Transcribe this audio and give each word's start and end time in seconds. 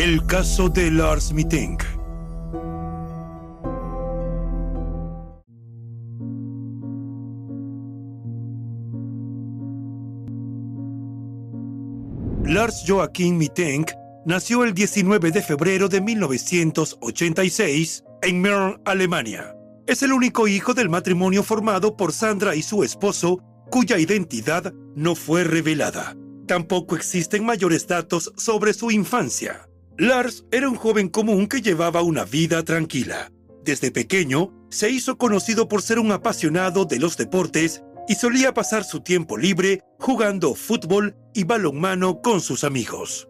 El 0.00 0.24
caso 0.26 0.68
de 0.68 0.92
Lars 0.92 1.32
Mittenk. 1.32 1.82
Lars 12.44 12.84
Joachim 12.86 13.38
Mittenk 13.38 13.90
nació 14.24 14.62
el 14.62 14.72
19 14.72 15.32
de 15.32 15.42
febrero 15.42 15.88
de 15.88 16.00
1986 16.00 18.04
en 18.22 18.40
Mern, 18.40 18.80
Alemania. 18.84 19.52
Es 19.88 20.04
el 20.04 20.12
único 20.12 20.46
hijo 20.46 20.74
del 20.74 20.88
matrimonio 20.88 21.42
formado 21.42 21.96
por 21.96 22.12
Sandra 22.12 22.54
y 22.54 22.62
su 22.62 22.84
esposo, 22.84 23.42
cuya 23.68 23.98
identidad 23.98 24.72
no 24.94 25.16
fue 25.16 25.42
revelada. 25.42 26.16
Tampoco 26.46 26.94
existen 26.94 27.44
mayores 27.44 27.88
datos 27.88 28.32
sobre 28.36 28.74
su 28.74 28.92
infancia. 28.92 29.67
Lars 30.00 30.44
era 30.52 30.68
un 30.68 30.76
joven 30.76 31.08
común 31.08 31.48
que 31.48 31.60
llevaba 31.60 32.02
una 32.02 32.24
vida 32.24 32.62
tranquila. 32.62 33.32
Desde 33.64 33.90
pequeño, 33.90 34.54
se 34.70 34.90
hizo 34.90 35.18
conocido 35.18 35.66
por 35.66 35.82
ser 35.82 35.98
un 35.98 36.12
apasionado 36.12 36.84
de 36.84 37.00
los 37.00 37.16
deportes 37.16 37.82
y 38.06 38.14
solía 38.14 38.54
pasar 38.54 38.84
su 38.84 39.00
tiempo 39.00 39.36
libre 39.36 39.82
jugando 39.98 40.54
fútbol 40.54 41.16
y 41.34 41.42
balonmano 41.42 42.22
con 42.22 42.40
sus 42.40 42.62
amigos. 42.62 43.28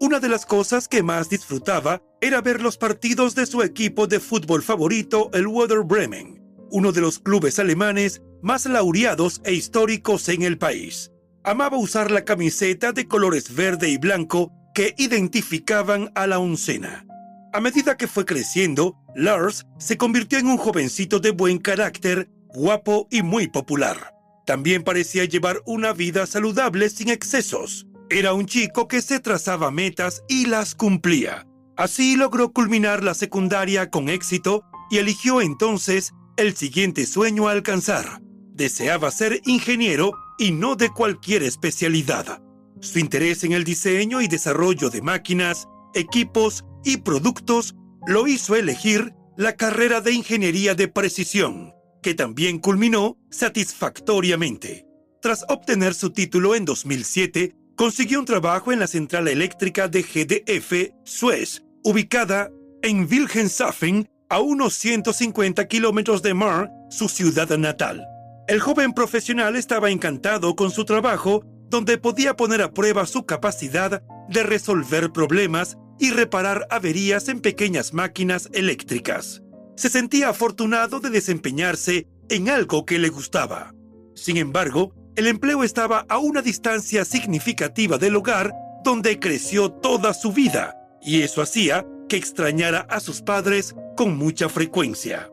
Una 0.00 0.18
de 0.18 0.28
las 0.28 0.46
cosas 0.46 0.88
que 0.88 1.04
más 1.04 1.28
disfrutaba 1.28 2.02
era 2.20 2.40
ver 2.40 2.60
los 2.60 2.76
partidos 2.76 3.36
de 3.36 3.46
su 3.46 3.62
equipo 3.62 4.08
de 4.08 4.18
fútbol 4.18 4.64
favorito, 4.64 5.30
el 5.32 5.46
Werder 5.46 5.84
Bremen, 5.84 6.42
uno 6.72 6.90
de 6.90 7.02
los 7.02 7.20
clubes 7.20 7.60
alemanes 7.60 8.20
más 8.42 8.66
laureados 8.66 9.40
e 9.44 9.52
históricos 9.52 10.28
en 10.28 10.42
el 10.42 10.58
país. 10.58 11.12
Amaba 11.44 11.78
usar 11.78 12.10
la 12.10 12.24
camiseta 12.24 12.90
de 12.90 13.06
colores 13.06 13.54
verde 13.54 13.88
y 13.88 13.96
blanco 13.96 14.52
que 14.74 14.94
identificaban 14.98 16.10
a 16.14 16.26
la 16.26 16.38
oncena. 16.38 17.04
A 17.52 17.60
medida 17.60 17.96
que 17.96 18.06
fue 18.06 18.24
creciendo, 18.24 18.96
Lars 19.14 19.66
se 19.78 19.96
convirtió 19.96 20.38
en 20.38 20.46
un 20.46 20.56
jovencito 20.56 21.18
de 21.18 21.32
buen 21.32 21.58
carácter, 21.58 22.30
guapo 22.54 23.08
y 23.10 23.22
muy 23.22 23.48
popular. 23.48 24.14
También 24.46 24.82
parecía 24.82 25.24
llevar 25.24 25.60
una 25.66 25.92
vida 25.92 26.26
saludable 26.26 26.88
sin 26.90 27.08
excesos. 27.08 27.86
Era 28.08 28.32
un 28.32 28.46
chico 28.46 28.88
que 28.88 29.02
se 29.02 29.20
trazaba 29.20 29.70
metas 29.70 30.22
y 30.28 30.46
las 30.46 30.74
cumplía. 30.74 31.46
Así 31.76 32.16
logró 32.16 32.52
culminar 32.52 33.02
la 33.02 33.14
secundaria 33.14 33.90
con 33.90 34.08
éxito 34.08 34.64
y 34.90 34.98
eligió 34.98 35.40
entonces 35.40 36.12
el 36.36 36.56
siguiente 36.56 37.06
sueño 37.06 37.48
a 37.48 37.52
alcanzar. 37.52 38.20
Deseaba 38.52 39.10
ser 39.10 39.40
ingeniero 39.44 40.12
y 40.38 40.52
no 40.52 40.76
de 40.76 40.90
cualquier 40.90 41.42
especialidad. 41.42 42.42
Su 42.80 42.98
interés 42.98 43.44
en 43.44 43.52
el 43.52 43.64
diseño 43.64 44.20
y 44.20 44.28
desarrollo 44.28 44.90
de 44.90 45.02
máquinas, 45.02 45.68
equipos 45.94 46.64
y 46.84 46.98
productos 46.98 47.74
lo 48.06 48.26
hizo 48.26 48.56
elegir 48.56 49.14
la 49.36 49.56
carrera 49.56 50.00
de 50.00 50.12
ingeniería 50.12 50.74
de 50.74 50.88
precisión, 50.88 51.72
que 52.02 52.14
también 52.14 52.58
culminó 52.58 53.18
satisfactoriamente. 53.30 54.86
Tras 55.20 55.44
obtener 55.48 55.94
su 55.94 56.10
título 56.10 56.54
en 56.54 56.64
2007, 56.64 57.54
consiguió 57.76 58.20
un 58.20 58.24
trabajo 58.24 58.72
en 58.72 58.80
la 58.80 58.86
central 58.86 59.28
eléctrica 59.28 59.88
de 59.88 60.02
GDF 60.02 60.92
Suez, 61.04 61.62
ubicada 61.84 62.50
en 62.82 63.06
Wilhelmshaven, 63.10 64.08
a 64.30 64.40
unos 64.40 64.74
150 64.74 65.66
kilómetros 65.66 66.22
de 66.22 66.34
Mar, 66.34 66.70
su 66.88 67.08
ciudad 67.08 67.48
natal. 67.58 68.06
El 68.46 68.60
joven 68.60 68.92
profesional 68.92 69.56
estaba 69.56 69.90
encantado 69.90 70.54
con 70.54 70.70
su 70.70 70.84
trabajo, 70.84 71.44
donde 71.70 71.98
podía 71.98 72.36
poner 72.36 72.62
a 72.62 72.72
prueba 72.72 73.06
su 73.06 73.24
capacidad 73.24 74.02
de 74.28 74.42
resolver 74.42 75.12
problemas 75.12 75.78
y 75.98 76.10
reparar 76.10 76.66
averías 76.70 77.28
en 77.28 77.40
pequeñas 77.40 77.94
máquinas 77.94 78.48
eléctricas. 78.52 79.42
Se 79.76 79.88
sentía 79.88 80.30
afortunado 80.30 81.00
de 81.00 81.10
desempeñarse 81.10 82.08
en 82.28 82.48
algo 82.48 82.84
que 82.84 82.98
le 82.98 83.08
gustaba. 83.08 83.74
Sin 84.14 84.36
embargo, 84.36 84.94
el 85.16 85.26
empleo 85.26 85.64
estaba 85.64 86.06
a 86.08 86.18
una 86.18 86.42
distancia 86.42 87.04
significativa 87.04 87.98
del 87.98 88.16
hogar 88.16 88.52
donde 88.84 89.18
creció 89.18 89.70
toda 89.70 90.14
su 90.14 90.32
vida, 90.32 90.76
y 91.02 91.22
eso 91.22 91.42
hacía 91.42 91.86
que 92.08 92.16
extrañara 92.16 92.80
a 92.88 93.00
sus 93.00 93.22
padres 93.22 93.74
con 93.96 94.16
mucha 94.16 94.48
frecuencia. 94.48 95.30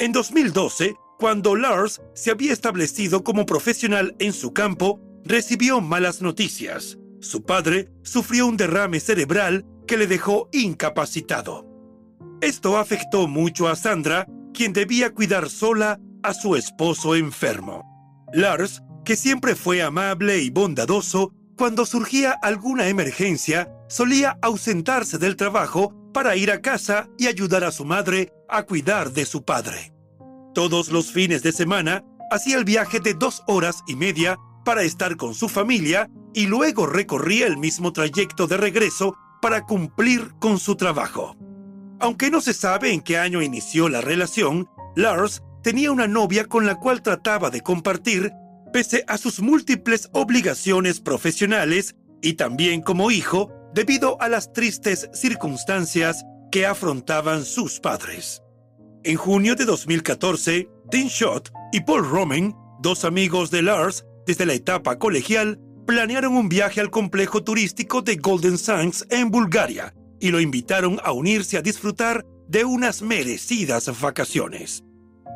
En 0.00 0.12
2012, 0.12 0.94
cuando 1.18 1.56
Lars 1.56 2.00
se 2.14 2.30
había 2.30 2.52
establecido 2.52 3.24
como 3.24 3.46
profesional 3.46 4.14
en 4.18 4.32
su 4.32 4.52
campo, 4.52 5.00
recibió 5.24 5.80
malas 5.80 6.22
noticias. 6.22 6.98
Su 7.20 7.44
padre 7.44 7.90
sufrió 8.02 8.46
un 8.46 8.56
derrame 8.56 9.00
cerebral 9.00 9.64
que 9.86 9.96
le 9.96 10.06
dejó 10.06 10.48
incapacitado. 10.52 11.66
Esto 12.40 12.78
afectó 12.78 13.26
mucho 13.26 13.68
a 13.68 13.74
Sandra, 13.74 14.26
quien 14.54 14.72
debía 14.72 15.12
cuidar 15.12 15.50
sola 15.50 15.98
a 16.22 16.34
su 16.34 16.56
esposo 16.56 17.16
enfermo. 17.16 17.84
Lars, 18.32 18.82
que 19.04 19.16
siempre 19.16 19.54
fue 19.54 19.82
amable 19.82 20.38
y 20.38 20.50
bondadoso, 20.50 21.32
cuando 21.56 21.86
surgía 21.86 22.32
alguna 22.42 22.88
emergencia, 22.88 23.72
solía 23.88 24.38
ausentarse 24.42 25.18
del 25.18 25.34
trabajo 25.34 25.94
para 26.12 26.36
ir 26.36 26.50
a 26.50 26.60
casa 26.60 27.08
y 27.18 27.26
ayudar 27.26 27.64
a 27.64 27.72
su 27.72 27.84
madre 27.84 28.32
a 28.48 28.62
cuidar 28.62 29.12
de 29.12 29.24
su 29.26 29.44
padre. 29.44 29.92
Todos 30.54 30.90
los 30.90 31.10
fines 31.10 31.42
de 31.42 31.52
semana 31.52 32.04
hacía 32.30 32.56
el 32.56 32.64
viaje 32.64 33.00
de 33.00 33.14
dos 33.14 33.42
horas 33.46 33.82
y 33.86 33.96
media 33.96 34.38
para 34.68 34.82
estar 34.82 35.16
con 35.16 35.34
su 35.34 35.48
familia 35.48 36.10
y 36.34 36.46
luego 36.46 36.84
recorría 36.84 37.46
el 37.46 37.56
mismo 37.56 37.90
trayecto 37.94 38.46
de 38.46 38.58
regreso 38.58 39.16
para 39.40 39.64
cumplir 39.64 40.34
con 40.38 40.58
su 40.58 40.76
trabajo. 40.76 41.34
Aunque 42.00 42.30
no 42.30 42.42
se 42.42 42.52
sabe 42.52 42.92
en 42.92 43.00
qué 43.00 43.16
año 43.16 43.40
inició 43.40 43.88
la 43.88 44.02
relación, 44.02 44.68
Lars 44.94 45.42
tenía 45.62 45.90
una 45.90 46.06
novia 46.06 46.44
con 46.44 46.66
la 46.66 46.74
cual 46.74 47.00
trataba 47.00 47.48
de 47.48 47.62
compartir 47.62 48.30
pese 48.70 49.04
a 49.08 49.16
sus 49.16 49.40
múltiples 49.40 50.10
obligaciones 50.12 51.00
profesionales 51.00 51.96
y 52.20 52.34
también 52.34 52.82
como 52.82 53.10
hijo 53.10 53.50
debido 53.72 54.20
a 54.20 54.28
las 54.28 54.52
tristes 54.52 55.08
circunstancias 55.14 56.26
que 56.52 56.66
afrontaban 56.66 57.46
sus 57.46 57.80
padres. 57.80 58.42
En 59.02 59.16
junio 59.16 59.54
de 59.54 59.64
2014, 59.64 60.68
Dean 60.90 61.08
Schott 61.08 61.48
y 61.72 61.80
Paul 61.80 62.06
Roman, 62.06 62.54
dos 62.82 63.06
amigos 63.06 63.50
de 63.50 63.62
Lars 63.62 64.04
desde 64.28 64.44
la 64.44 64.52
etapa 64.52 64.98
colegial, 64.98 65.58
planearon 65.86 66.36
un 66.36 66.50
viaje 66.50 66.82
al 66.82 66.90
complejo 66.90 67.42
turístico 67.42 68.02
de 68.02 68.16
Golden 68.16 68.58
Sands 68.58 69.06
en 69.08 69.30
Bulgaria 69.30 69.94
y 70.20 70.28
lo 70.28 70.38
invitaron 70.38 71.00
a 71.02 71.12
unirse 71.12 71.56
a 71.56 71.62
disfrutar 71.62 72.26
de 72.46 72.66
unas 72.66 73.00
merecidas 73.00 73.90
vacaciones. 73.98 74.84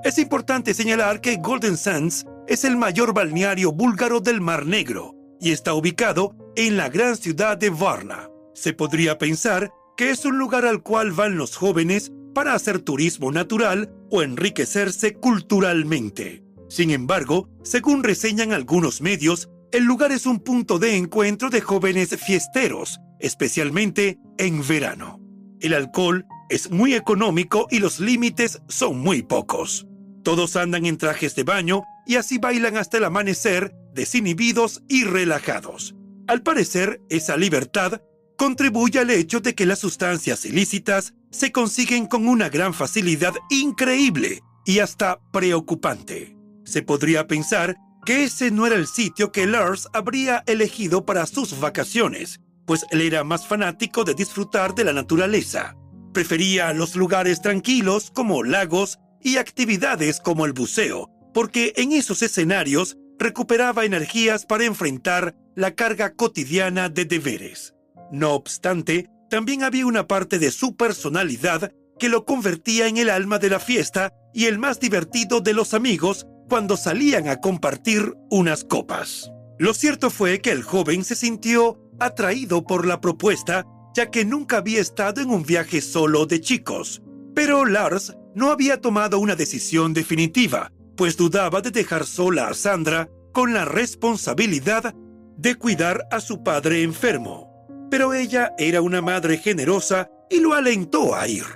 Es 0.05 0.19
importante 0.19 0.75
señalar 0.75 1.23
que 1.23 1.37
Golden 1.37 1.79
Sands 1.79 2.27
es 2.47 2.65
el 2.65 2.77
mayor 2.77 3.15
balneario 3.15 3.73
búlgaro 3.73 4.21
del 4.21 4.43
Mar 4.43 4.67
Negro 4.67 5.15
y 5.41 5.53
está 5.53 5.73
ubicado 5.73 6.37
en 6.55 6.77
la 6.77 6.91
gran 6.91 7.17
ciudad 7.17 7.56
de 7.56 7.71
Varna. 7.71 8.29
Se 8.55 8.75
podría 8.75 9.17
pensar 9.17 9.73
que 9.97 10.11
es 10.11 10.27
un 10.27 10.37
lugar 10.37 10.67
al 10.67 10.83
cual 10.83 11.12
van 11.12 11.39
los 11.39 11.56
jóvenes 11.56 12.12
para 12.35 12.53
hacer 12.53 12.81
turismo 12.81 13.33
natural 13.33 13.91
o 14.11 14.21
enriquecerse 14.21 15.15
culturalmente. 15.15 16.43
Sin 16.73 16.91
embargo, 16.91 17.51
según 17.63 18.03
reseñan 18.03 18.55
algunos 18.55 19.03
medios, 19.03 19.51
el 19.73 19.85
lugar 19.85 20.11
es 20.11 20.25
un 20.25 20.41
punto 20.41 20.79
de 20.79 20.97
encuentro 20.97 21.51
de 21.51 21.61
jóvenes 21.61 22.17
fiesteros, 22.17 22.99
especialmente 23.21 24.19
en 24.39 24.67
verano. 24.67 25.21
El 25.61 25.75
alcohol 25.75 26.25
es 26.49 26.71
muy 26.71 26.95
económico 26.95 27.67
y 27.71 27.79
los 27.79 28.01
límites 28.01 28.63
son 28.69 29.01
muy 29.01 29.23
pocos. 29.23 29.87
Todos 30.25 30.57
andan 30.57 30.87
en 30.87 30.97
trajes 30.97 31.35
de 31.35 31.43
baño 31.43 31.83
y 32.07 32.17
así 32.17 32.39
bailan 32.39 32.79
hasta 32.79 32.97
el 32.97 33.05
amanecer, 33.05 33.75
desinhibidos 33.93 34.83
y 34.89 35.05
relajados. 35.05 35.95
Al 36.27 36.43
parecer, 36.43 37.03
esa 37.11 37.37
libertad 37.37 38.01
contribuye 38.39 38.99
al 38.99 39.11
hecho 39.11 39.41
de 39.41 39.55
que 39.55 39.67
las 39.67 39.81
sustancias 39.81 40.47
ilícitas 40.47 41.13
se 41.31 41.53
consiguen 41.53 42.07
con 42.07 42.27
una 42.27 42.49
gran 42.49 42.73
facilidad 42.73 43.35
increíble 43.51 44.41
y 44.65 44.79
hasta 44.79 45.21
preocupante. 45.33 46.42
Se 46.64 46.82
podría 46.82 47.26
pensar 47.26 47.76
que 48.05 48.25
ese 48.25 48.50
no 48.50 48.67
era 48.67 48.76
el 48.76 48.87
sitio 48.87 49.32
que 49.32 49.47
Lars 49.47 49.88
habría 49.93 50.43
elegido 50.47 51.05
para 51.06 51.26
sus 51.26 51.59
vacaciones, 51.61 52.41
pues 52.67 52.85
él 52.91 53.00
era 53.00 53.25
más 53.25 53.47
fanático 53.47 54.05
de 54.05 54.14
disfrutar 54.14 54.75
de 54.75 54.85
la 54.85 54.93
naturaleza. 54.93 55.76
Prefería 56.12 56.73
los 56.73 56.97
lugares 56.97 57.41
tranquilos 57.41 58.11
como 58.11 58.43
lagos 58.43 58.99
y 59.20 59.37
actividades 59.37 60.20
como 60.20 60.47
el 60.47 60.53
buceo, 60.53 61.09
porque 61.32 61.73
en 61.76 61.93
esos 61.93 62.23
escenarios 62.23 62.97
recuperaba 63.19 63.85
energías 63.85 64.47
para 64.47 64.65
enfrentar 64.65 65.35
la 65.55 65.75
carga 65.75 66.15
cotidiana 66.15 66.88
de 66.88 67.05
deberes. 67.05 67.75
No 68.11 68.32
obstante, 68.32 69.08
también 69.31 69.62
había 69.62 69.87
una 69.87 70.06
parte 70.06 70.38
de 70.38 70.50
su 70.50 70.76
personalidad 70.76 71.73
que 71.99 72.08
lo 72.08 72.25
convertía 72.25 72.88
en 72.88 72.97
el 72.97 73.11
alma 73.11 73.38
de 73.38 73.49
la 73.49 73.61
fiesta 73.61 74.12
y 74.35 74.47
el 74.47 74.58
más 74.58 74.81
divertido 74.81 75.41
de 75.41 75.55
los 75.55 75.73
amigos 75.73 76.26
cuando 76.53 76.77
salían 76.77 77.29
a 77.29 77.41
compartir 77.41 78.15
unas 78.29 78.63
copas. 78.63 79.33
Lo 79.59 79.73
cierto 79.73 80.11
fue 80.11 80.43
que 80.43 80.51
el 80.51 80.63
joven 80.63 81.03
se 81.03 81.15
sintió 81.15 81.81
atraído 81.99 82.63
por 82.67 82.87
la 82.87 83.01
propuesta, 83.01 83.65
ya 83.97 84.11
que 84.11 84.27
nunca 84.27 84.59
había 84.59 84.83
estado 84.83 85.23
en 85.23 85.31
un 85.31 85.45
viaje 85.45 85.81
solo 85.81 86.27
de 86.27 86.43
chicos. 86.43 87.01
Pero 87.35 87.65
Lars 87.65 88.15
no 88.35 88.51
había 88.51 88.83
tomado 88.83 89.19
una 89.19 89.35
decisión 89.35 89.95
definitiva, 89.95 90.71
pues 90.95 91.17
dudaba 91.17 91.63
de 91.63 91.71
dejar 91.71 92.05
sola 92.05 92.49
a 92.49 92.53
Sandra 92.53 93.09
con 93.33 93.55
la 93.55 93.65
responsabilidad 93.65 94.95
de 95.39 95.55
cuidar 95.55 96.07
a 96.11 96.21
su 96.21 96.43
padre 96.43 96.83
enfermo. 96.83 97.67
Pero 97.91 98.13
ella 98.13 98.53
era 98.59 98.83
una 98.83 99.01
madre 99.01 99.39
generosa 99.39 100.11
y 100.29 100.41
lo 100.41 100.53
alentó 100.53 101.15
a 101.15 101.27
ir. 101.27 101.47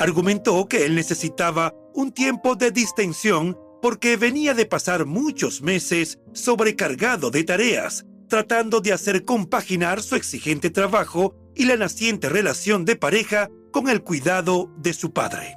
Argumentó 0.00 0.66
que 0.66 0.84
él 0.84 0.96
necesitaba 0.96 1.72
un 1.94 2.10
tiempo 2.10 2.56
de 2.56 2.72
distensión 2.72 3.56
porque 3.82 4.16
venía 4.16 4.54
de 4.54 4.64
pasar 4.64 5.06
muchos 5.06 5.60
meses 5.60 6.20
sobrecargado 6.32 7.32
de 7.32 7.42
tareas, 7.42 8.06
tratando 8.28 8.80
de 8.80 8.92
hacer 8.92 9.24
compaginar 9.24 10.02
su 10.02 10.14
exigente 10.14 10.70
trabajo 10.70 11.34
y 11.56 11.64
la 11.64 11.76
naciente 11.76 12.28
relación 12.28 12.84
de 12.84 12.94
pareja 12.94 13.50
con 13.72 13.88
el 13.88 14.02
cuidado 14.02 14.72
de 14.78 14.92
su 14.92 15.12
padre. 15.12 15.56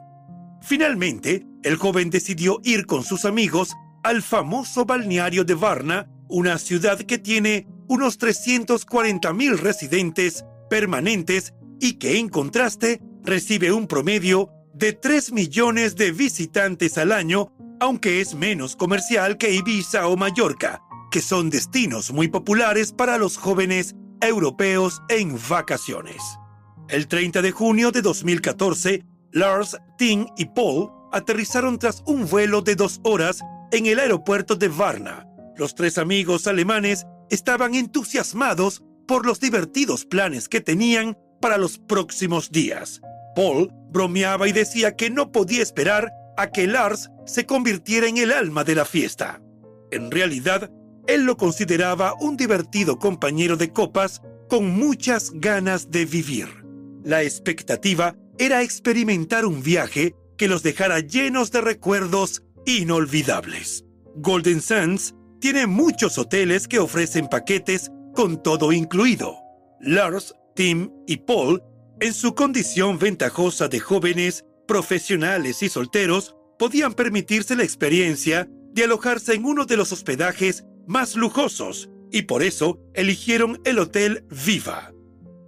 Finalmente, 0.64 1.46
el 1.62 1.76
joven 1.76 2.10
decidió 2.10 2.60
ir 2.64 2.88
con 2.88 3.04
sus 3.04 3.26
amigos 3.26 3.76
al 4.04 4.24
famoso 4.24 4.86
balneario 4.86 5.44
de 5.44 5.54
Varna, 5.54 6.10
una 6.28 6.58
ciudad 6.58 6.98
que 6.98 7.20
tiene 7.20 7.68
unos 7.88 8.18
340 8.18 9.34
mil 9.34 9.60
residentes 9.60 10.44
permanentes 10.68 11.54
y 11.80 11.94
que 11.94 12.18
en 12.18 12.30
contraste 12.30 13.02
recibe 13.24 13.72
un 13.72 13.86
promedio 13.86 14.50
de 14.74 14.94
3 14.94 15.32
millones 15.32 15.96
de 15.96 16.12
visitantes 16.12 16.98
al 16.98 17.12
año, 17.12 17.55
aunque 17.86 18.20
es 18.20 18.34
menos 18.34 18.76
comercial 18.76 19.38
que 19.38 19.54
Ibiza 19.54 20.08
o 20.08 20.18
Mallorca, 20.18 20.82
que 21.12 21.22
son 21.22 21.52
destinos 21.52 22.12
muy 22.12 22.28
populares 22.28 22.92
para 22.92 23.20
los 23.20 23.38
jóvenes 23.38 23.94
europeos 24.22 25.04
en 25.08 25.38
vacaciones. 25.48 26.18
El 26.90 27.08
30 27.08 27.44
de 27.44 27.52
junio 27.52 27.92
de 27.92 28.02
2014, 28.02 29.04
Lars, 29.34 29.78
Tim 30.00 30.26
y 30.36 30.46
Paul 30.46 30.90
aterrizaron 31.12 31.78
tras 31.78 32.02
un 32.08 32.28
vuelo 32.28 32.62
de 32.62 32.76
dos 32.76 33.00
horas 33.04 33.42
en 33.72 33.86
el 33.86 34.00
aeropuerto 34.00 34.56
de 34.56 34.68
Varna. 34.68 35.28
Los 35.56 35.76
tres 35.76 36.00
amigos 36.00 36.48
alemanes 36.48 37.06
estaban 37.30 37.76
entusiasmados 37.76 38.82
por 39.08 39.28
los 39.28 39.40
divertidos 39.40 40.06
planes 40.06 40.50
que 40.50 40.60
tenían 40.60 41.20
para 41.40 41.60
los 41.60 41.78
próximos 41.78 42.52
días. 42.52 43.00
Paul 43.36 43.72
bromeaba 43.92 44.48
y 44.48 44.54
decía 44.54 44.96
que 44.96 45.12
no 45.12 45.32
podía 45.32 45.62
esperar 45.62 46.12
a 46.38 46.48
que 46.48 46.68
Lars 46.68 47.10
se 47.26 47.46
convirtiera 47.46 48.08
en 48.08 48.18
el 48.18 48.32
alma 48.32 48.64
de 48.64 48.76
la 48.76 48.86
fiesta. 48.86 49.42
En 49.92 50.12
realidad, 50.12 50.72
él 51.08 51.24
lo 51.24 51.38
consideraba 51.38 52.14
un 52.20 52.38
divertido 52.38 52.98
compañero 52.98 53.58
de 53.58 53.72
copas 53.72 54.22
con 54.50 54.70
muchas 54.70 55.32
ganas 55.34 55.92
de 55.92 56.06
vivir. 56.06 56.48
La 57.04 57.24
expectativa 57.24 58.16
era 58.38 58.64
experimentar 58.64 59.46
un 59.46 59.62
viaje 59.62 60.16
que 60.38 60.48
los 60.48 60.64
dejara 60.64 61.00
llenos 61.00 61.52
de 61.52 61.62
recuerdos 61.62 62.44
inolvidables. 62.66 63.86
Golden 64.16 64.62
Sands 64.62 65.14
tiene 65.40 65.68
muchos 65.68 66.18
hoteles 66.18 66.68
que 66.68 66.80
ofrecen 66.80 67.28
paquetes 67.28 67.92
con 68.14 68.42
todo 68.42 68.72
incluido. 68.72 69.38
Lars, 69.80 70.34
Tim 70.56 70.90
y 71.06 71.18
Paul, 71.18 71.62
en 72.00 72.14
su 72.14 72.34
condición 72.34 72.98
ventajosa 72.98 73.68
de 73.68 73.80
jóvenes, 73.80 74.46
profesionales 74.68 75.64
y 75.64 75.70
solteros, 75.70 76.36
podían 76.58 76.94
permitirse 76.94 77.56
la 77.56 77.64
experiencia 77.64 78.48
de 78.74 78.84
alojarse 78.84 79.34
en 79.34 79.46
uno 79.46 79.66
de 79.66 79.78
los 79.78 79.92
hospedajes 79.92 80.66
más 80.88 81.16
lujosos 81.16 81.90
y 82.12 82.24
por 82.24 82.44
eso 82.44 82.80
eligieron 82.94 83.60
el 83.66 83.80
Hotel 83.80 84.26
Viva. 84.46 84.94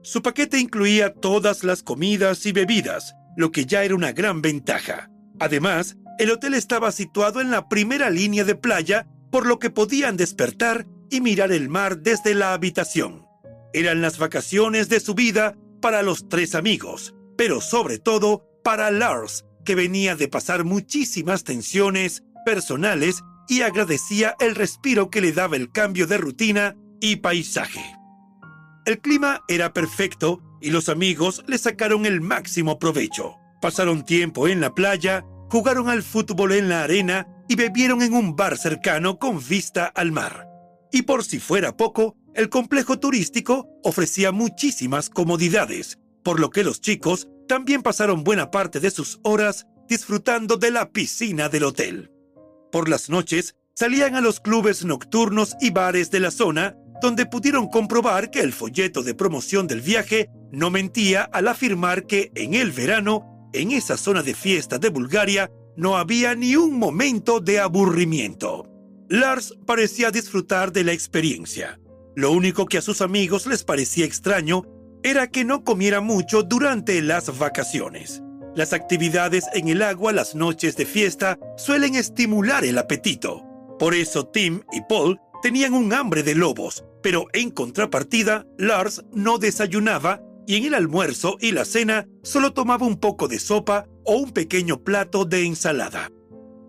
Su 0.04 0.22
paquete 0.22 0.60
incluía 0.60 1.14
todas 1.14 1.64
las 1.64 1.84
comidas 1.84 2.46
y 2.46 2.52
bebidas, 2.52 3.14
lo 3.36 3.52
que 3.52 3.66
ya 3.66 3.84
era 3.84 3.96
una 3.96 4.14
gran 4.14 4.42
ventaja. 4.42 5.10
Además, 5.40 5.98
el 6.18 6.32
hotel 6.32 6.54
estaba 6.56 6.92
situado 6.92 7.42
en 7.42 7.52
la 7.52 7.70
primera 7.70 8.10
línea 8.10 8.44
de 8.44 8.56
playa, 8.56 9.08
por 9.32 9.46
lo 9.46 9.60
que 9.60 9.70
podían 9.70 10.18
despertar 10.18 10.88
y 11.10 11.22
mirar 11.22 11.52
el 11.52 11.70
mar 11.70 12.00
desde 12.00 12.34
la 12.34 12.54
habitación. 12.54 13.26
Eran 13.74 14.02
las 14.02 14.18
vacaciones 14.18 14.90
de 14.90 15.00
su 15.00 15.14
vida 15.14 15.56
para 15.82 16.02
los 16.02 16.28
tres 16.28 16.56
amigos, 16.56 17.14
pero 17.38 17.62
sobre 17.62 18.00
todo 18.00 18.48
para 18.68 18.92
Lars, 18.92 19.46
que 19.64 19.76
venía 19.76 20.18
de 20.18 20.28
pasar 20.28 20.66
muchísimas 20.66 21.46
tensiones 21.46 22.24
personales 22.46 23.24
y 23.48 23.62
agradecía 23.62 24.36
el 24.42 24.56
respiro 24.56 25.10
que 25.10 25.22
le 25.22 25.32
daba 25.32 25.56
el 25.56 25.72
cambio 25.72 26.06
de 26.06 26.18
rutina 26.18 26.76
y 27.00 27.16
paisaje. 27.16 27.80
El 28.86 29.00
clima 29.00 29.42
era 29.48 29.72
perfecto 29.72 30.42
y 30.60 30.72
los 30.72 30.90
amigos 30.90 31.46
le 31.48 31.58
sacaron 31.58 32.06
el 32.06 32.20
máximo 32.20 32.78
provecho. 32.78 33.38
Pasaron 33.62 34.04
tiempo 34.04 34.50
en 34.50 34.60
la 34.60 34.76
playa, 34.76 35.24
jugaron 35.50 35.88
al 35.88 36.04
fútbol 36.04 36.52
en 36.52 36.68
la 36.68 36.84
arena 36.84 37.26
y 37.48 37.56
bebieron 37.56 38.02
en 38.02 38.16
un 38.16 38.36
bar 38.36 38.58
cercano 38.58 39.18
con 39.18 39.40
vista 39.48 39.86
al 39.86 40.12
mar. 40.12 40.46
Y 40.92 41.04
por 41.04 41.24
si 41.24 41.40
fuera 41.40 41.78
poco, 41.78 42.18
el 42.34 42.50
complejo 42.50 43.00
turístico 43.00 43.70
ofrecía 43.86 44.34
muchísimas 44.34 45.10
comodidades, 45.10 46.00
por 46.22 46.42
lo 46.42 46.50
que 46.50 46.66
los 46.66 46.82
chicos 46.82 47.30
también 47.48 47.82
pasaron 47.82 48.24
buena 48.24 48.52
parte 48.52 48.80
de 48.80 48.92
sus 48.92 49.20
horas 49.24 49.66
disfrutando 49.88 50.58
de 50.58 50.72
la 50.72 50.92
piscina 50.92 51.50
del 51.50 51.64
hotel. 51.64 52.12
Por 52.72 52.90
las 52.90 53.10
noches 53.10 53.56
salían 53.74 54.16
a 54.16 54.22
los 54.22 54.40
clubes 54.40 54.86
nocturnos 54.86 55.56
y 55.62 55.72
bares 55.72 56.12
de 56.12 56.20
la 56.20 56.32
zona 56.32 56.76
donde 57.02 57.26
pudieron 57.26 57.68
comprobar 57.68 58.32
que 58.32 58.42
el 58.42 58.54
folleto 58.54 59.04
de 59.04 59.14
promoción 59.14 59.68
del 59.68 59.82
viaje 59.82 60.30
no 60.52 60.70
mentía 60.72 61.24
al 61.24 61.48
afirmar 61.48 62.08
que 62.08 62.32
en 62.36 62.54
el 62.54 62.72
verano, 62.72 63.50
en 63.54 63.72
esa 63.72 63.98
zona 63.98 64.24
de 64.24 64.34
fiesta 64.34 64.80
de 64.80 64.90
Bulgaria, 64.90 65.52
no 65.76 65.98
había 65.98 66.34
ni 66.36 66.56
un 66.56 66.78
momento 66.80 67.40
de 67.40 67.60
aburrimiento. 67.60 68.68
Lars 69.10 69.54
parecía 69.66 70.12
disfrutar 70.12 70.72
de 70.72 70.84
la 70.84 70.92
experiencia. 70.92 71.80
Lo 72.16 72.32
único 72.32 72.66
que 72.66 72.80
a 72.80 72.82
sus 72.82 73.02
amigos 73.02 73.46
les 73.46 73.64
parecía 73.64 74.06
extraño 74.06 74.64
era 75.04 75.28
que 75.28 75.46
no 75.46 75.64
comiera 75.64 76.02
mucho 76.02 76.44
durante 76.44 77.02
las 77.02 77.38
vacaciones. 77.38 78.22
Las 78.56 78.74
actividades 78.74 79.46
en 79.54 79.68
el 79.68 79.82
agua 79.82 80.12
las 80.12 80.34
noches 80.34 80.76
de 80.76 80.86
fiesta 80.86 81.38
suelen 81.58 81.96
estimular 81.96 82.66
el 82.66 82.78
apetito. 82.78 83.44
Por 83.78 83.94
eso 83.94 84.26
Tim 84.28 84.62
y 84.72 84.82
Paul 84.90 85.20
tenían 85.44 85.74
un 85.74 85.94
hambre 85.94 86.24
de 86.24 86.34
lobos, 86.34 86.84
pero 87.04 87.28
en 87.34 87.52
contrapartida, 87.52 88.46
Lars 88.58 89.04
no 89.14 89.38
desayunaba 89.38 90.22
y 90.48 90.56
en 90.56 90.66
el 90.66 90.74
almuerzo 90.74 91.38
y 91.40 91.52
la 91.52 91.66
cena 91.66 92.08
solo 92.24 92.54
tomaba 92.54 92.88
un 92.88 93.00
poco 93.00 93.28
de 93.28 93.38
sopa 93.38 93.86
o 94.06 94.16
un 94.16 94.32
pequeño 94.32 94.84
plato 94.84 95.26
de 95.26 95.46
ensalada. 95.46 96.10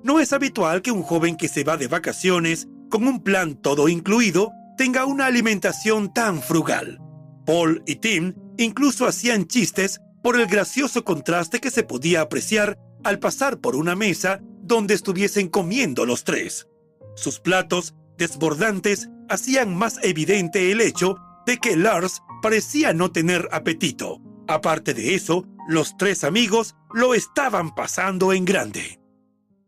No 0.03 0.21
es 0.21 0.33
habitual 0.33 0.83
que 0.83 0.91
un 0.91 1.03
joven 1.03 1.37
que 1.37 1.49
se 1.49 1.65
va 1.65 1.77
de 1.77 1.89
vacaciones 1.89 2.69
con 2.91 3.07
un 3.07 3.23
plan 3.23 3.55
todo 3.55 3.89
incluido 3.89 4.53
tenga 4.77 5.07
una 5.07 5.27
alimentación 5.27 6.13
tan 6.13 6.43
frugal. 6.43 6.99
Paul 7.49 7.83
y 7.87 7.97
Tim 7.97 8.35
incluso 8.59 9.07
hacían 9.07 9.47
chistes 9.47 10.03
por 10.23 10.39
el 10.39 10.47
gracioso 10.47 11.03
contraste 11.03 11.61
que 11.61 11.71
se 11.71 11.83
podía 11.83 12.21
apreciar 12.21 12.79
al 13.05 13.21
pasar 13.21 13.59
por 13.59 13.75
una 13.75 13.97
mesa 13.97 14.43
donde 14.61 14.93
estuviesen 14.93 15.49
comiendo 15.49 16.05
los 16.05 16.25
tres. 16.25 16.69
Sus 17.17 17.41
platos 17.41 17.95
desbordantes 18.19 19.09
hacían 19.31 19.75
más 19.75 19.99
evidente 20.03 20.71
el 20.71 20.83
hecho 20.83 21.17
de 21.47 21.57
que 21.57 21.75
Lars 21.75 22.21
parecía 22.43 22.93
no 22.93 23.13
tener 23.13 23.49
apetito. 23.51 24.21
Aparte 24.47 24.93
de 24.93 25.15
eso, 25.15 25.47
los 25.71 25.97
tres 25.97 26.25
amigos 26.25 26.75
lo 26.93 27.15
estaban 27.15 27.75
pasando 27.75 28.35
en 28.35 28.45
grande. 28.45 29.01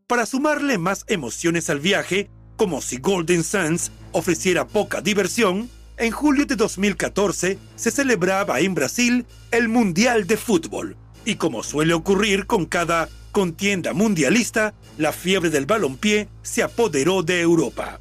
Para 0.06 0.26
sumarle 0.26 0.76
más 0.76 1.06
emociones 1.08 1.70
al 1.70 1.80
viaje, 1.80 2.30
como 2.58 2.82
si 2.82 2.98
Golden 2.98 3.42
Sands 3.42 3.90
ofreciera 4.12 4.66
poca 4.66 5.00
diversión, 5.00 5.70
en 6.00 6.12
julio 6.12 6.46
de 6.46 6.56
2014 6.56 7.58
se 7.76 7.90
celebraba 7.90 8.60
en 8.60 8.74
Brasil 8.74 9.26
el 9.50 9.68
Mundial 9.68 10.26
de 10.26 10.38
Fútbol, 10.38 10.96
y 11.26 11.34
como 11.34 11.62
suele 11.62 11.92
ocurrir 11.92 12.46
con 12.46 12.64
cada 12.64 13.10
contienda 13.32 13.92
mundialista, 13.92 14.72
la 14.96 15.12
fiebre 15.12 15.50
del 15.50 15.66
balompié 15.66 16.28
se 16.40 16.62
apoderó 16.62 17.22
de 17.22 17.42
Europa. 17.42 18.00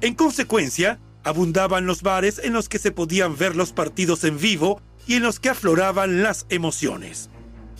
En 0.00 0.14
consecuencia, 0.14 1.00
abundaban 1.24 1.84
los 1.84 2.02
bares 2.02 2.40
en 2.42 2.52
los 2.52 2.68
que 2.68 2.78
se 2.78 2.92
podían 2.92 3.36
ver 3.36 3.56
los 3.56 3.72
partidos 3.72 4.22
en 4.22 4.38
vivo 4.38 4.80
y 5.08 5.14
en 5.14 5.24
los 5.24 5.40
que 5.40 5.48
afloraban 5.48 6.22
las 6.22 6.46
emociones. 6.48 7.28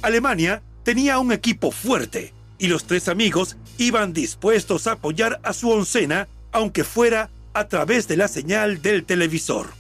Alemania 0.03 0.65
tenía 0.83 1.21
un 1.21 1.31
equipo 1.31 1.71
fuerte, 1.71 2.35
y 2.59 2.67
los 2.67 2.85
tres 2.85 3.07
amigos 3.07 3.57
iban 3.79 4.13
dispuestos 4.13 4.89
a 4.89 4.93
apoyar 4.93 5.41
a 5.45 5.53
su 5.53 5.71
oncena, 5.71 6.27
aunque 6.51 6.83
fuera 6.83 7.31
a 7.55 7.69
través 7.69 8.09
de 8.09 8.17
la 8.17 8.29
señal 8.29 8.83
del 8.83 9.05
televisor. 9.05 9.71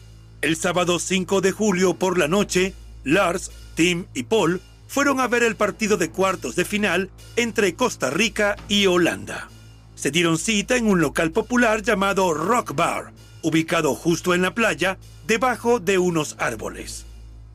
El 0.40 0.56
sábado 0.56 0.98
5 0.98 1.40
de 1.40 1.52
julio 1.52 1.94
por 1.94 2.18
la 2.18 2.28
noche, 2.28 2.74
Lars, 3.04 3.50
Tim 3.74 4.06
y 4.14 4.24
Paul 4.24 4.60
fueron 4.88 5.20
a 5.20 5.28
ver 5.28 5.42
el 5.42 5.56
partido 5.56 5.96
de 5.96 6.10
cuartos 6.10 6.56
de 6.56 6.64
final 6.64 7.10
entre 7.36 7.74
Costa 7.74 8.10
Rica 8.10 8.56
y 8.68 8.86
Holanda. 8.86 9.48
Se 9.94 10.10
dieron 10.10 10.36
cita 10.36 10.76
en 10.76 10.86
un 10.86 11.00
local 11.00 11.30
popular 11.30 11.82
llamado 11.82 12.34
Rock 12.34 12.74
Bar, 12.74 13.12
ubicado 13.42 13.94
justo 13.94 14.34
en 14.34 14.42
la 14.42 14.54
playa, 14.54 14.98
debajo 15.26 15.80
de 15.80 15.98
unos 15.98 16.36
árboles. 16.38 17.06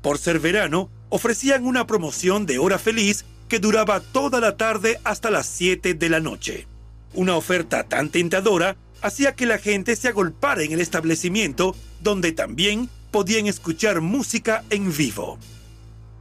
Por 0.02 0.18
ser 0.18 0.40
verano, 0.40 0.90
ofrecían 1.10 1.66
una 1.66 1.86
promoción 1.86 2.46
de 2.46 2.58
hora 2.58 2.80
feliz 2.80 3.26
que 3.50 3.60
duraba 3.60 4.00
toda 4.00 4.40
la 4.40 4.58
tarde 4.58 5.00
hasta 5.04 5.30
las 5.30 5.48
7 5.48 5.94
de 5.94 6.10
la 6.10 6.20
noche. 6.20 6.68
Una 7.14 7.36
oferta 7.36 7.84
tan 7.84 8.10
tentadora 8.10 8.78
hacía 9.08 9.36
que 9.36 9.46
la 9.46 9.58
gente 9.58 9.96
se 9.96 10.10
agolpara 10.10 10.64
en 10.64 10.72
el 10.72 10.82
establecimiento, 10.82 11.76
donde 12.02 12.32
también 12.32 12.90
podían 13.12 13.48
escuchar 13.48 14.02
música 14.02 14.64
en 14.70 14.96
vivo. 14.96 15.40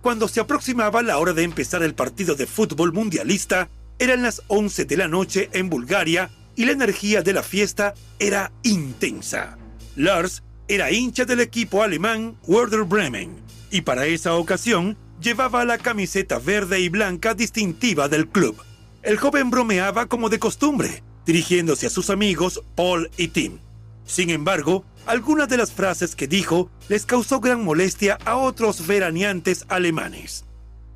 Cuando 0.01 0.29
se 0.29 0.41
aproximaba 0.41 1.03
la 1.03 1.19
hora 1.19 1.33
de 1.33 1.43
empezar 1.43 1.83
el 1.83 1.95
partido 1.95 2.35
de 2.35 2.47
fútbol 2.47 2.93
mundialista, 2.93 3.69
eran 3.99 4.23
las 4.23 4.43
11 4.49 4.85
de 4.85 4.97
la 4.97 5.09
noche 5.09 5.51
en 5.53 5.69
Bulgaria 5.69 6.31
y 6.55 6.65
la 6.65 6.73
energía 6.73 7.23
de 7.23 7.33
la 7.33 7.43
fiesta 7.43 7.95
era 8.19 8.53
intensa. 8.63 9.59
Lars 9.97 10.43
era 10.69 10.91
hincha 10.91 11.25
del 11.25 11.41
equipo 11.41 11.83
alemán 11.83 12.37
Werder 12.47 12.85
Bremen 12.85 13.37
y 13.71 13.83
para 13.83 14.07
esa 14.07 14.35
ocasión 14.35 14.97
llevaba 15.21 15.65
la 15.65 15.79
camiseta 15.79 16.39
verde 16.39 16.81
y 16.81 16.89
blanca 16.89 17.35
distintiva 17.35 18.09
del 18.09 18.29
club. 18.29 18.57
El 19.03 19.19
joven 19.19 19.51
bromeaba 19.51 20.07
como 20.07 20.29
de 20.29 20.39
costumbre, 20.39 21.03
dirigiéndose 21.27 21.89
a 21.89 21.91
sus 21.91 22.09
amigos 22.09 22.63
Paul 22.75 23.11
y 23.19 23.29
Tim. 23.29 23.59
Sin 24.07 24.31
embargo, 24.31 24.85
algunas 25.05 25.49
de 25.49 25.59
las 25.59 25.73
frases 25.73 26.17
que 26.17 26.29
dijo 26.29 26.71
les 26.89 27.05
causó 27.05 27.41
gran 27.41 27.65
molestia 27.65 28.19
a 28.25 28.37
otros 28.37 28.87
veraneantes 28.87 29.67
alemanes. 29.69 30.45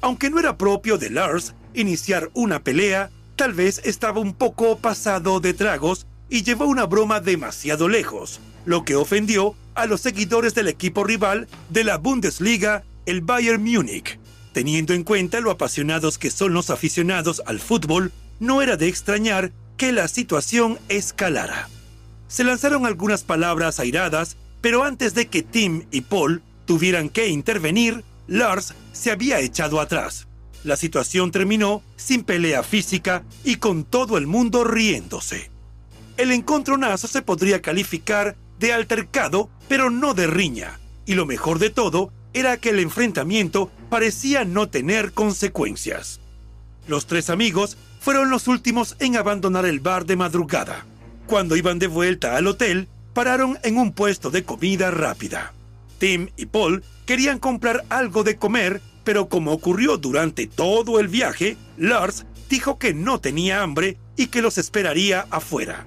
Aunque 0.01 0.31
no 0.31 0.39
era 0.39 0.57
propio 0.57 0.97
de 0.97 1.11
Lars 1.11 1.55
iniciar 1.75 2.31
una 2.33 2.63
pelea, 2.63 3.11
tal 3.37 3.53
vez 3.53 3.81
estaba 3.85 4.21
un 4.21 4.35
poco 4.35 4.79
pasado 4.79 5.41
de 5.41 5.53
tragos 5.53 6.07
y 6.31 6.43
llevó 6.43 6.67
una 6.67 6.87
broma 6.87 7.21
demasiado 7.21 7.89
lejos, 7.89 8.41
lo 8.65 8.85
que 8.85 8.95
ofendió 8.95 9.55
a 9.75 9.87
los 9.87 10.01
seguidores 10.01 10.55
del 10.55 10.69
equipo 10.69 11.05
rival 11.05 11.49
de 11.69 11.85
la 11.85 11.99
Bundesliga 11.99 12.85
el 13.07 13.21
Bayern 13.21 13.63
Múnich. 13.63 14.19
Teniendo 14.53 14.95
en 14.95 15.05
cuenta 15.05 15.41
lo 15.41 15.51
apasionados 15.51 16.19
que 16.19 16.31
son 16.31 16.55
los 16.55 16.71
aficionados 16.71 17.43
al 17.47 17.61
fútbol, 17.61 18.13
no 18.39 18.63
era 18.63 18.77
de 18.77 18.89
extrañar 18.89 19.53
que 19.81 19.93
la 19.93 20.09
situación 20.09 20.79
escalara. 20.91 21.71
Se 22.29 22.45
lanzaron 22.45 22.85
algunas 22.85 23.25
palabras 23.25 23.81
airadas, 23.81 24.37
pero 24.61 24.85
antes 24.85 25.15
de 25.15 25.29
que 25.29 25.43
Tim 25.43 25.87
y 25.91 26.03
Paul 26.03 26.43
tuvieran 26.67 27.09
que 27.09 27.29
intervenir, 27.29 28.05
Lars 28.27 28.75
se 28.93 29.11
había 29.11 29.41
echado 29.41 29.81
atrás. 29.81 30.27
La 30.65 30.77
situación 30.77 31.31
terminó 31.31 31.83
sin 31.97 32.25
pelea 32.25 32.63
física 32.63 33.25
y 33.43 33.57
con 33.57 33.85
todo 33.85 34.19
el 34.19 34.27
mundo 34.27 34.65
riéndose. 34.65 35.51
El 36.19 36.31
encontronazo 36.31 37.09
se 37.09 37.23
podría 37.23 37.63
calificar 37.63 38.37
de 38.59 38.75
altercado, 38.75 39.49
pero 39.67 39.89
no 39.89 40.13
de 40.13 40.27
riña, 40.27 40.79
y 41.07 41.15
lo 41.15 41.25
mejor 41.25 41.59
de 41.59 41.71
todo 41.71 42.13
era 42.35 42.59
que 42.59 42.69
el 42.69 42.81
enfrentamiento 42.81 43.71
parecía 43.89 44.45
no 44.45 44.69
tener 44.69 45.13
consecuencias. 45.13 46.21
Los 46.87 47.07
tres 47.07 47.31
amigos 47.31 47.79
fueron 48.01 48.31
los 48.31 48.49
últimos 48.49 48.97
en 48.99 49.17
abandonar 49.17 49.67
el 49.67 49.79
bar 49.79 50.07
de 50.07 50.17
madrugada. 50.17 50.87
Cuando 51.27 51.55
iban 51.55 51.79
de 51.79 51.87
vuelta 51.87 52.37
al 52.37 52.47
hotel, 52.49 52.89
pararon 53.13 53.59
en 53.63 53.77
un 53.79 53.93
puesto 53.93 54.31
de 54.31 54.43
comida 54.43 54.91
rápida. 54.91 55.53
Tim 55.99 56.31
y 56.37 56.47
Paul 56.47 56.83
querían 57.07 57.39
comprar 57.39 57.85
algo 57.91 58.25
de 58.25 58.37
comer, 58.37 58.81
pero 59.05 59.29
como 59.29 59.53
ocurrió 59.53 59.99
durante 59.99 60.47
todo 60.47 60.99
el 60.99 61.09
viaje, 61.09 61.57
Lars 61.77 62.25
dijo 62.49 62.79
que 62.79 62.95
no 62.95 63.21
tenía 63.21 63.63
hambre 63.63 63.99
y 64.17 64.29
que 64.29 64.43
los 64.43 64.59
esperaría 64.59 65.27
afuera. 65.31 65.87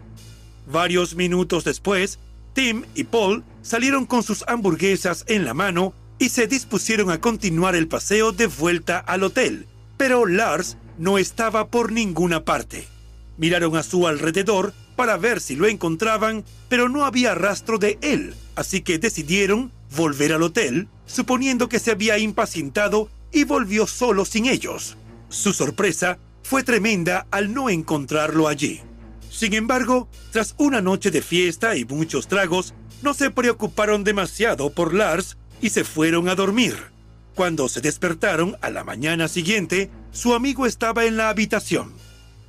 Varios 0.72 1.16
minutos 1.16 1.64
después, 1.64 2.20
Tim 2.54 2.84
y 2.94 3.06
Paul 3.06 3.44
salieron 3.64 4.06
con 4.06 4.22
sus 4.22 4.46
hamburguesas 4.48 5.26
en 5.28 5.46
la 5.46 5.54
mano 5.54 5.94
y 6.20 6.30
se 6.30 6.48
dispusieron 6.48 7.10
a 7.10 7.20
continuar 7.20 7.76
el 7.76 7.88
paseo 7.88 8.32
de 8.32 8.48
vuelta 8.48 9.00
al 9.00 9.24
hotel, 9.24 9.66
pero 9.98 10.26
Lars 10.26 10.78
no 10.98 11.18
estaba 11.18 11.68
por 11.68 11.92
ninguna 11.92 12.46
parte. 12.46 12.88
Miraron 13.38 13.76
a 13.76 13.84
su 13.84 14.08
alrededor 14.08 14.74
para 14.96 15.18
ver 15.18 15.42
si 15.42 15.56
lo 15.56 15.68
encontraban, 15.68 16.44
pero 16.70 16.90
no 16.90 17.06
había 17.06 17.36
rastro 17.36 17.78
de 17.78 17.98
él, 18.02 18.36
así 18.56 18.82
que 18.82 19.00
decidieron 19.00 19.72
volver 19.96 20.34
al 20.34 20.44
hotel, 20.44 20.88
suponiendo 21.06 21.70
que 21.70 21.80
se 21.80 21.92
había 21.92 22.18
impacientado 22.18 23.10
y 23.32 23.44
volvió 23.44 23.88
solo 23.88 24.26
sin 24.26 24.46
ellos. 24.46 24.98
Su 25.30 25.54
sorpresa 25.54 26.20
fue 26.44 26.64
tremenda 26.64 27.26
al 27.32 27.54
no 27.54 27.70
encontrarlo 27.70 28.48
allí. 28.48 28.82
Sin 29.32 29.54
embargo, 29.54 30.08
tras 30.32 30.54
una 30.58 30.82
noche 30.82 31.10
de 31.10 31.24
fiesta 31.24 31.76
y 31.76 31.86
muchos 31.86 32.28
tragos, 32.28 32.76
no 33.02 33.14
se 33.16 33.32
preocuparon 33.32 34.04
demasiado 34.04 34.70
por 34.70 34.94
Lars 34.94 35.38
y 35.60 35.70
se 35.70 35.84
fueron 35.84 36.30
a 36.30 36.36
dormir. 36.36 36.93
Cuando 37.36 37.68
se 37.68 37.82
despertaron 37.82 38.56
a 38.62 38.70
la 38.70 38.84
mañana 38.84 39.28
siguiente, 39.28 39.90
su 40.12 40.34
amigo 40.34 40.66
estaba 40.66 41.06
en 41.06 41.18
la 41.18 41.30
habitación. 41.30 41.94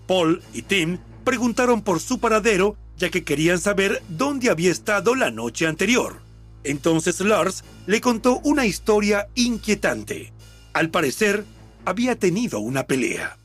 Paul 0.06 0.42
y 0.52 0.62
Tim 0.62 0.98
preguntaron 1.24 1.82
por 1.82 2.00
su 2.00 2.18
paradero 2.18 2.76
ya 2.96 3.10
que 3.10 3.24
querían 3.24 3.58
saber 3.58 4.02
dónde 4.08 4.50
había 4.50 4.70
estado 4.70 5.14
la 5.14 5.30
noche 5.30 5.66
anterior. 5.66 6.20
Entonces 6.62 7.20
Lars 7.20 7.64
le 7.86 8.00
contó 8.00 8.40
una 8.44 8.66
historia 8.66 9.28
inquietante. 9.34 10.32
Al 10.72 10.90
parecer, 10.90 11.44
había 11.84 12.18
tenido 12.18 12.60
una 12.60 12.86
pelea. 12.86 13.38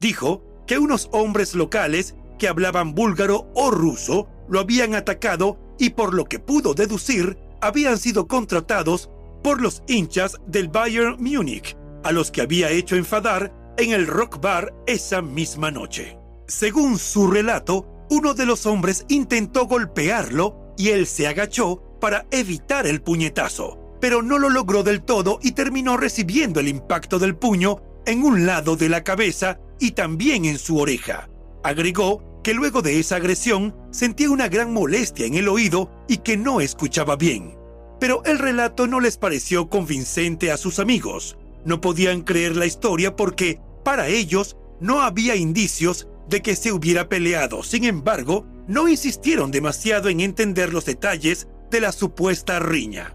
Dijo 0.00 0.42
que 0.66 0.78
unos 0.78 1.08
hombres 1.12 1.54
locales 1.54 2.14
que 2.38 2.48
hablaban 2.48 2.94
búlgaro 2.94 3.50
o 3.54 3.70
ruso 3.70 4.28
lo 4.48 4.60
habían 4.60 4.94
atacado 4.94 5.58
y 5.78 5.90
por 5.90 6.14
lo 6.14 6.24
que 6.24 6.38
pudo 6.38 6.74
deducir, 6.74 7.38
habían 7.60 7.98
sido 7.98 8.26
contratados 8.26 9.10
por 9.42 9.60
los 9.60 9.82
hinchas 9.88 10.36
del 10.46 10.68
Bayern 10.68 11.16
Múnich, 11.22 11.76
a 12.04 12.12
los 12.12 12.30
que 12.30 12.42
había 12.42 12.70
hecho 12.70 12.96
enfadar 12.96 13.52
en 13.78 13.92
el 13.92 14.06
rock 14.06 14.40
bar 14.40 14.74
esa 14.86 15.22
misma 15.22 15.70
noche. 15.70 16.18
Según 16.46 16.98
su 16.98 17.30
relato, 17.30 18.06
uno 18.10 18.34
de 18.34 18.46
los 18.46 18.66
hombres 18.66 19.04
intentó 19.08 19.66
golpearlo 19.66 20.74
y 20.76 20.88
él 20.88 21.06
se 21.06 21.28
agachó 21.28 21.82
para 22.00 22.26
evitar 22.30 22.86
el 22.86 23.02
puñetazo, 23.02 23.96
pero 24.00 24.22
no 24.22 24.38
lo 24.38 24.48
logró 24.48 24.82
del 24.82 25.02
todo 25.02 25.38
y 25.42 25.52
terminó 25.52 25.96
recibiendo 25.96 26.60
el 26.60 26.68
impacto 26.68 27.18
del 27.18 27.36
puño 27.36 27.82
en 28.06 28.24
un 28.24 28.46
lado 28.46 28.76
de 28.76 28.88
la 28.88 29.04
cabeza 29.04 29.60
y 29.78 29.92
también 29.92 30.44
en 30.44 30.58
su 30.58 30.78
oreja. 30.78 31.28
Agregó 31.62 32.40
que 32.42 32.54
luego 32.54 32.82
de 32.82 32.98
esa 32.98 33.16
agresión 33.16 33.76
sentía 33.90 34.30
una 34.30 34.48
gran 34.48 34.72
molestia 34.72 35.26
en 35.26 35.34
el 35.34 35.48
oído 35.48 35.90
y 36.08 36.18
que 36.18 36.36
no 36.36 36.60
escuchaba 36.60 37.16
bien. 37.16 37.59
Pero 38.00 38.24
el 38.24 38.38
relato 38.38 38.86
no 38.86 38.98
les 38.98 39.18
pareció 39.18 39.68
convincente 39.68 40.50
a 40.50 40.56
sus 40.56 40.78
amigos. 40.78 41.36
No 41.64 41.80
podían 41.80 42.22
creer 42.22 42.56
la 42.56 42.66
historia 42.66 43.14
porque, 43.14 43.60
para 43.84 44.08
ellos, 44.08 44.56
no 44.80 45.02
había 45.02 45.36
indicios 45.36 46.08
de 46.28 46.40
que 46.40 46.56
se 46.56 46.72
hubiera 46.72 47.08
peleado. 47.08 47.62
Sin 47.62 47.84
embargo, 47.84 48.46
no 48.66 48.88
insistieron 48.88 49.50
demasiado 49.50 50.08
en 50.08 50.20
entender 50.20 50.72
los 50.72 50.86
detalles 50.86 51.46
de 51.70 51.80
la 51.80 51.92
supuesta 51.92 52.58
riña. 52.58 53.14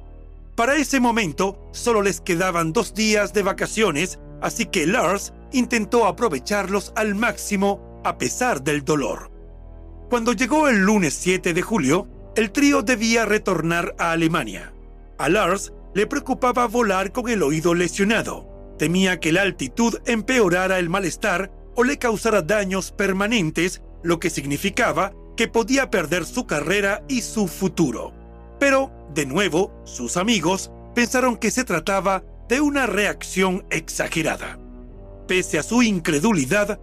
Para 0.56 0.76
ese 0.76 1.00
momento, 1.00 1.70
solo 1.72 2.02
les 2.02 2.22
quedaban 2.22 2.72
dos 2.72 2.94
días 2.94 3.34
de 3.34 3.42
vacaciones, 3.42 4.20
así 4.42 4.66
que 4.66 4.86
Lars 4.86 5.34
intentó 5.52 6.06
aprovecharlos 6.06 6.94
al 6.96 7.16
máximo 7.16 8.02
a 8.06 8.18
pesar 8.18 8.64
del 8.64 8.86
dolor. 8.86 9.32
Cuando 10.10 10.34
llegó 10.34 10.70
el 10.70 10.78
lunes 10.82 11.14
7 11.16 11.54
de 11.54 11.62
julio, 11.62 12.08
el 12.36 12.52
trío 12.52 12.84
debía 12.84 13.26
retornar 13.26 13.96
a 13.98 14.12
Alemania. 14.12 14.75
A 15.18 15.30
Lars 15.30 15.72
le 15.94 16.08
preocupaba 16.08 16.68
volar 16.68 17.12
con 17.12 17.30
el 17.30 17.42
oído 17.42 17.74
lesionado. 17.74 18.48
Temía 18.78 19.20
que 19.20 19.32
la 19.32 19.44
altitud 19.44 19.96
empeorara 20.06 20.78
el 20.80 20.90
malestar 20.90 21.52
o 21.76 21.84
le 21.84 21.98
causara 21.98 22.42
daños 22.42 22.92
permanentes, 22.92 23.82
lo 24.04 24.20
que 24.20 24.30
significaba 24.30 25.14
que 25.38 25.48
podía 25.48 25.90
perder 25.90 26.26
su 26.26 26.46
carrera 26.46 27.04
y 27.08 27.22
su 27.22 27.48
futuro. 27.48 28.14
Pero, 28.60 28.92
de 29.14 29.26
nuevo, 29.26 29.72
sus 29.86 30.18
amigos 30.18 30.72
pensaron 30.94 31.38
que 31.38 31.52
se 31.52 31.64
trataba 31.64 32.24
de 32.50 32.62
una 32.62 32.86
reacción 32.86 33.66
exagerada. 33.70 34.60
Pese 35.28 35.60
a 35.60 35.64
su 35.64 35.82
incredulidad, 35.82 36.80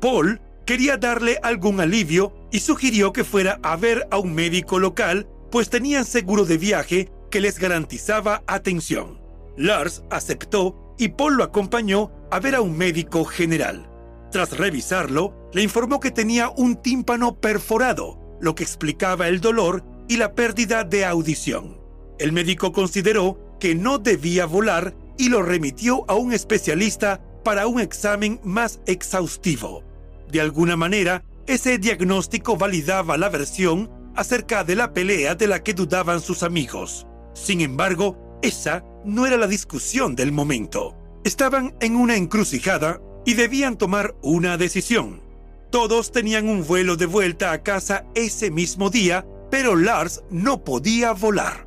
Paul 0.00 0.40
quería 0.64 0.96
darle 0.96 1.38
algún 1.42 1.80
alivio 1.80 2.34
y 2.50 2.60
sugirió 2.60 3.12
que 3.12 3.24
fuera 3.24 3.60
a 3.62 3.76
ver 3.76 4.08
a 4.10 4.18
un 4.18 4.34
médico 4.34 4.78
local, 4.78 5.28
pues 5.50 5.70
tenían 5.70 6.04
seguro 6.04 6.44
de 6.44 6.58
viaje 6.58 7.10
que 7.30 7.40
les 7.40 7.58
garantizaba 7.58 8.42
atención. 8.46 9.20
Lars 9.56 10.02
aceptó 10.10 10.94
y 10.98 11.08
Paul 11.08 11.36
lo 11.36 11.44
acompañó 11.44 12.10
a 12.30 12.40
ver 12.40 12.54
a 12.54 12.60
un 12.60 12.76
médico 12.76 13.24
general. 13.24 13.88
Tras 14.30 14.56
revisarlo, 14.56 15.50
le 15.52 15.62
informó 15.62 16.00
que 16.00 16.10
tenía 16.10 16.50
un 16.50 16.76
tímpano 16.76 17.40
perforado, 17.40 18.18
lo 18.40 18.54
que 18.54 18.64
explicaba 18.64 19.28
el 19.28 19.40
dolor 19.40 19.84
y 20.08 20.16
la 20.16 20.34
pérdida 20.34 20.84
de 20.84 21.04
audición. 21.04 21.80
El 22.18 22.32
médico 22.32 22.72
consideró 22.72 23.56
que 23.60 23.74
no 23.74 23.98
debía 23.98 24.46
volar 24.46 24.94
y 25.18 25.28
lo 25.28 25.42
remitió 25.42 26.04
a 26.08 26.14
un 26.14 26.32
especialista 26.32 27.22
para 27.44 27.66
un 27.66 27.80
examen 27.80 28.40
más 28.42 28.80
exhaustivo. 28.86 29.84
De 30.30 30.40
alguna 30.40 30.76
manera, 30.76 31.24
ese 31.46 31.78
diagnóstico 31.78 32.56
validaba 32.56 33.16
la 33.16 33.28
versión 33.28 33.90
acerca 34.16 34.64
de 34.64 34.74
la 34.74 34.92
pelea 34.92 35.34
de 35.34 35.46
la 35.46 35.62
que 35.62 35.74
dudaban 35.74 36.20
sus 36.20 36.42
amigos. 36.42 37.06
Sin 37.36 37.60
embargo, 37.60 38.40
esa 38.42 38.84
no 39.04 39.26
era 39.26 39.36
la 39.36 39.46
discusión 39.46 40.16
del 40.16 40.32
momento. 40.32 40.96
Estaban 41.22 41.76
en 41.80 41.94
una 41.94 42.16
encrucijada 42.16 43.00
y 43.24 43.34
debían 43.34 43.78
tomar 43.78 44.16
una 44.22 44.56
decisión. 44.56 45.22
Todos 45.70 46.10
tenían 46.10 46.48
un 46.48 46.66
vuelo 46.66 46.96
de 46.96 47.06
vuelta 47.06 47.52
a 47.52 47.62
casa 47.62 48.06
ese 48.14 48.50
mismo 48.50 48.90
día 48.90 49.24
pero 49.50 49.76
Lars 49.76 50.22
no 50.30 50.64
podía 50.64 51.12
volar. 51.12 51.66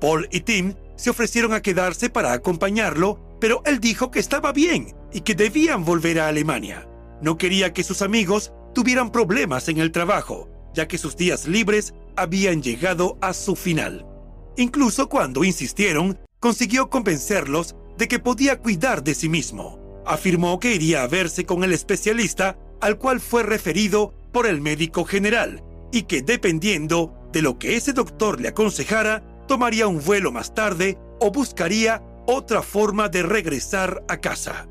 Paul 0.00 0.28
y 0.30 0.40
Tim 0.40 0.74
se 0.96 1.10
ofrecieron 1.10 1.52
a 1.52 1.62
quedarse 1.62 2.10
para 2.10 2.32
acompañarlo, 2.32 3.36
pero 3.40 3.62
él 3.64 3.80
dijo 3.80 4.10
que 4.10 4.20
estaba 4.20 4.52
bien 4.52 4.94
y 5.12 5.22
que 5.22 5.34
debían 5.34 5.84
volver 5.84 6.20
a 6.20 6.28
Alemania. 6.28 6.88
No 7.22 7.38
quería 7.38 7.72
que 7.72 7.84
sus 7.84 8.02
amigos 8.02 8.52
tuvieran 8.74 9.10
problemas 9.10 9.68
en 9.68 9.78
el 9.78 9.92
trabajo, 9.92 10.48
ya 10.74 10.86
que 10.88 10.98
sus 10.98 11.16
días 11.16 11.46
libres 11.46 11.94
habían 12.16 12.62
llegado 12.62 13.18
a 13.20 13.32
su 13.32 13.56
final. 13.56 14.06
Incluso 14.56 15.08
cuando 15.08 15.44
insistieron, 15.44 16.18
consiguió 16.40 16.90
convencerlos 16.90 17.74
de 17.98 18.08
que 18.08 18.18
podía 18.18 18.60
cuidar 18.60 19.02
de 19.02 19.14
sí 19.14 19.28
mismo. 19.28 20.02
Afirmó 20.06 20.60
que 20.60 20.74
iría 20.74 21.02
a 21.02 21.08
verse 21.08 21.44
con 21.44 21.64
el 21.64 21.72
especialista 21.72 22.58
al 22.80 22.98
cual 22.98 23.20
fue 23.20 23.42
referido 23.42 24.12
por 24.32 24.46
el 24.46 24.60
médico 24.60 25.04
general 25.04 25.62
y 25.90 26.02
que 26.02 26.22
dependiendo 26.22 27.14
de 27.32 27.40
lo 27.40 27.58
que 27.58 27.76
ese 27.76 27.92
doctor 27.92 28.40
le 28.40 28.48
aconsejara, 28.48 29.22
tomaría 29.46 29.86
un 29.86 30.02
vuelo 30.04 30.32
más 30.32 30.54
tarde 30.54 30.98
o 31.20 31.30
buscaría 31.30 32.02
otra 32.26 32.62
forma 32.62 33.08
de 33.08 33.22
regresar 33.22 34.04
a 34.08 34.18
casa. 34.18 34.68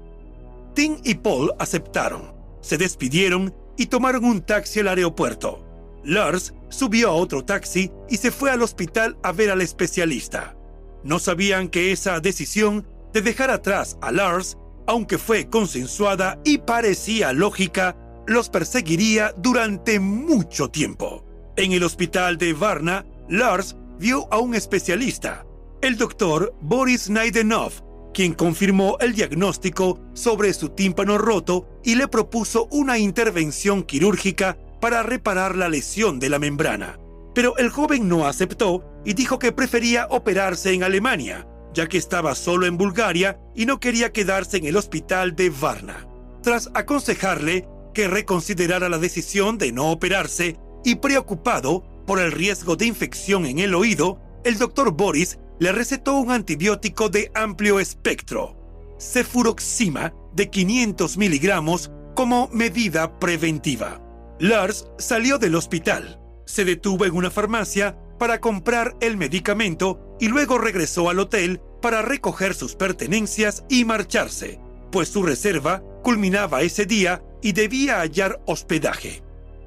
Tim 0.73 0.97
y 1.03 1.15
Paul 1.15 1.53
aceptaron, 1.59 2.33
se 2.61 2.77
despidieron 2.77 3.53
y 3.77 3.87
tomaron 3.87 4.25
un 4.25 4.41
taxi 4.41 4.79
al 4.79 4.89
aeropuerto. 4.89 5.62
Lars 6.03 6.53
subió 6.69 7.09
a 7.09 7.13
otro 7.13 7.45
taxi 7.45 7.91
y 8.09 8.17
se 8.17 8.31
fue 8.31 8.51
al 8.51 8.61
hospital 8.61 9.17
a 9.23 9.31
ver 9.31 9.49
al 9.49 9.61
especialista. 9.61 10.55
No 11.03 11.19
sabían 11.19 11.69
que 11.69 11.91
esa 11.91 12.19
decisión 12.19 12.87
de 13.13 13.21
dejar 13.21 13.51
atrás 13.51 13.97
a 14.01 14.11
Lars, 14.11 14.57
aunque 14.87 15.17
fue 15.17 15.49
consensuada 15.49 16.39
y 16.43 16.59
parecía 16.59 17.33
lógica, 17.33 17.95
los 18.25 18.49
perseguiría 18.49 19.33
durante 19.37 19.99
mucho 19.99 20.69
tiempo. 20.69 21.25
En 21.55 21.71
el 21.71 21.83
hospital 21.83 22.37
de 22.37 22.53
Varna, 22.53 23.05
Lars 23.29 23.75
vio 23.99 24.27
a 24.31 24.39
un 24.39 24.55
especialista, 24.55 25.45
el 25.81 25.97
doctor 25.97 26.55
Boris 26.61 27.09
Naidenov, 27.09 27.71
quien 28.13 28.33
confirmó 28.33 28.97
el 28.99 29.13
diagnóstico 29.13 29.99
sobre 30.13 30.53
su 30.53 30.69
tímpano 30.69 31.17
roto 31.17 31.67
y 31.83 31.95
le 31.95 32.07
propuso 32.07 32.67
una 32.71 32.97
intervención 32.97 33.83
quirúrgica 33.83 34.57
para 34.83 35.01
reparar 35.01 35.55
la 35.55 35.69
lesión 35.69 36.19
de 36.19 36.27
la 36.27 36.39
membrana. 36.39 36.99
Pero 37.33 37.57
el 37.57 37.69
joven 37.69 38.09
no 38.09 38.27
aceptó 38.27 38.83
y 39.05 39.13
dijo 39.13 39.39
que 39.39 39.53
prefería 39.53 40.07
operarse 40.09 40.73
en 40.73 40.83
Alemania, 40.83 41.47
ya 41.73 41.87
que 41.87 41.97
estaba 41.97 42.35
solo 42.35 42.65
en 42.65 42.77
Bulgaria 42.77 43.39
y 43.55 43.65
no 43.65 43.79
quería 43.79 44.11
quedarse 44.11 44.57
en 44.57 44.65
el 44.65 44.75
hospital 44.75 45.37
de 45.37 45.49
Varna. 45.51 46.05
Tras 46.41 46.69
aconsejarle 46.73 47.65
que 47.93 48.09
reconsiderara 48.09 48.89
la 48.89 48.97
decisión 48.97 49.57
de 49.57 49.71
no 49.71 49.89
operarse 49.89 50.57
y 50.83 50.95
preocupado 50.95 51.85
por 52.05 52.19
el 52.19 52.33
riesgo 52.33 52.75
de 52.75 52.85
infección 52.85 53.45
en 53.45 53.59
el 53.59 53.75
oído, 53.75 54.19
el 54.43 54.57
doctor 54.57 54.91
Boris 54.91 55.39
le 55.59 55.71
recetó 55.71 56.17
un 56.17 56.29
antibiótico 56.29 57.07
de 57.07 57.31
amplio 57.35 57.79
espectro, 57.79 58.57
cefuroxima, 58.99 60.13
de 60.33 60.49
500 60.49 61.15
miligramos 61.15 61.89
como 62.15 62.49
medida 62.51 63.17
preventiva. 63.17 64.02
Lars 64.39 64.87
salió 64.97 65.37
del 65.37 65.55
hospital, 65.55 66.19
se 66.45 66.65
detuvo 66.65 67.05
en 67.05 67.15
una 67.15 67.29
farmacia 67.29 67.97
para 68.17 68.39
comprar 68.39 68.95
el 68.99 69.17
medicamento 69.17 70.17
y 70.19 70.27
luego 70.27 70.57
regresó 70.57 71.09
al 71.09 71.19
hotel 71.19 71.61
para 71.81 72.01
recoger 72.01 72.53
sus 72.53 72.75
pertenencias 72.75 73.63
y 73.69 73.85
marcharse, 73.85 74.59
pues 74.91 75.09
su 75.09 75.23
reserva 75.23 75.83
culminaba 76.03 76.61
ese 76.61 76.85
día 76.85 77.23
y 77.41 77.51
debía 77.51 77.99
hallar 77.99 78.41
hospedaje. 78.45 79.21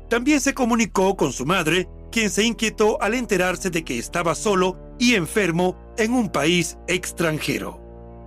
También 0.09 0.40
se 0.40 0.55
comunicó 0.55 1.16
con 1.16 1.33
su 1.33 1.44
madre, 1.46 1.88
quien 2.11 2.31
se 2.31 2.44
inquietó 2.44 3.00
al 3.02 3.14
enterarse 3.14 3.70
de 3.70 3.85
que 3.85 3.98
estaba 3.98 4.35
solo 4.35 4.79
y 4.98 5.14
enfermo 5.14 5.76
en 5.98 6.12
un 6.12 6.31
país 6.31 6.79
extranjero. 6.88 7.81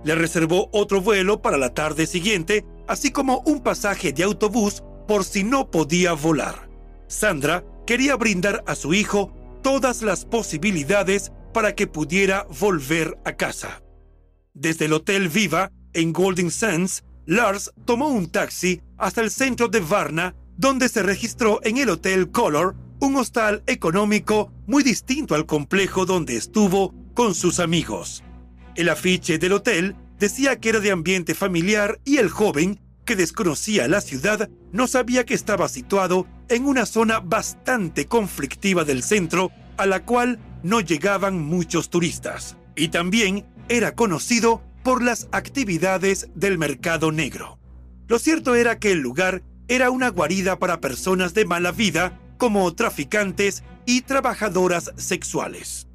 Le 0.04 0.14
reservó 0.14 0.68
otro 0.72 1.00
vuelo 1.00 1.42
para 1.42 1.58
la 1.58 1.74
tarde 1.74 2.06
siguiente, 2.06 2.64
así 2.86 3.10
como 3.10 3.42
un 3.46 3.60
pasaje 3.60 4.12
de 4.12 4.22
autobús 4.22 4.82
por 5.10 5.24
si 5.24 5.42
no 5.42 5.72
podía 5.72 6.12
volar. 6.12 6.70
Sandra 7.08 7.64
quería 7.84 8.14
brindar 8.14 8.62
a 8.68 8.76
su 8.76 8.94
hijo 8.94 9.32
todas 9.60 10.02
las 10.02 10.24
posibilidades 10.24 11.32
para 11.52 11.74
que 11.74 11.88
pudiera 11.88 12.46
volver 12.60 13.18
a 13.24 13.32
casa. 13.32 13.82
Desde 14.54 14.84
el 14.84 14.92
Hotel 14.92 15.28
Viva 15.28 15.72
en 15.94 16.12
Golden 16.12 16.52
Sands, 16.52 17.02
Lars 17.26 17.72
tomó 17.86 18.06
un 18.06 18.30
taxi 18.30 18.82
hasta 18.98 19.20
el 19.20 19.32
centro 19.32 19.66
de 19.66 19.80
Varna, 19.80 20.36
donde 20.56 20.88
se 20.88 21.02
registró 21.02 21.58
en 21.64 21.78
el 21.78 21.88
Hotel 21.88 22.30
Color, 22.30 22.76
un 23.00 23.16
hostal 23.16 23.64
económico 23.66 24.52
muy 24.68 24.84
distinto 24.84 25.34
al 25.34 25.44
complejo 25.44 26.06
donde 26.06 26.36
estuvo 26.36 26.94
con 27.14 27.34
sus 27.34 27.58
amigos. 27.58 28.22
El 28.76 28.88
afiche 28.88 29.38
del 29.38 29.54
hotel 29.54 29.96
decía 30.20 30.60
que 30.60 30.68
era 30.68 30.78
de 30.78 30.92
ambiente 30.92 31.34
familiar 31.34 31.98
y 32.04 32.18
el 32.18 32.28
joven, 32.28 32.78
que 33.10 33.16
desconocía 33.16 33.88
la 33.88 34.00
ciudad, 34.00 34.48
no 34.70 34.86
sabía 34.86 35.26
que 35.26 35.34
estaba 35.34 35.68
situado 35.68 36.28
en 36.48 36.64
una 36.64 36.86
zona 36.86 37.18
bastante 37.18 38.06
conflictiva 38.06 38.84
del 38.84 39.02
centro, 39.02 39.50
a 39.78 39.86
la 39.86 40.04
cual 40.04 40.38
no 40.62 40.80
llegaban 40.80 41.42
muchos 41.42 41.90
turistas, 41.90 42.56
y 42.76 42.90
también 42.90 43.48
era 43.68 43.96
conocido 43.96 44.62
por 44.84 45.02
las 45.02 45.26
actividades 45.32 46.28
del 46.36 46.56
mercado 46.56 47.10
negro. 47.10 47.58
Lo 48.06 48.20
cierto 48.20 48.54
era 48.54 48.78
que 48.78 48.92
el 48.92 49.00
lugar 49.00 49.42
era 49.66 49.90
una 49.90 50.08
guarida 50.10 50.60
para 50.60 50.80
personas 50.80 51.34
de 51.34 51.46
mala 51.46 51.72
vida 51.72 52.16
como 52.38 52.72
traficantes 52.76 53.64
y 53.86 54.02
trabajadoras 54.02 54.92
sexuales. 54.98 55.88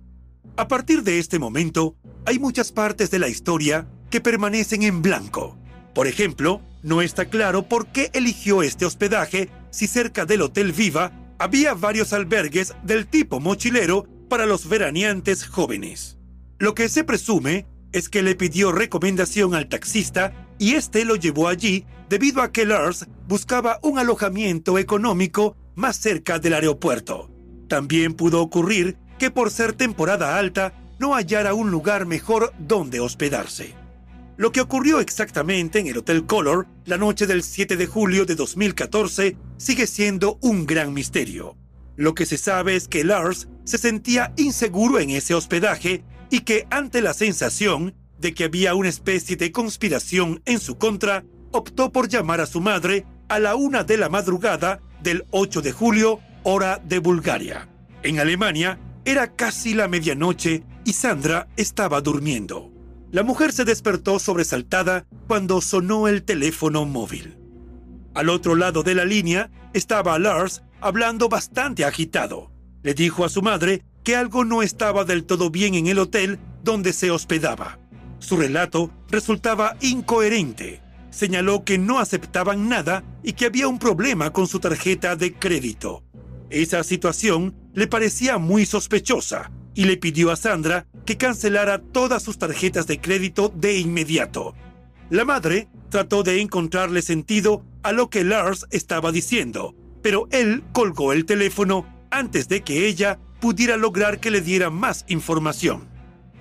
A 0.57 0.67
partir 0.67 1.01
de 1.01 1.19
este 1.19 1.39
momento, 1.39 1.95
hay 2.25 2.39
muchas 2.39 2.73
partes 2.73 3.09
de 3.09 3.19
la 3.19 3.29
historia 3.29 3.87
que 4.09 4.19
permanecen 4.19 4.83
en 4.83 5.01
blanco. 5.01 5.57
Por 5.93 6.07
ejemplo, 6.07 6.61
no 6.85 7.01
está 7.01 7.25
claro 7.25 7.63
por 7.63 7.87
qué 7.87 8.11
eligió 8.13 8.61
este 8.61 8.85
hospedaje 8.85 9.49
si 9.71 9.87
cerca 9.87 10.25
del 10.25 10.43
Hotel 10.43 10.71
Viva 10.71 11.11
había 11.39 11.73
varios 11.73 12.13
albergues 12.13 12.75
del 12.83 13.07
tipo 13.07 13.39
mochilero 13.39 14.05
para 14.29 14.45
los 14.45 14.69
veraneantes 14.69 15.47
jóvenes. 15.47 16.19
Lo 16.59 16.75
que 16.75 16.87
se 16.87 17.03
presume 17.03 17.65
es 17.91 18.07
que 18.07 18.21
le 18.21 18.35
pidió 18.35 18.71
recomendación 18.71 19.55
al 19.55 19.67
taxista 19.67 20.47
y 20.59 20.75
este 20.75 21.05
lo 21.05 21.15
llevó 21.15 21.47
allí 21.47 21.85
debido 22.07 22.43
a 22.43 22.51
que 22.51 22.67
Lars 22.67 23.07
buscaba 23.27 23.79
un 23.81 23.97
alojamiento 23.97 24.77
económico 24.77 25.57
más 25.73 25.97
cerca 25.97 26.37
del 26.37 26.53
aeropuerto. 26.53 27.31
También 27.67 28.13
pudo 28.13 28.41
ocurrir 28.41 28.95
que 29.17 29.31
por 29.31 29.49
ser 29.49 29.73
temporada 29.73 30.37
alta 30.37 30.73
no 30.99 31.15
hallara 31.15 31.55
un 31.55 31.71
lugar 31.71 32.05
mejor 32.05 32.53
donde 32.59 32.99
hospedarse. 32.99 33.84
Lo 34.37 34.51
que 34.51 34.59
ocurrió 34.59 34.99
exactamente 34.99 35.79
en 35.79 35.87
el 35.87 35.97
Hotel 35.97 36.25
Color 36.25 36.67
la 36.85 36.97
noche 36.97 37.25
del 37.25 37.41
7 37.41 37.77
de 37.77 37.85
julio 37.85 38.25
de 38.25 38.35
2014 38.35 39.37
sigue 39.57 39.87
siendo 39.87 40.37
un 40.41 40.65
gran 40.65 40.93
misterio. 40.93 41.55
Lo 41.95 42.13
que 42.13 42.25
se 42.25 42.37
sabe 42.37 42.75
es 42.75 42.89
que 42.89 43.05
Lars 43.05 43.47
se 43.63 43.77
sentía 43.77 44.33
inseguro 44.35 44.99
en 44.99 45.11
ese 45.11 45.33
hospedaje 45.33 46.03
y 46.29 46.41
que 46.41 46.67
ante 46.69 47.01
la 47.01 47.13
sensación 47.13 47.95
de 48.19 48.33
que 48.33 48.43
había 48.43 48.75
una 48.75 48.89
especie 48.89 49.37
de 49.37 49.53
conspiración 49.53 50.41
en 50.45 50.59
su 50.59 50.77
contra, 50.77 51.23
optó 51.51 51.93
por 51.93 52.09
llamar 52.09 52.41
a 52.41 52.45
su 52.45 52.59
madre 52.59 53.05
a 53.29 53.39
la 53.39 53.55
una 53.55 53.85
de 53.85 53.95
la 53.95 54.09
madrugada 54.09 54.81
del 55.01 55.25
8 55.31 55.61
de 55.61 55.71
julio, 55.71 56.19
hora 56.43 56.81
de 56.83 56.99
Bulgaria. 56.99 57.69
En 58.03 58.19
Alemania 58.19 58.79
era 59.05 59.33
casi 59.33 59.73
la 59.73 59.87
medianoche 59.87 60.63
y 60.83 60.91
Sandra 60.91 61.47
estaba 61.55 62.01
durmiendo. 62.01 62.74
La 63.15 63.23
mujer 63.23 63.53
se 63.53 63.63
despertó 63.63 64.19
sobresaltada 64.19 65.05
cuando 65.29 65.61
sonó 65.61 66.09
el 66.09 66.23
teléfono 66.23 66.83
móvil. 66.83 67.37
Al 68.13 68.27
otro 68.27 68.55
lado 68.55 68.83
de 68.83 68.93
la 68.93 69.05
línea 69.05 69.49
estaba 69.73 70.19
Lars 70.19 70.63
hablando 70.81 71.29
bastante 71.29 71.85
agitado. 71.85 72.51
Le 72.83 72.93
dijo 72.93 73.23
a 73.23 73.29
su 73.29 73.41
madre 73.41 73.85
que 74.03 74.17
algo 74.17 74.43
no 74.43 74.61
estaba 74.61 75.05
del 75.05 75.23
todo 75.23 75.49
bien 75.49 75.75
en 75.75 75.87
el 75.87 75.99
hotel 75.99 76.39
donde 76.61 76.91
se 76.91 77.09
hospedaba. 77.09 77.79
Su 78.19 78.35
relato 78.35 78.91
resultaba 79.09 79.77
incoherente. 79.79 80.81
Señaló 81.09 81.63
que 81.63 81.77
no 81.77 81.99
aceptaban 81.99 82.67
nada 82.67 83.05
y 83.23 83.31
que 83.31 83.45
había 83.45 83.69
un 83.69 83.79
problema 83.79 84.33
con 84.33 84.45
su 84.45 84.59
tarjeta 84.59 85.15
de 85.15 85.33
crédito. 85.33 86.03
Esa 86.49 86.83
situación 86.83 87.55
le 87.73 87.87
parecía 87.87 88.39
muy 88.39 88.65
sospechosa 88.65 89.51
y 89.75 89.85
le 89.85 89.97
pidió 89.97 90.31
a 90.31 90.35
Sandra 90.35 90.87
que 91.05 91.17
cancelara 91.17 91.79
todas 91.79 92.23
sus 92.23 92.39
tarjetas 92.39 92.87
de 92.87 92.99
crédito 92.99 93.53
de 93.53 93.77
inmediato. 93.77 94.55
La 95.09 95.25
madre 95.25 95.67
trató 95.89 96.23
de 96.23 96.41
encontrarle 96.41 97.01
sentido 97.01 97.63
a 97.83 97.91
lo 97.91 98.09
que 98.09 98.23
Lars 98.23 98.65
estaba 98.71 99.11
diciendo, 99.11 99.75
pero 100.01 100.27
él 100.31 100.63
colgó 100.71 101.13
el 101.13 101.25
teléfono 101.25 101.85
antes 102.09 102.47
de 102.47 102.61
que 102.61 102.87
ella 102.87 103.19
pudiera 103.39 103.77
lograr 103.77 104.19
que 104.19 104.31
le 104.31 104.41
diera 104.41 104.69
más 104.69 105.05
información. 105.07 105.87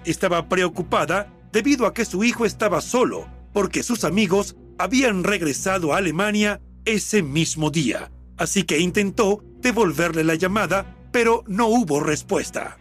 Estaba 0.05 0.49
preocupada 0.49 1.33
debido 1.53 1.87
a 1.87 1.93
que 1.93 2.05
su 2.05 2.25
hijo 2.25 2.47
estaba 2.47 2.81
solo, 2.81 3.29
porque 3.53 3.83
sus 3.83 4.05
amigos 4.05 4.57
habían 4.79 5.25
regresado 5.25 5.93
a 5.93 5.99
Alemania 5.99 6.61
ese 6.85 7.23
mismo 7.23 7.71
día, 7.71 8.11
así 8.37 8.65
que 8.65 8.79
intentó 8.79 9.43
devolverle 9.61 10.25
la 10.25 10.35
llamada, 10.35 10.97
pero 11.13 11.45
no 11.47 11.67
hubo 11.67 12.01
respuesta. 12.01 12.79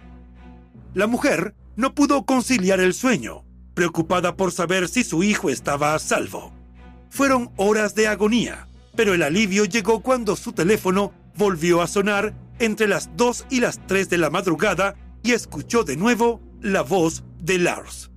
La 0.94 1.08
mujer 1.08 1.56
no 1.76 1.96
pudo 1.96 2.24
conciliar 2.24 2.80
el 2.80 2.94
sueño, 2.94 3.46
preocupada 3.74 4.38
por 4.38 4.52
saber 4.52 4.88
si 4.88 5.04
su 5.04 5.24
hijo 5.24 5.50
estaba 5.50 5.96
a 5.96 6.00
salvo. 6.00 6.54
Fueron 7.10 7.50
horas 7.58 7.96
de 7.96 8.08
agonía, 8.08 8.68
pero 8.96 9.16
el 9.16 9.24
alivio 9.24 9.66
llegó 9.66 10.02
cuando 10.02 10.36
su 10.36 10.52
teléfono 10.54 11.12
volvió 11.36 11.82
a 11.82 11.88
sonar 11.88 12.36
entre 12.60 12.88
las 12.88 13.10
2 13.18 13.48
y 13.50 13.60
las 13.60 13.80
3 13.88 14.08
de 14.08 14.20
la 14.20 14.30
madrugada 14.30 14.94
y 15.24 15.32
escuchó 15.32 15.84
de 15.84 15.98
nuevo 15.98 16.42
la 16.62 16.84
voz 16.84 17.24
de 17.40 17.58
Lars. 17.58 18.12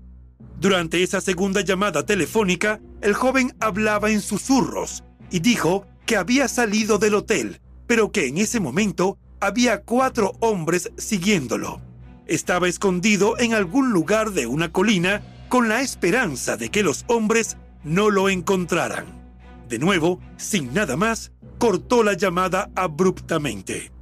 Durante 0.61 1.03
esa 1.03 1.23
segunda 1.23 1.63
llamada 1.63 2.05
telefónica, 2.05 2.81
el 3.01 3.15
joven 3.15 3.57
hablaba 3.59 4.11
en 4.11 4.21
susurros 4.21 5.03
y 5.31 5.41
dijo 5.41 5.87
que 6.05 6.17
había 6.19 6.47
salido 6.47 6.99
del 6.99 7.15
hotel, 7.15 7.63
pero 7.87 8.13
que 8.13 8.27
en 8.27 8.37
ese 8.37 8.61
momento 8.61 9.19
había 9.41 9.81
cuatro 9.83 10.33
hombres 10.41 10.91
siguiéndolo 10.99 11.81
estaba 12.27 12.69
escondido 12.69 13.39
en 13.39 13.55
algún 13.55 13.91
lugar 13.93 14.33
de 14.33 14.47
una 14.47 14.73
colina 14.73 15.23
con 15.49 15.69
la 15.69 15.81
esperanza 15.81 16.57
de 16.57 16.71
que 16.71 16.83
los 16.83 17.05
hombres 17.09 17.57
no 17.85 18.11
lo 18.11 18.29
encontraran. 18.29 19.07
De 19.69 19.79
nuevo, 19.79 20.21
sin 20.37 20.75
nada 20.75 20.97
más, 20.97 21.33
cortó 21.59 22.03
la 22.03 22.15
llamada 22.15 22.71
abruptamente. 22.75 23.93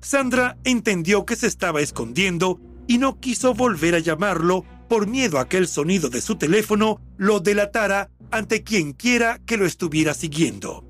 Sandra 0.00 0.56
entendió 0.64 1.24
que 1.24 1.36
se 1.36 1.46
estaba 1.46 1.80
escondiendo 1.80 2.60
y 2.86 2.98
no 2.98 3.20
quiso 3.20 3.54
volver 3.54 3.94
a 3.94 4.00
llamarlo 4.00 4.64
por 4.88 5.06
miedo 5.06 5.38
a 5.38 5.48
que 5.48 5.56
el 5.56 5.68
sonido 5.68 6.10
de 6.10 6.20
su 6.20 6.36
teléfono 6.36 7.00
lo 7.16 7.40
delatara 7.40 8.10
ante 8.30 8.62
quien 8.62 8.92
quiera 8.92 9.40
que 9.46 9.56
lo 9.56 9.64
estuviera 9.64 10.12
siguiendo. 10.12 10.84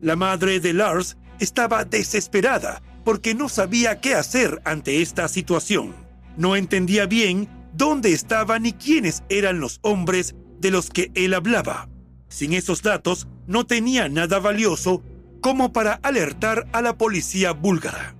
La 0.00 0.16
madre 0.16 0.60
de 0.60 0.72
Lars 0.72 1.16
estaba 1.38 1.84
desesperada 1.84 2.82
porque 3.04 3.34
no 3.34 3.48
sabía 3.48 4.00
qué 4.00 4.14
hacer 4.14 4.60
ante 4.64 5.00
esta 5.00 5.28
situación. 5.28 6.05
No 6.36 6.56
entendía 6.56 7.06
bien 7.06 7.48
dónde 7.72 8.12
estaban 8.12 8.62
ni 8.62 8.72
quiénes 8.72 9.22
eran 9.28 9.60
los 9.60 9.78
hombres 9.82 10.34
de 10.58 10.70
los 10.70 10.90
que 10.90 11.10
él 11.14 11.34
hablaba. 11.34 11.88
Sin 12.28 12.52
esos 12.52 12.82
datos, 12.82 13.28
no 13.46 13.66
tenía 13.66 14.08
nada 14.08 14.38
valioso 14.38 15.02
como 15.40 15.72
para 15.72 15.94
alertar 15.94 16.66
a 16.72 16.82
la 16.82 16.98
policía 16.98 17.52
búlgara. 17.52 18.16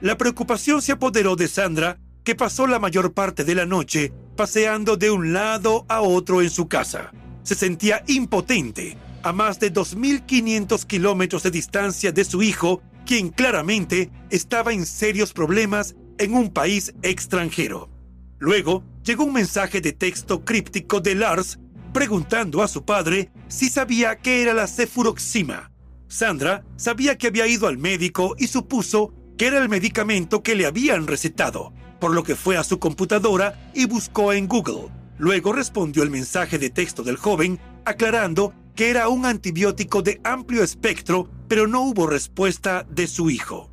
La 0.00 0.18
preocupación 0.18 0.82
se 0.82 0.92
apoderó 0.92 1.36
de 1.36 1.48
Sandra, 1.48 1.98
que 2.24 2.34
pasó 2.34 2.66
la 2.66 2.78
mayor 2.78 3.12
parte 3.12 3.44
de 3.44 3.54
la 3.54 3.66
noche 3.66 4.12
paseando 4.36 4.96
de 4.96 5.10
un 5.10 5.32
lado 5.32 5.86
a 5.88 6.00
otro 6.00 6.42
en 6.42 6.50
su 6.50 6.68
casa. 6.68 7.12
Se 7.42 7.54
sentía 7.54 8.02
impotente 8.06 8.96
a 9.22 9.32
más 9.32 9.60
de 9.60 9.72
2.500 9.72 10.84
kilómetros 10.84 11.42
de 11.42 11.50
distancia 11.50 12.12
de 12.12 12.24
su 12.24 12.42
hijo, 12.42 12.82
quien 13.06 13.30
claramente 13.30 14.10
estaba 14.30 14.72
en 14.72 14.84
serios 14.84 15.32
problemas 15.32 15.94
en 16.18 16.34
un 16.34 16.50
país 16.50 16.94
extranjero. 17.02 17.88
Luego 18.38 18.84
llegó 19.04 19.24
un 19.24 19.32
mensaje 19.32 19.80
de 19.80 19.92
texto 19.92 20.44
críptico 20.44 21.00
de 21.00 21.14
Lars 21.14 21.58
preguntando 21.92 22.62
a 22.62 22.68
su 22.68 22.84
padre 22.84 23.30
si 23.48 23.68
sabía 23.68 24.16
qué 24.16 24.42
era 24.42 24.52
la 24.52 24.66
cefuroxima. 24.66 25.70
Sandra 26.08 26.64
sabía 26.76 27.16
que 27.16 27.28
había 27.28 27.46
ido 27.46 27.66
al 27.68 27.78
médico 27.78 28.34
y 28.38 28.48
supuso 28.48 29.14
que 29.38 29.46
era 29.46 29.58
el 29.58 29.68
medicamento 29.68 30.42
que 30.42 30.54
le 30.54 30.66
habían 30.66 31.06
recetado, 31.06 31.72
por 32.00 32.12
lo 32.12 32.22
que 32.22 32.36
fue 32.36 32.56
a 32.56 32.64
su 32.64 32.78
computadora 32.78 33.70
y 33.74 33.86
buscó 33.86 34.32
en 34.32 34.46
Google. 34.46 34.88
Luego 35.18 35.52
respondió 35.52 36.02
el 36.02 36.10
mensaje 36.10 36.58
de 36.58 36.70
texto 36.70 37.02
del 37.02 37.16
joven 37.16 37.58
aclarando 37.84 38.52
que 38.74 38.90
era 38.90 39.08
un 39.08 39.24
antibiótico 39.24 40.02
de 40.02 40.20
amplio 40.24 40.62
espectro, 40.62 41.28
pero 41.48 41.66
no 41.66 41.82
hubo 41.82 42.06
respuesta 42.06 42.84
de 42.90 43.06
su 43.06 43.30
hijo. 43.30 43.70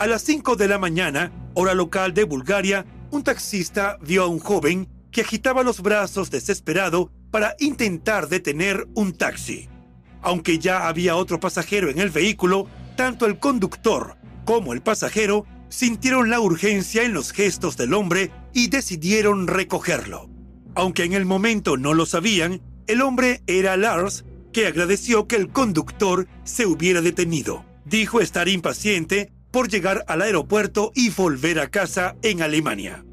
A 0.00 0.06
las 0.06 0.22
5 0.22 0.56
de 0.56 0.66
la 0.66 0.78
mañana, 0.78 1.30
hora 1.52 1.74
local 1.74 2.14
de 2.14 2.24
Bulgaria, 2.24 2.86
un 3.10 3.22
taxista 3.22 3.98
vio 4.00 4.22
a 4.22 4.28
un 4.28 4.38
joven 4.38 4.88
que 5.10 5.20
agitaba 5.20 5.62
los 5.62 5.82
brazos 5.82 6.30
desesperado 6.30 7.12
para 7.30 7.54
intentar 7.58 8.30
detener 8.30 8.88
un 8.94 9.12
taxi. 9.12 9.68
Aunque 10.22 10.58
ya 10.58 10.88
había 10.88 11.16
otro 11.16 11.38
pasajero 11.38 11.90
en 11.90 11.98
el 11.98 12.08
vehículo, 12.08 12.66
tanto 12.96 13.26
el 13.26 13.38
conductor 13.38 14.16
como 14.46 14.72
el 14.72 14.80
pasajero 14.80 15.44
sintieron 15.68 16.30
la 16.30 16.40
urgencia 16.40 17.02
en 17.02 17.12
los 17.12 17.30
gestos 17.32 17.76
del 17.76 17.92
hombre 17.92 18.30
y 18.54 18.68
decidieron 18.68 19.48
recogerlo. 19.48 20.30
Aunque 20.74 21.04
en 21.04 21.12
el 21.12 21.26
momento 21.26 21.76
no 21.76 21.92
lo 21.92 22.06
sabían, 22.06 22.62
el 22.86 23.02
hombre 23.02 23.42
era 23.46 23.76
Lars, 23.76 24.24
que 24.50 24.66
agradeció 24.66 25.28
que 25.28 25.36
el 25.36 25.50
conductor 25.50 26.26
se 26.44 26.64
hubiera 26.64 27.02
detenido. 27.02 27.66
Dijo 27.84 28.22
estar 28.22 28.48
impaciente 28.48 29.30
por 29.50 29.68
llegar 29.68 30.04
al 30.08 30.22
aeropuerto 30.22 30.92
y 30.94 31.10
volver 31.10 31.58
a 31.60 31.70
casa 31.70 32.16
en 32.22 32.42
Alemania. 32.42 33.04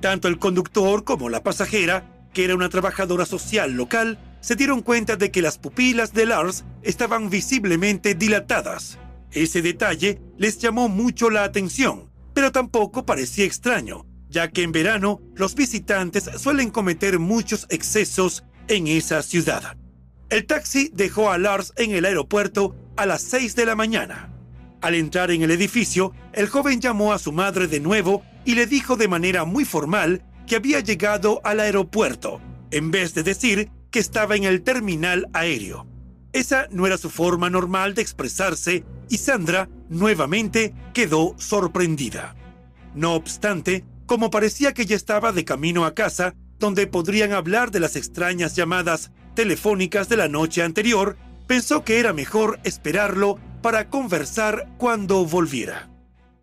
Tanto 0.00 0.28
el 0.28 0.38
conductor 0.38 1.04
como 1.04 1.28
la 1.28 1.42
pasajera, 1.42 2.28
que 2.32 2.44
era 2.44 2.54
una 2.54 2.68
trabajadora 2.68 3.24
social 3.26 3.72
local, 3.72 4.18
se 4.40 4.56
dieron 4.56 4.82
cuenta 4.82 5.16
de 5.16 5.30
que 5.30 5.40
las 5.40 5.56
pupilas 5.56 6.12
de 6.12 6.26
Lars 6.26 6.64
estaban 6.82 7.30
visiblemente 7.30 8.14
dilatadas. 8.14 8.98
Ese 9.32 9.62
detalle 9.62 10.20
les 10.36 10.58
llamó 10.58 10.88
mucho 10.88 11.30
la 11.30 11.44
atención, 11.44 12.10
pero 12.34 12.52
tampoco 12.52 13.06
parecía 13.06 13.46
extraño, 13.46 14.04
ya 14.28 14.48
que 14.48 14.62
en 14.62 14.72
verano 14.72 15.22
los 15.34 15.54
visitantes 15.54 16.28
suelen 16.36 16.70
cometer 16.70 17.18
muchos 17.18 17.66
excesos 17.70 18.44
en 18.68 18.86
esa 18.86 19.22
ciudad. 19.22 19.76
El 20.28 20.46
taxi 20.46 20.90
dejó 20.92 21.30
a 21.30 21.38
Lars 21.38 21.72
en 21.76 21.92
el 21.92 22.04
aeropuerto 22.04 22.76
a 22.96 23.06
las 23.06 23.22
6 23.22 23.56
de 23.56 23.66
la 23.66 23.74
mañana. 23.74 24.33
Al 24.84 24.94
entrar 24.94 25.30
en 25.30 25.40
el 25.40 25.50
edificio, 25.50 26.12
el 26.34 26.46
joven 26.46 26.78
llamó 26.78 27.14
a 27.14 27.18
su 27.18 27.32
madre 27.32 27.68
de 27.68 27.80
nuevo 27.80 28.22
y 28.44 28.54
le 28.54 28.66
dijo 28.66 28.96
de 28.96 29.08
manera 29.08 29.46
muy 29.46 29.64
formal 29.64 30.22
que 30.46 30.56
había 30.56 30.80
llegado 30.80 31.40
al 31.42 31.60
aeropuerto, 31.60 32.42
en 32.70 32.90
vez 32.90 33.14
de 33.14 33.22
decir 33.22 33.70
que 33.90 33.98
estaba 33.98 34.36
en 34.36 34.44
el 34.44 34.60
terminal 34.60 35.30
aéreo. 35.32 35.86
Esa 36.34 36.68
no 36.70 36.86
era 36.86 36.98
su 36.98 37.08
forma 37.08 37.48
normal 37.48 37.94
de 37.94 38.02
expresarse 38.02 38.84
y 39.08 39.16
Sandra 39.16 39.70
nuevamente 39.88 40.74
quedó 40.92 41.34
sorprendida. 41.38 42.36
No 42.94 43.14
obstante, 43.14 43.86
como 44.04 44.28
parecía 44.28 44.74
que 44.74 44.84
ya 44.84 44.96
estaba 44.96 45.32
de 45.32 45.46
camino 45.46 45.86
a 45.86 45.94
casa, 45.94 46.34
donde 46.58 46.86
podrían 46.86 47.32
hablar 47.32 47.70
de 47.70 47.80
las 47.80 47.96
extrañas 47.96 48.54
llamadas 48.54 49.12
telefónicas 49.34 50.10
de 50.10 50.18
la 50.18 50.28
noche 50.28 50.62
anterior, 50.62 51.16
pensó 51.46 51.84
que 51.84 52.00
era 52.00 52.12
mejor 52.12 52.60
esperarlo 52.64 53.38
para 53.64 53.88
conversar 53.88 54.68
cuando 54.76 55.24
volviera. 55.24 55.88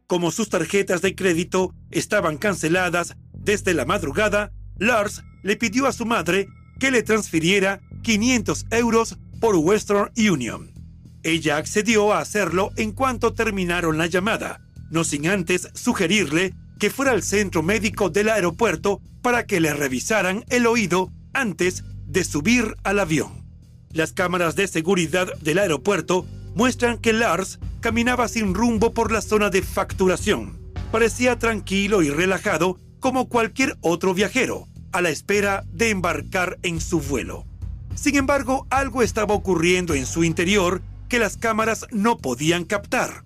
Como 0.08 0.32
sus 0.32 0.50
tarjetas 0.50 1.04
de 1.04 1.14
crédito 1.14 1.72
estaban 1.92 2.40
canceladas 2.40 3.16
desde 3.32 3.76
la 3.76 3.86
madrugada, 3.86 4.52
Lars 4.80 5.22
le 5.44 5.56
pidió 5.56 5.86
a 5.86 5.94
su 5.94 6.08
madre 6.08 6.48
que 6.80 6.90
le 6.90 7.04
transfiriera 7.04 7.80
500 8.02 8.66
euros 8.72 9.20
por 9.40 9.56
Western 9.56 10.10
Union. 10.18 10.72
Ella 11.22 11.58
accedió 11.58 12.12
a 12.12 12.22
hacerlo 12.22 12.72
en 12.76 12.92
cuanto 12.92 13.34
terminaron 13.34 14.00
la 14.00 14.08
llamada, 14.08 14.60
no 14.90 15.04
sin 15.04 15.28
antes 15.28 15.70
sugerirle 15.76 16.56
que 16.80 16.90
fuera 16.90 17.12
al 17.12 17.22
centro 17.22 17.62
médico 17.62 18.10
del 18.10 18.30
aeropuerto 18.30 19.00
para 19.22 19.46
que 19.46 19.60
le 19.60 19.76
revisaran 19.76 20.44
el 20.50 20.66
oído 20.66 21.12
antes 21.34 21.84
de 22.08 22.24
subir 22.24 22.78
al 22.84 22.98
avión. 22.98 23.46
Las 23.92 24.12
cámaras 24.12 24.56
de 24.56 24.68
seguridad 24.68 25.32
del 25.42 25.60
aeropuerto 25.60 26.26
muestran 26.56 26.98
que 26.98 27.14
Lars 27.14 27.60
caminaba 27.80 28.28
sin 28.28 28.54
rumbo 28.54 28.94
por 28.94 29.12
la 29.12 29.22
zona 29.22 29.50
de 29.50 29.62
facturación. 29.62 30.60
Parecía 30.92 31.40
tranquilo 31.40 32.02
y 32.02 32.10
relajado 32.10 32.78
como 33.00 33.30
cualquier 33.30 33.78
otro 33.82 34.14
viajero, 34.14 34.68
a 34.92 35.02
la 35.02 35.10
espera 35.10 35.64
de 35.72 35.90
embarcar 35.90 36.60
en 36.64 36.80
su 36.82 37.00
vuelo. 37.00 37.46
Sin 37.96 38.16
embargo, 38.16 38.68
algo 38.70 39.02
estaba 39.02 39.34
ocurriendo 39.34 39.94
en 39.94 40.06
su 40.06 40.24
interior 40.24 40.82
que 41.10 41.20
las 41.20 41.38
cámaras 41.38 41.86
no 41.92 42.18
podían 42.18 42.64
captar. 42.64 43.24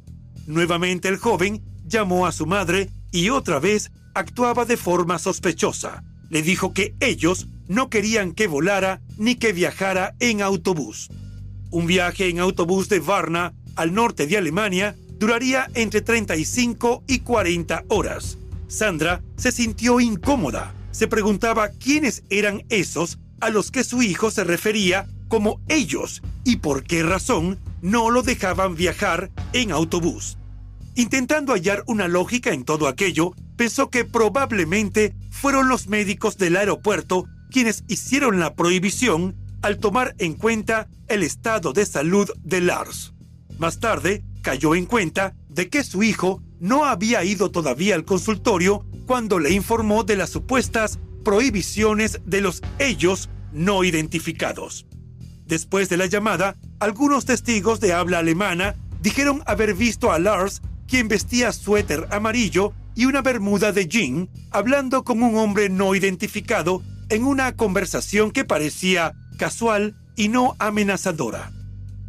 Nuevamente 0.47 1.07
el 1.07 1.17
joven 1.17 1.63
llamó 1.85 2.25
a 2.25 2.31
su 2.31 2.45
madre 2.45 2.89
y 3.11 3.29
otra 3.29 3.59
vez 3.59 3.91
actuaba 4.13 4.65
de 4.65 4.77
forma 4.77 5.19
sospechosa. 5.19 6.03
Le 6.29 6.41
dijo 6.41 6.73
que 6.73 6.95
ellos 6.99 7.47
no 7.67 7.89
querían 7.89 8.31
que 8.31 8.47
volara 8.47 9.01
ni 9.17 9.35
que 9.35 9.53
viajara 9.53 10.15
en 10.19 10.41
autobús. 10.41 11.09
Un 11.75 11.87
viaje 11.87 12.29
en 12.29 12.39
autobús 12.39 12.87
de 12.87 13.01
Varna 13.01 13.53
al 13.75 13.93
norte 13.93 14.27
de 14.27 14.37
Alemania 14.37 14.95
duraría 15.19 15.69
entre 15.73 15.99
35 15.99 17.03
y 17.05 17.19
40 17.19 17.83
horas. 17.89 18.37
Sandra 18.69 19.21
se 19.35 19.51
sintió 19.51 19.99
incómoda. 19.99 20.73
Se 20.91 21.09
preguntaba 21.09 21.67
quiénes 21.67 22.23
eran 22.29 22.63
esos 22.69 23.19
a 23.41 23.49
los 23.49 23.71
que 23.71 23.83
su 23.83 24.01
hijo 24.01 24.31
se 24.31 24.45
refería 24.45 25.05
como 25.27 25.59
ellos 25.67 26.21
y 26.45 26.55
por 26.55 26.85
qué 26.85 27.03
razón 27.03 27.59
no 27.81 28.09
lo 28.09 28.23
dejaban 28.23 28.75
viajar 28.75 29.29
en 29.51 29.73
autobús. 29.73 30.37
Intentando 30.95 31.51
hallar 31.51 31.83
una 31.87 32.07
lógica 32.07 32.53
en 32.53 32.63
todo 32.63 32.87
aquello, 32.87 33.33
pensó 33.57 33.89
que 33.89 34.05
probablemente 34.05 35.13
fueron 35.29 35.67
los 35.67 35.87
médicos 35.87 36.37
del 36.37 36.55
aeropuerto 36.55 37.25
quienes 37.51 37.83
hicieron 37.89 38.39
la 38.39 38.55
prohibición 38.55 39.35
al 39.65 39.79
tomar 39.79 40.13
en 40.19 40.35
cuenta 40.35 40.87
el 41.07 41.23
estado 41.23 41.73
de 41.73 41.87
salud 41.87 42.29
de 42.43 42.61
Lars. 42.61 43.15
Más 43.57 43.79
tarde, 43.79 44.23
cayó 44.43 44.75
en 44.75 44.85
cuenta 44.85 45.33
de 45.49 45.69
que 45.69 45.83
su 45.83 46.03
hijo 46.03 46.43
no 46.59 46.85
había 46.85 47.23
ido 47.23 47.49
todavía 47.49 47.95
al 47.95 48.05
consultorio 48.05 48.85
cuando 49.07 49.39
le 49.39 49.53
informó 49.53 50.03
de 50.03 50.17
las 50.17 50.29
supuestas 50.29 50.99
prohibiciones 51.23 52.21
de 52.27 52.41
los 52.41 52.61
ellos 52.77 53.31
no 53.53 53.83
identificados. 53.83 54.85
Después 55.47 55.89
de 55.89 55.97
la 55.97 56.05
llamada, 56.05 56.57
algunos 56.79 57.25
testigos 57.25 57.79
de 57.79 57.93
habla 57.93 58.19
alemana 58.19 58.75
dijeron 59.01 59.41
haber 59.47 59.73
visto 59.73 60.11
a 60.11 60.19
Lars, 60.19 60.61
quien 60.87 61.07
vestía 61.07 61.51
suéter 61.51 62.07
amarillo 62.11 62.71
y 62.93 63.05
una 63.05 63.23
bermuda 63.23 63.71
de 63.71 63.87
jean, 63.87 64.29
hablando 64.51 65.03
con 65.03 65.23
un 65.23 65.35
hombre 65.37 65.69
no 65.69 65.95
identificado 65.95 66.83
en 67.09 67.23
una 67.23 67.55
conversación 67.55 68.29
que 68.29 68.45
parecía 68.45 69.15
casual 69.35 69.95
y 70.15 70.29
no 70.29 70.55
amenazadora. 70.59 71.51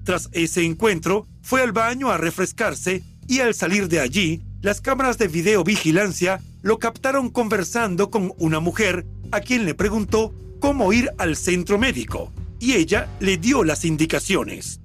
Tras 0.05 0.29
ese 0.33 0.65
encuentro, 0.65 1.27
fue 1.43 1.62
al 1.62 1.73
baño 1.73 2.11
a 2.11 2.19
refrescarse 2.19 3.03
y 3.29 3.41
al 3.41 3.55
salir 3.55 3.89
de 3.89 4.01
allí, 4.01 4.43
las 4.62 4.81
cámaras 4.81 5.19
de 5.19 5.29
videovigilancia 5.29 6.41
lo 6.62 6.79
captaron 6.79 7.31
conversando 7.31 8.11
con 8.11 8.33
una 8.39 8.61
mujer 8.61 9.07
a 9.33 9.41
quien 9.41 9.65
le 9.65 9.75
preguntó 9.75 10.35
cómo 10.61 10.93
ir 10.93 11.11
al 11.19 11.37
centro 11.37 11.79
médico 11.79 12.33
y 12.59 12.75
ella 12.75 13.09
le 13.21 13.37
dio 13.37 13.65
las 13.65 13.85
indicaciones. 13.85 14.81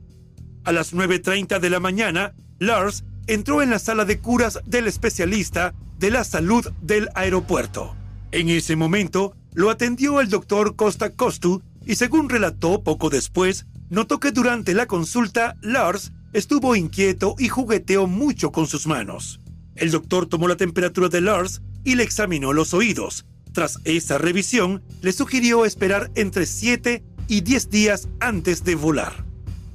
A 0.63 0.71
las 0.71 0.93
9.30 0.93 1.59
de 1.59 1.69
la 1.69 1.79
mañana, 1.79 2.33
Lars 2.59 3.03
entró 3.27 3.61
en 3.61 3.69
la 3.69 3.79
sala 3.79 4.05
de 4.05 4.19
curas 4.19 4.59
del 4.65 4.87
especialista 4.87 5.73
de 5.97 6.11
la 6.11 6.23
salud 6.23 6.71
del 6.81 7.09
aeropuerto. 7.15 7.95
En 8.31 8.49
ese 8.49 8.75
momento, 8.75 9.35
lo 9.53 9.69
atendió 9.69 10.21
el 10.21 10.29
doctor 10.29 10.75
Costa 10.75 11.09
Costu 11.11 11.61
y 11.85 11.95
según 11.95 12.29
relató 12.29 12.83
poco 12.83 13.09
después, 13.09 13.65
notó 13.89 14.19
que 14.19 14.31
durante 14.31 14.73
la 14.73 14.85
consulta 14.85 15.55
Lars 15.61 16.11
estuvo 16.33 16.75
inquieto 16.75 17.35
y 17.37 17.49
jugueteó 17.49 18.07
mucho 18.07 18.51
con 18.51 18.67
sus 18.67 18.87
manos. 18.87 19.39
El 19.75 19.91
doctor 19.91 20.27
tomó 20.27 20.47
la 20.47 20.57
temperatura 20.57 21.09
de 21.09 21.21
Lars 21.21 21.61
y 21.83 21.95
le 21.95 22.03
examinó 22.03 22.53
los 22.53 22.73
oídos. 22.73 23.25
Tras 23.53 23.79
esa 23.83 24.17
revisión, 24.17 24.81
le 25.01 25.11
sugirió 25.11 25.65
esperar 25.65 26.11
entre 26.15 26.45
7 26.45 27.03
y 27.27 27.41
10 27.41 27.69
días 27.69 28.07
antes 28.19 28.63
de 28.63 28.75
volar. 28.75 29.25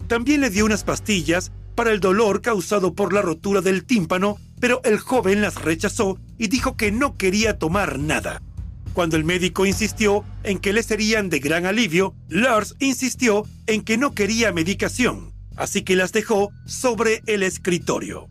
También 0.08 0.40
le 0.40 0.50
dio 0.50 0.64
unas 0.64 0.84
pastillas 0.84 1.52
para 1.74 1.90
el 1.90 2.00
dolor 2.00 2.40
causado 2.40 2.94
por 2.94 3.12
la 3.12 3.22
rotura 3.22 3.60
del 3.60 3.84
tímpano, 3.84 4.38
pero 4.60 4.80
el 4.84 4.98
joven 4.98 5.42
las 5.42 5.56
rechazó 5.56 6.18
y 6.38 6.48
dijo 6.48 6.76
que 6.76 6.90
no 6.90 7.16
quería 7.16 7.58
tomar 7.58 7.98
nada. 7.98 8.42
Cuando 8.96 9.18
el 9.18 9.24
médico 9.24 9.66
insistió 9.66 10.24
en 10.42 10.58
que 10.58 10.72
le 10.72 10.82
serían 10.82 11.28
de 11.28 11.38
gran 11.38 11.66
alivio, 11.66 12.14
Lars 12.30 12.76
insistió 12.78 13.44
en 13.66 13.82
que 13.82 13.98
no 13.98 14.14
quería 14.14 14.52
medicación, 14.52 15.34
así 15.54 15.82
que 15.82 15.96
las 15.96 16.12
dejó 16.12 16.50
sobre 16.64 17.22
el 17.26 17.42
escritorio. 17.42 18.26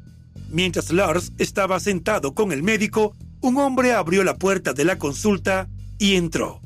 Mientras 0.50 0.92
Lars 0.92 1.34
estaba 1.38 1.80
sentado 1.80 2.34
con 2.34 2.52
el 2.52 2.64
médico, 2.64 3.16
un 3.42 3.58
hombre 3.58 3.94
abrió 3.94 4.24
la 4.24 4.38
puerta 4.38 4.74
de 4.74 4.86
la 4.86 4.98
consulta 4.98 5.70
y 6.00 6.16
entró. 6.16 6.62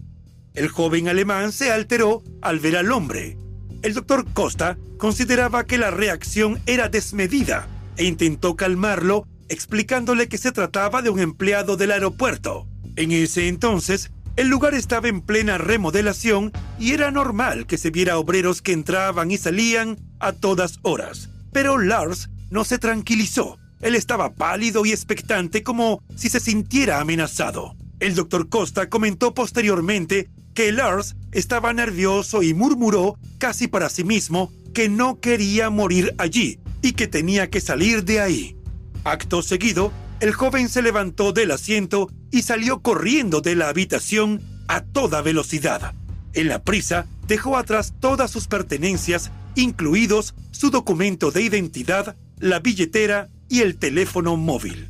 El 0.53 0.69
joven 0.69 1.09
alemán 1.09 1.51
se 1.51 1.73
alteró 1.73 2.23
al 2.41 2.59
ver 2.59 2.77
al 2.77 2.93
hombre. 2.93 3.37
El 3.81 3.95
doctor 3.95 4.25
Costa 4.31 4.77
consideraba 4.97 5.65
que 5.65 5.77
la 5.77 5.91
reacción 5.91 6.61
era 6.67 6.87
desmedida 6.87 7.67
e 7.97 8.05
intentó 8.05 8.55
calmarlo 8.55 9.27
explicándole 9.49 10.29
que 10.29 10.37
se 10.37 10.53
trataba 10.53 11.01
de 11.01 11.09
un 11.09 11.19
empleado 11.19 11.75
del 11.75 11.91
aeropuerto. 11.91 12.68
En 12.99 13.11
ese 13.11 13.47
entonces, 13.47 14.11
el 14.35 14.47
lugar 14.47 14.75
estaba 14.75 15.07
en 15.07 15.21
plena 15.21 15.57
remodelación 15.57 16.51
y 16.77 16.91
era 16.91 17.09
normal 17.09 17.65
que 17.65 17.79
se 17.79 17.89
viera 17.89 18.19
obreros 18.19 18.61
que 18.61 18.73
entraban 18.73 19.31
y 19.31 19.39
salían 19.39 19.97
a 20.19 20.33
todas 20.33 20.77
horas. 20.83 21.29
Pero 21.51 21.79
Lars 21.79 22.29
no 22.51 22.63
se 22.63 22.77
tranquilizó 22.77 23.57
él 23.81 23.95
estaba 23.95 24.33
pálido 24.33 24.85
y 24.85 24.91
expectante 24.91 25.63
como 25.63 26.03
si 26.15 26.29
se 26.29 26.39
sintiera 26.39 26.99
amenazado. 26.99 27.75
El 27.99 28.15
doctor 28.15 28.49
Costa 28.49 28.89
comentó 28.89 29.33
posteriormente 29.33 30.29
que 30.53 30.71
Lars 30.71 31.15
estaba 31.31 31.73
nervioso 31.73 32.43
y 32.43 32.53
murmuró 32.53 33.17
casi 33.37 33.67
para 33.67 33.89
sí 33.89 34.03
mismo 34.03 34.51
que 34.73 34.89
no 34.89 35.19
quería 35.19 35.69
morir 35.69 36.13
allí 36.17 36.59
y 36.81 36.93
que 36.93 37.07
tenía 37.07 37.49
que 37.49 37.61
salir 37.61 38.03
de 38.03 38.19
ahí. 38.19 38.57
Acto 39.03 39.41
seguido, 39.41 39.91
el 40.19 40.33
joven 40.33 40.67
se 40.69 40.81
levantó 40.81 41.31
del 41.31 41.51
asiento 41.51 42.09
y 42.31 42.41
salió 42.41 42.81
corriendo 42.81 43.41
de 43.41 43.55
la 43.55 43.69
habitación 43.69 44.41
a 44.67 44.81
toda 44.81 45.21
velocidad. 45.21 45.93
En 46.33 46.47
la 46.47 46.63
prisa, 46.63 47.07
dejó 47.27 47.57
atrás 47.57 47.93
todas 47.99 48.29
sus 48.29 48.47
pertenencias, 48.47 49.31
incluidos 49.55 50.35
su 50.51 50.71
documento 50.71 51.31
de 51.31 51.43
identidad, 51.43 52.15
la 52.37 52.59
billetera 52.59 53.29
y 53.47 53.61
el 53.61 53.77
teléfono 53.77 54.35
móvil. 54.35 54.89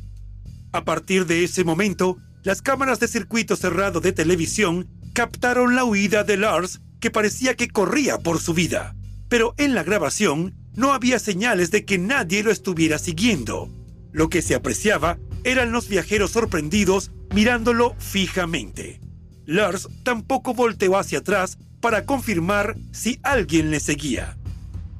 A 0.72 0.84
partir 0.84 1.26
de 1.26 1.44
ese 1.44 1.64
momento, 1.64 2.18
las 2.42 2.60
cámaras 2.62 3.00
de 3.00 3.08
circuito 3.08 3.56
cerrado 3.56 4.00
de 4.00 4.12
televisión 4.12 4.88
captaron 5.12 5.76
la 5.76 5.84
huida 5.84 6.24
de 6.24 6.36
Lars 6.36 6.80
que 7.00 7.10
parecía 7.10 7.54
que 7.54 7.68
corría 7.68 8.18
por 8.18 8.40
su 8.40 8.52
vida. 8.52 8.94
Pero 9.28 9.54
en 9.58 9.74
la 9.74 9.82
grabación 9.82 10.54
no 10.74 10.92
había 10.92 11.18
señales 11.18 11.70
de 11.70 11.84
que 11.84 11.98
nadie 11.98 12.42
lo 12.42 12.50
estuviera 12.50 12.98
siguiendo. 12.98 13.70
Lo 14.12 14.28
que 14.28 14.42
se 14.42 14.54
apreciaba 14.54 15.18
eran 15.44 15.72
los 15.72 15.88
viajeros 15.88 16.32
sorprendidos 16.32 17.10
mirándolo 17.34 17.94
fijamente. 17.98 19.00
Lars 19.46 19.88
tampoco 20.02 20.54
volteó 20.54 20.96
hacia 20.96 21.18
atrás 21.18 21.58
para 21.80 22.04
confirmar 22.04 22.76
si 22.92 23.18
alguien 23.22 23.70
le 23.70 23.80
seguía. 23.80 24.36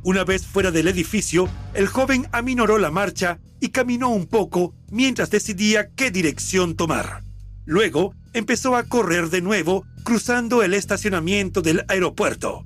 Una 0.03 0.25
vez 0.25 0.47
fuera 0.47 0.71
del 0.71 0.89
edificio, 0.89 1.49
el 1.75 1.87
joven 1.87 2.27
aminoró 2.33 2.79
la 2.79 2.91
marcha 2.91 3.39
y 3.61 3.69
caminó 3.69 4.09
un 4.09 4.27
poco 4.27 4.75
mientras 4.91 5.31
decidía 5.31 5.91
qué 5.91 6.11
dirección 6.11 6.75
tomar. 6.75 7.23
Luego 7.67 8.15
empezó 8.33 8.77
a 8.77 8.85
correr 8.85 9.29
de 9.29 9.43
nuevo 9.43 9.85
cruzando 10.03 10.63
el 10.63 10.73
estacionamiento 10.73 11.61
del 11.61 11.85
aeropuerto. 11.89 12.65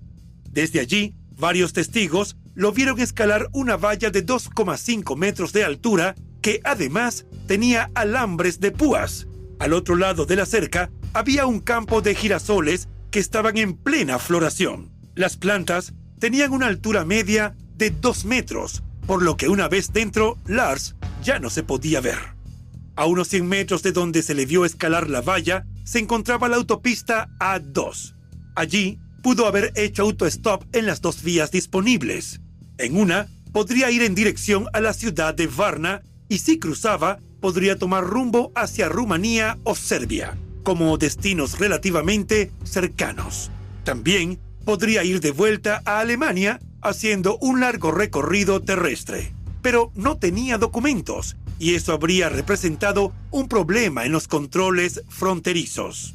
Desde 0.48 0.78
allí, 0.78 1.14
varios 1.36 1.72
testigos 1.72 2.36
lo 2.54 2.70
vieron 2.70 3.00
escalar 3.00 3.48
una 3.52 3.76
valla 3.76 4.10
de 4.10 4.24
2,5 4.24 5.16
metros 5.16 5.52
de 5.52 5.64
altura 5.64 6.14
que 6.44 6.60
además 6.62 7.24
tenía 7.46 7.90
alambres 7.94 8.60
de 8.60 8.70
púas. 8.70 9.26
Al 9.58 9.72
otro 9.72 9.96
lado 9.96 10.26
de 10.26 10.36
la 10.36 10.44
cerca 10.44 10.90
había 11.14 11.46
un 11.46 11.58
campo 11.58 12.02
de 12.02 12.14
girasoles 12.14 12.86
que 13.10 13.18
estaban 13.18 13.56
en 13.56 13.72
plena 13.78 14.18
floración. 14.18 14.92
Las 15.14 15.38
plantas 15.38 15.94
tenían 16.20 16.52
una 16.52 16.66
altura 16.66 17.06
media 17.06 17.56
de 17.76 17.88
2 17.88 18.26
metros, 18.26 18.82
por 19.06 19.22
lo 19.22 19.38
que 19.38 19.48
una 19.48 19.68
vez 19.68 19.90
dentro, 19.94 20.36
Lars 20.46 20.96
ya 21.22 21.38
no 21.38 21.48
se 21.48 21.62
podía 21.62 22.02
ver. 22.02 22.18
A 22.94 23.06
unos 23.06 23.28
100 23.28 23.48
metros 23.48 23.82
de 23.82 23.92
donde 23.92 24.22
se 24.22 24.34
le 24.34 24.44
vio 24.44 24.66
escalar 24.66 25.08
la 25.08 25.22
valla, 25.22 25.64
se 25.82 25.98
encontraba 25.98 26.50
la 26.50 26.56
autopista 26.56 27.30
A2. 27.40 28.16
Allí 28.54 28.98
pudo 29.22 29.46
haber 29.46 29.72
hecho 29.76 30.02
autostop 30.02 30.64
en 30.74 30.84
las 30.84 31.00
dos 31.00 31.22
vías 31.22 31.50
disponibles. 31.50 32.42
En 32.76 32.98
una, 32.98 33.28
podría 33.54 33.90
ir 33.90 34.02
en 34.02 34.14
dirección 34.14 34.66
a 34.74 34.82
la 34.82 34.92
ciudad 34.92 35.32
de 35.32 35.46
Varna 35.46 36.02
y 36.28 36.38
si 36.38 36.58
cruzaba, 36.58 37.20
podría 37.40 37.78
tomar 37.78 38.04
rumbo 38.04 38.52
hacia 38.54 38.88
Rumanía 38.88 39.58
o 39.64 39.74
Serbia, 39.74 40.36
como 40.62 40.96
destinos 40.96 41.58
relativamente 41.58 42.50
cercanos. 42.64 43.50
También 43.84 44.38
podría 44.64 45.04
ir 45.04 45.20
de 45.20 45.30
vuelta 45.30 45.82
a 45.84 46.00
Alemania 46.00 46.60
haciendo 46.80 47.38
un 47.38 47.60
largo 47.60 47.92
recorrido 47.92 48.60
terrestre, 48.62 49.32
pero 49.62 49.92
no 49.94 50.16
tenía 50.16 50.58
documentos 50.58 51.36
y 51.58 51.74
eso 51.74 51.92
habría 51.92 52.28
representado 52.28 53.12
un 53.30 53.48
problema 53.48 54.04
en 54.04 54.12
los 54.12 54.28
controles 54.28 55.02
fronterizos. 55.08 56.14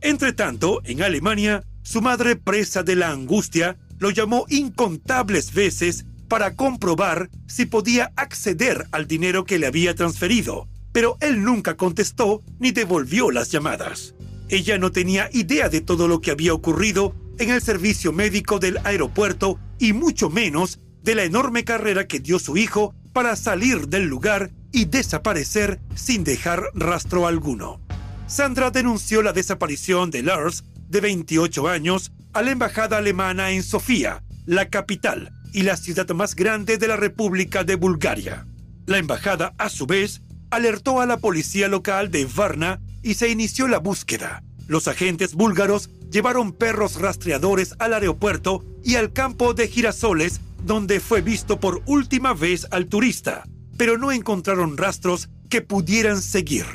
Entretanto, 0.00 0.80
en 0.84 1.02
Alemania, 1.02 1.64
su 1.82 2.00
madre 2.00 2.36
presa 2.36 2.82
de 2.82 2.96
la 2.96 3.10
angustia 3.10 3.76
lo 3.98 4.10
llamó 4.10 4.46
incontables 4.48 5.52
veces 5.52 6.04
para 6.32 6.56
comprobar 6.56 7.28
si 7.46 7.66
podía 7.66 8.10
acceder 8.16 8.86
al 8.90 9.06
dinero 9.06 9.44
que 9.44 9.58
le 9.58 9.66
había 9.66 9.94
transferido, 9.94 10.66
pero 10.90 11.18
él 11.20 11.44
nunca 11.44 11.76
contestó 11.76 12.42
ni 12.58 12.70
devolvió 12.70 13.30
las 13.30 13.50
llamadas. 13.50 14.14
Ella 14.48 14.78
no 14.78 14.90
tenía 14.90 15.28
idea 15.34 15.68
de 15.68 15.82
todo 15.82 16.08
lo 16.08 16.22
que 16.22 16.30
había 16.30 16.54
ocurrido 16.54 17.14
en 17.38 17.50
el 17.50 17.60
servicio 17.60 18.14
médico 18.14 18.58
del 18.58 18.78
aeropuerto 18.82 19.58
y 19.78 19.92
mucho 19.92 20.30
menos 20.30 20.80
de 21.02 21.16
la 21.16 21.24
enorme 21.24 21.64
carrera 21.64 22.08
que 22.08 22.18
dio 22.18 22.38
su 22.38 22.56
hijo 22.56 22.94
para 23.12 23.36
salir 23.36 23.88
del 23.88 24.04
lugar 24.04 24.52
y 24.72 24.86
desaparecer 24.86 25.80
sin 25.94 26.24
dejar 26.24 26.62
rastro 26.72 27.26
alguno. 27.26 27.78
Sandra 28.26 28.70
denunció 28.70 29.20
la 29.20 29.34
desaparición 29.34 30.10
de 30.10 30.22
Lars, 30.22 30.64
de 30.88 31.02
28 31.02 31.68
años, 31.68 32.10
a 32.32 32.40
la 32.40 32.52
embajada 32.52 32.96
alemana 32.96 33.50
en 33.50 33.62
Sofía, 33.62 34.22
la 34.46 34.70
capital, 34.70 35.30
y 35.52 35.62
la 35.62 35.76
ciudad 35.76 36.08
más 36.10 36.34
grande 36.34 36.78
de 36.78 36.88
la 36.88 36.96
República 36.96 37.64
de 37.64 37.76
Bulgaria. 37.76 38.46
La 38.86 38.98
embajada, 38.98 39.54
a 39.58 39.68
su 39.68 39.86
vez, 39.86 40.22
alertó 40.50 41.00
a 41.00 41.06
la 41.06 41.18
policía 41.18 41.68
local 41.68 42.10
de 42.10 42.24
Varna 42.24 42.80
y 43.02 43.14
se 43.14 43.28
inició 43.28 43.68
la 43.68 43.78
búsqueda. 43.78 44.42
Los 44.66 44.88
agentes 44.88 45.34
búlgaros 45.34 45.90
llevaron 46.10 46.52
perros 46.52 47.00
rastreadores 47.00 47.74
al 47.78 47.94
aeropuerto 47.94 48.64
y 48.84 48.96
al 48.96 49.12
campo 49.12 49.54
de 49.54 49.68
girasoles 49.68 50.40
donde 50.64 51.00
fue 51.00 51.20
visto 51.20 51.58
por 51.58 51.82
última 51.86 52.34
vez 52.34 52.66
al 52.70 52.86
turista, 52.86 53.44
pero 53.76 53.98
no 53.98 54.12
encontraron 54.12 54.76
rastros 54.76 55.28
que 55.48 55.62
pudieran 55.62 56.22
seguir. 56.22 56.66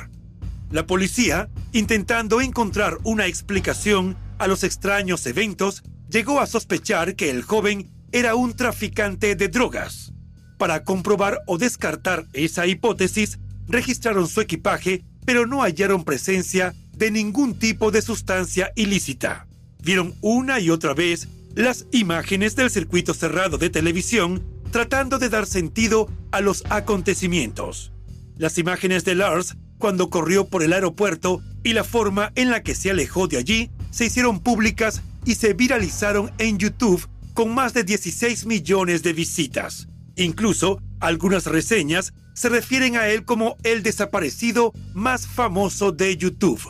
La 0.70 0.86
policía, 0.86 1.48
intentando 1.72 2.40
encontrar 2.40 2.98
una 3.04 3.26
explicación 3.26 4.16
a 4.38 4.46
los 4.46 4.62
extraños 4.64 5.26
eventos, 5.26 5.82
llegó 6.10 6.40
a 6.40 6.46
sospechar 6.46 7.16
que 7.16 7.30
el 7.30 7.42
joven 7.42 7.90
era 8.12 8.34
un 8.34 8.54
traficante 8.54 9.34
de 9.34 9.48
drogas. 9.48 10.12
Para 10.56 10.84
comprobar 10.84 11.40
o 11.46 11.58
descartar 11.58 12.26
esa 12.32 12.66
hipótesis, 12.66 13.38
registraron 13.68 14.26
su 14.28 14.40
equipaje, 14.40 15.04
pero 15.24 15.46
no 15.46 15.62
hallaron 15.62 16.04
presencia 16.04 16.74
de 16.96 17.10
ningún 17.10 17.58
tipo 17.58 17.90
de 17.90 18.02
sustancia 18.02 18.72
ilícita. 18.74 19.46
Vieron 19.82 20.14
una 20.20 20.58
y 20.58 20.70
otra 20.70 20.94
vez 20.94 21.28
las 21.54 21.86
imágenes 21.92 22.56
del 22.56 22.70
circuito 22.70 23.14
cerrado 23.14 23.58
de 23.58 23.70
televisión 23.70 24.44
tratando 24.70 25.18
de 25.18 25.28
dar 25.28 25.46
sentido 25.46 26.08
a 26.30 26.40
los 26.40 26.64
acontecimientos. 26.68 27.92
Las 28.36 28.58
imágenes 28.58 29.04
de 29.04 29.14
Lars 29.14 29.56
cuando 29.78 30.10
corrió 30.10 30.48
por 30.48 30.62
el 30.62 30.72
aeropuerto 30.72 31.40
y 31.62 31.72
la 31.72 31.84
forma 31.84 32.32
en 32.34 32.50
la 32.50 32.62
que 32.62 32.74
se 32.74 32.90
alejó 32.90 33.28
de 33.28 33.38
allí 33.38 33.70
se 33.90 34.06
hicieron 34.06 34.40
públicas 34.40 35.02
y 35.24 35.36
se 35.36 35.54
viralizaron 35.54 36.32
en 36.38 36.58
YouTube 36.58 37.08
con 37.38 37.54
más 37.54 37.72
de 37.72 37.84
16 37.84 38.46
millones 38.46 39.04
de 39.04 39.12
visitas. 39.12 39.86
Incluso 40.16 40.82
algunas 40.98 41.46
reseñas 41.46 42.12
se 42.34 42.48
refieren 42.48 42.96
a 42.96 43.06
él 43.06 43.24
como 43.24 43.56
el 43.62 43.84
desaparecido 43.84 44.72
más 44.92 45.28
famoso 45.28 45.92
de 45.92 46.16
YouTube. 46.16 46.60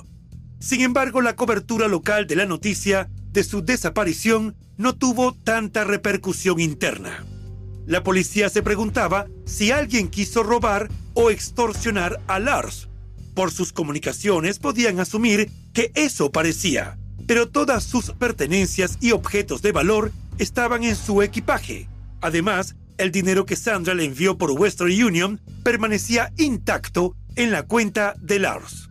Sin 0.61 0.83
embargo, 0.83 1.23
la 1.23 1.37
cobertura 1.37 1.89
local 1.89 2.27
de 2.27 2.37
la 2.37 2.45
noticia 2.45 3.09
de 3.33 3.45
su 3.45 3.65
desaparición 3.65 4.57
no 4.77 4.95
tuvo 4.95 5.33
tanta 5.33 5.85
repercusión 5.85 6.61
interna. 6.61 7.25
La 7.87 8.03
policía 8.03 8.51
se 8.51 8.63
preguntaba 8.63 9.27
si 9.47 9.71
alguien 9.71 10.09
quiso 10.09 10.43
robar 10.43 10.91
o 11.15 11.31
extorsionar 11.31 12.21
a 12.27 12.39
Lars. 12.39 12.91
Por 13.35 13.53
sus 13.53 13.73
comunicaciones 13.73 14.59
podían 14.59 15.01
asumir 15.01 15.51
que 15.73 15.93
eso 15.95 16.31
parecía, 16.31 16.99
pero 17.27 17.49
todas 17.49 17.85
sus 17.85 18.11
pertenencias 18.11 18.99
y 19.01 19.13
objetos 19.13 19.63
de 19.63 19.73
valor 19.73 20.13
estaban 20.39 20.85
en 20.85 20.97
su 20.97 21.23
equipaje. 21.23 21.89
Además, 22.21 22.77
el 22.97 23.13
dinero 23.13 23.47
que 23.47 23.57
Sandra 23.57 23.95
le 23.95 24.05
envió 24.05 24.39
por 24.39 24.51
Western 24.53 24.91
Union 24.91 25.41
permanecía 25.63 26.33
intacto 26.37 27.15
en 27.37 27.51
la 27.53 27.63
cuenta 27.63 28.15
de 28.21 28.41
Lars. 28.41 28.89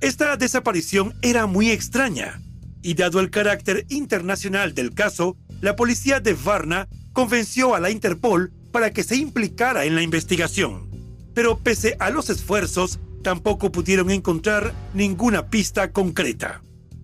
Esta 0.00 0.36
desaparición 0.36 1.14
era 1.22 1.46
muy 1.46 1.70
extraña, 1.70 2.40
y 2.82 2.94
dado 2.94 3.20
el 3.20 3.30
carácter 3.30 3.86
internacional 3.88 4.74
del 4.74 4.94
caso, 4.94 5.36
la 5.60 5.74
policía 5.74 6.20
de 6.20 6.34
Varna 6.34 6.88
convenció 7.12 7.74
a 7.74 7.80
la 7.80 7.90
Interpol 7.90 8.52
para 8.72 8.92
que 8.92 9.02
se 9.02 9.16
implicara 9.16 9.86
en 9.86 9.94
la 9.94 10.02
investigación. 10.02 10.90
Pero 11.34 11.58
pese 11.58 11.96
a 11.98 12.10
los 12.10 12.30
esfuerzos, 12.30 13.00
tampoco 13.22 13.72
pudieron 13.72 14.10
encontrar 14.10 14.74
ninguna 14.94 15.48
pista 15.48 15.92
concreta. 15.92 16.62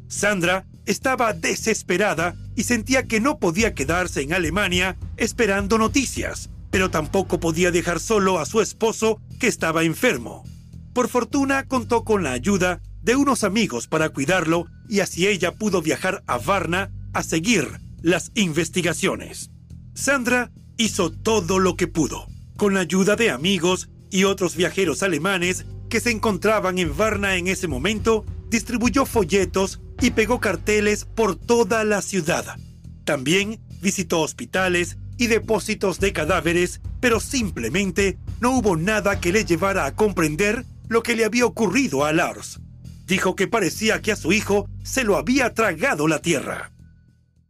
Sandra 0.09 0.67
estaba 0.87 1.33
desesperada 1.33 2.35
y 2.57 2.65
sentía 2.65 3.07
que 3.07 3.21
no 3.21 3.39
podía 3.39 3.75
quedarse 3.75 4.23
en 4.23 4.33
Alemania 4.33 4.97
esperando 5.17 5.79
noticias, 5.79 6.51
pero 6.71 6.91
tampoco 6.91 7.41
podía 7.41 7.71
dejar 7.71 8.01
solo 8.01 8.39
a 8.39 8.47
su 8.47 8.61
esposo 8.61 9.21
que 9.39 9.47
estaba 9.47 9.85
enfermo. 9.85 10.45
Por 10.93 11.09
fortuna 11.09 11.67
contó 11.67 12.05
con 12.05 12.23
la 12.23 12.33
ayuda 12.33 12.81
de 13.03 13.17
unos 13.17 13.45
amigos 13.45 13.89
para 13.89 14.11
cuidarlo 14.11 14.67
y 14.89 15.01
así 15.01 15.27
ella 15.27 15.53
pudo 15.53 15.83
viajar 15.83 16.23
a 16.27 16.39
Varna 16.39 16.91
a 17.13 17.23
seguir 17.23 17.69
las 18.01 18.31
investigaciones. 18.35 19.51
Sandra 19.95 20.51
hizo 20.77 21.11
todo 21.11 21.59
lo 21.59 21.77
que 21.77 21.89
pudo, 21.89 22.27
con 22.57 22.75
la 22.75 22.81
ayuda 22.81 23.17
de 23.17 23.31
amigos 23.31 23.91
y 24.11 24.25
otros 24.25 24.57
viajeros 24.57 25.03
alemanes 25.03 25.67
que 25.89 26.01
se 26.01 26.11
encontraban 26.11 26.79
en 26.79 26.97
Varna 26.97 27.37
en 27.37 27.49
ese 27.49 27.69
momento, 27.69 28.25
distribuyó 28.49 29.05
folletos 29.05 29.82
y 30.03 30.11
pegó 30.11 30.41
carteles 30.41 31.05
por 31.05 31.37
toda 31.37 31.85
la 31.85 32.03
ciudad. 32.03 32.57
También 33.05 33.61
visitó 33.81 34.21
hospitales 34.21 34.99
y 35.17 35.29
depósitos 35.29 36.01
de 36.01 36.13
cadáveres, 36.13 36.81
pero 37.01 37.21
simplemente 37.21 38.19
no 38.41 38.51
hubo 38.51 38.77
nada 38.77 39.21
que 39.21 39.33
le 39.33 39.45
llevara 39.45 39.87
a 39.87 39.95
comprender 39.95 40.67
lo 40.89 41.05
que 41.05 41.15
le 41.15 41.25
había 41.25 41.47
ocurrido 41.47 42.05
a 42.05 42.13
Lars. 42.13 42.59
Dijo 43.07 43.37
que 43.37 43.47
parecía 43.47 44.03
que 44.03 44.11
a 44.11 44.17
su 44.17 44.33
hijo 44.33 44.69
se 44.83 45.05
lo 45.05 45.17
había 45.17 45.55
tragado 45.55 46.09
la 46.09 46.21
tierra. 46.21 46.73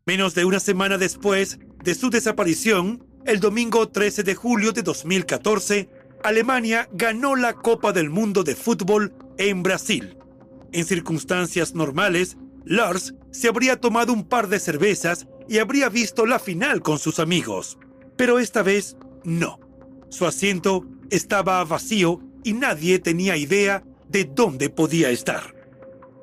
Menos 0.05 0.35
de 0.35 0.45
una 0.45 0.61
semana 0.61 0.99
después 0.99 1.59
de 1.83 1.95
su 1.95 2.11
desaparición, 2.11 3.07
el 3.25 3.41
domingo 3.41 3.89
13 3.89 4.25
de 4.25 4.35
julio 4.35 4.73
de 4.73 4.83
2014, 4.83 5.89
Alemania 6.23 6.89
ganó 6.93 7.35
la 7.35 7.55
Copa 7.55 7.93
del 7.93 8.11
Mundo 8.11 8.45
de 8.45 8.57
Fútbol 8.57 9.15
en 9.39 9.63
Brasil. 9.63 10.19
En 10.73 10.85
circunstancias 10.87 11.75
normales, 11.75 12.37
Lars 12.65 13.15
se 13.31 13.49
habría 13.49 13.81
tomado 13.81 14.13
un 14.13 14.25
par 14.25 14.49
de 14.49 14.61
cervezas 14.61 15.27
y 15.49 15.59
habría 15.59 15.89
visto 15.89 16.27
la 16.27 16.39
final 16.39 16.83
con 16.83 16.99
sus 16.99 17.19
amigos. 17.19 17.79
Pero 18.17 18.39
esta 18.39 18.63
vez 18.63 18.97
no. 19.25 19.59
Su 20.09 20.27
asiento 20.27 20.87
estaba 21.11 21.65
vacío 21.65 22.21
y 22.45 22.53
nadie 22.53 22.99
tenía 22.99 23.37
idea 23.37 23.85
de 24.09 24.25
dónde 24.25 24.71
podía 24.71 25.11
estar. 25.11 25.55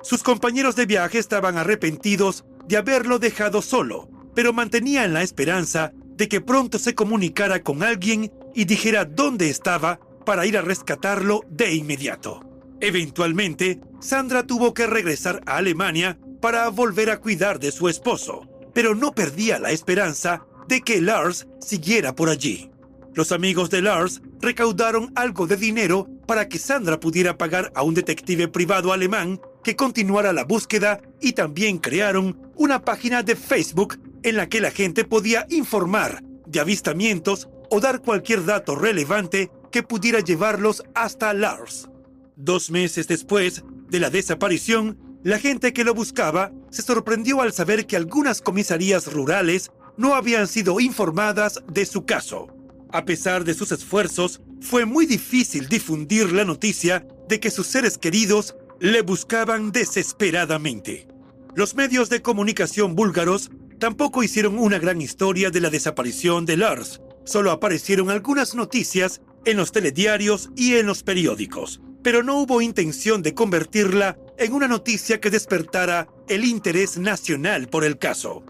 Sus 0.02 0.22
compañeros 0.22 0.76
de 0.76 0.86
viaje 0.86 1.18
estaban 1.18 1.58
arrepentidos 1.58 2.44
de 2.66 2.76
haberlo 2.76 3.18
dejado 3.18 3.62
solo, 3.62 4.08
pero 4.34 4.52
mantenían 4.52 5.12
la 5.12 5.22
esperanza 5.22 5.92
de 6.16 6.28
que 6.28 6.40
pronto 6.40 6.78
se 6.78 6.94
comunicara 6.94 7.62
con 7.62 7.82
alguien 7.82 8.32
y 8.54 8.64
dijera 8.64 9.04
dónde 9.04 9.50
estaba 9.50 10.00
para 10.24 10.46
ir 10.46 10.56
a 10.56 10.62
rescatarlo 10.62 11.42
de 11.50 11.74
inmediato. 11.74 12.40
Eventualmente, 12.80 13.80
Sandra 14.00 14.46
tuvo 14.46 14.72
que 14.72 14.86
regresar 14.86 15.42
a 15.46 15.56
Alemania 15.56 16.18
para 16.40 16.68
volver 16.68 17.10
a 17.10 17.20
cuidar 17.20 17.58
de 17.60 17.70
su 17.70 17.88
esposo, 17.88 18.46
pero 18.72 18.94
no 18.94 19.12
perdía 19.12 19.58
la 19.58 19.70
esperanza 19.72 20.46
de 20.68 20.80
que 20.80 21.00
Lars 21.00 21.46
siguiera 21.60 22.14
por 22.14 22.28
allí. 22.28 22.70
Los 23.14 23.32
amigos 23.32 23.70
de 23.70 23.82
Lars 23.82 24.22
recaudaron 24.40 25.12
algo 25.16 25.46
de 25.46 25.56
dinero 25.56 26.08
para 26.26 26.48
que 26.48 26.58
Sandra 26.58 27.00
pudiera 27.00 27.36
pagar 27.36 27.72
a 27.74 27.82
un 27.82 27.94
detective 27.94 28.46
privado 28.46 28.92
alemán 28.92 29.40
que 29.64 29.74
continuara 29.74 30.32
la 30.32 30.44
búsqueda 30.44 31.00
y 31.20 31.32
también 31.32 31.78
crearon 31.78 32.52
una 32.54 32.84
página 32.84 33.22
de 33.22 33.34
Facebook 33.34 33.98
en 34.22 34.36
la 34.36 34.48
que 34.48 34.60
la 34.60 34.70
gente 34.70 35.04
podía 35.04 35.46
informar 35.50 36.22
de 36.46 36.60
avistamientos 36.60 37.48
o 37.70 37.80
dar 37.80 38.00
cualquier 38.00 38.44
dato 38.44 38.74
relevante 38.74 39.50
que 39.72 39.82
pudiera 39.82 40.20
llevarlos 40.20 40.82
hasta 40.94 41.32
Lars. 41.34 41.88
Dos 42.36 42.70
meses 42.70 43.08
después 43.08 43.64
de 43.88 44.00
la 44.00 44.10
desaparición, 44.10 44.98
la 45.22 45.38
gente 45.38 45.72
que 45.72 45.84
lo 45.84 45.94
buscaba 45.94 46.50
se 46.70 46.82
sorprendió 46.82 47.42
al 47.42 47.52
saber 47.52 47.86
que 47.86 47.96
algunas 47.96 48.40
comisarías 48.40 49.12
rurales 49.12 49.70
no 49.96 50.14
habían 50.14 50.48
sido 50.48 50.80
informadas 50.80 51.62
de 51.68 51.84
su 51.84 52.06
caso. 52.06 52.48
A 52.90 53.04
pesar 53.04 53.44
de 53.44 53.54
sus 53.54 53.70
esfuerzos, 53.70 54.40
fue 54.60 54.84
muy 54.84 55.06
difícil 55.06 55.68
difundir 55.68 56.32
la 56.32 56.44
noticia 56.44 57.06
de 57.28 57.38
que 57.38 57.50
sus 57.50 57.66
seres 57.66 57.98
queridos 57.98 58.56
le 58.80 59.02
buscaban 59.02 59.72
desesperadamente. 59.72 61.06
Los 61.54 61.74
medios 61.74 62.08
de 62.08 62.22
comunicación 62.22 62.94
búlgaros 62.94 63.50
tampoco 63.78 64.22
hicieron 64.22 64.58
una 64.58 64.78
gran 64.78 65.00
historia 65.00 65.50
de 65.50 65.60
la 65.60 65.70
desaparición 65.70 66.46
de 66.46 66.56
Lars. 66.56 67.00
Solo 67.24 67.50
aparecieron 67.50 68.10
algunas 68.10 68.54
noticias 68.54 69.20
en 69.44 69.58
los 69.58 69.72
telediarios 69.72 70.50
y 70.56 70.74
en 70.74 70.86
los 70.86 71.02
periódicos, 71.02 71.80
pero 72.02 72.22
no 72.22 72.40
hubo 72.40 72.62
intención 72.62 73.22
de 73.22 73.34
convertirla 73.34 74.18
en 74.40 74.54
una 74.54 74.66
noticia 74.66 75.20
que 75.20 75.28
despertara 75.28 76.08
el 76.26 76.46
interés 76.46 76.96
nacional 76.96 77.68
por 77.68 77.84
el 77.84 77.98
caso. 77.98 78.42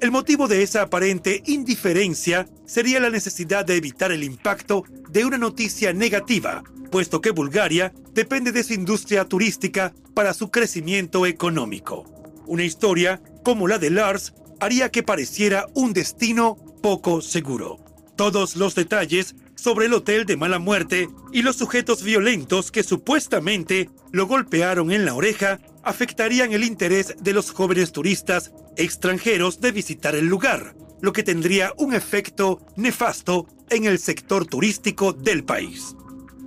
El 0.00 0.12
motivo 0.12 0.46
de 0.46 0.62
esa 0.62 0.82
aparente 0.82 1.42
indiferencia 1.46 2.46
sería 2.66 3.00
la 3.00 3.10
necesidad 3.10 3.64
de 3.64 3.74
evitar 3.74 4.12
el 4.12 4.22
impacto 4.22 4.84
de 5.10 5.24
una 5.24 5.36
noticia 5.36 5.92
negativa, 5.92 6.62
puesto 6.92 7.20
que 7.20 7.32
Bulgaria 7.32 7.92
depende 8.12 8.52
de 8.52 8.62
su 8.62 8.74
industria 8.74 9.24
turística 9.24 9.92
para 10.14 10.34
su 10.34 10.52
crecimiento 10.52 11.26
económico. 11.26 12.04
Una 12.46 12.62
historia 12.62 13.20
como 13.42 13.66
la 13.66 13.78
de 13.78 13.90
Lars 13.90 14.34
haría 14.60 14.92
que 14.92 15.02
pareciera 15.02 15.66
un 15.74 15.92
destino 15.92 16.56
poco 16.80 17.20
seguro. 17.20 17.80
Todos 18.14 18.54
los 18.54 18.76
detalles 18.76 19.34
sobre 19.54 19.86
el 19.86 19.94
hotel 19.94 20.26
de 20.26 20.36
mala 20.36 20.58
muerte 20.58 21.08
y 21.32 21.42
los 21.42 21.56
sujetos 21.56 22.02
violentos 22.02 22.70
que 22.70 22.82
supuestamente 22.82 23.90
lo 24.12 24.26
golpearon 24.26 24.92
en 24.92 25.04
la 25.04 25.14
oreja 25.14 25.60
afectarían 25.82 26.52
el 26.52 26.64
interés 26.64 27.14
de 27.20 27.32
los 27.32 27.50
jóvenes 27.50 27.92
turistas 27.92 28.52
extranjeros 28.76 29.60
de 29.60 29.72
visitar 29.72 30.14
el 30.14 30.26
lugar, 30.26 30.74
lo 31.00 31.12
que 31.12 31.22
tendría 31.22 31.72
un 31.76 31.94
efecto 31.94 32.60
nefasto 32.76 33.46
en 33.70 33.84
el 33.84 33.98
sector 33.98 34.46
turístico 34.46 35.12
del 35.12 35.44
país. 35.44 35.94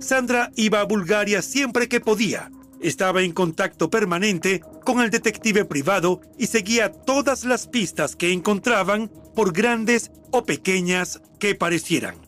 Sandra 0.00 0.50
iba 0.56 0.80
a 0.80 0.84
Bulgaria 0.84 1.42
siempre 1.42 1.88
que 1.88 2.00
podía. 2.00 2.50
Estaba 2.80 3.22
en 3.22 3.32
contacto 3.32 3.90
permanente 3.90 4.62
con 4.84 5.00
el 5.00 5.10
detective 5.10 5.64
privado 5.64 6.20
y 6.38 6.46
seguía 6.46 6.92
todas 6.92 7.44
las 7.44 7.66
pistas 7.66 8.14
que 8.14 8.32
encontraban, 8.32 9.10
por 9.34 9.52
grandes 9.52 10.10
o 10.30 10.44
pequeñas 10.44 11.20
que 11.38 11.54
parecieran. 11.54 12.27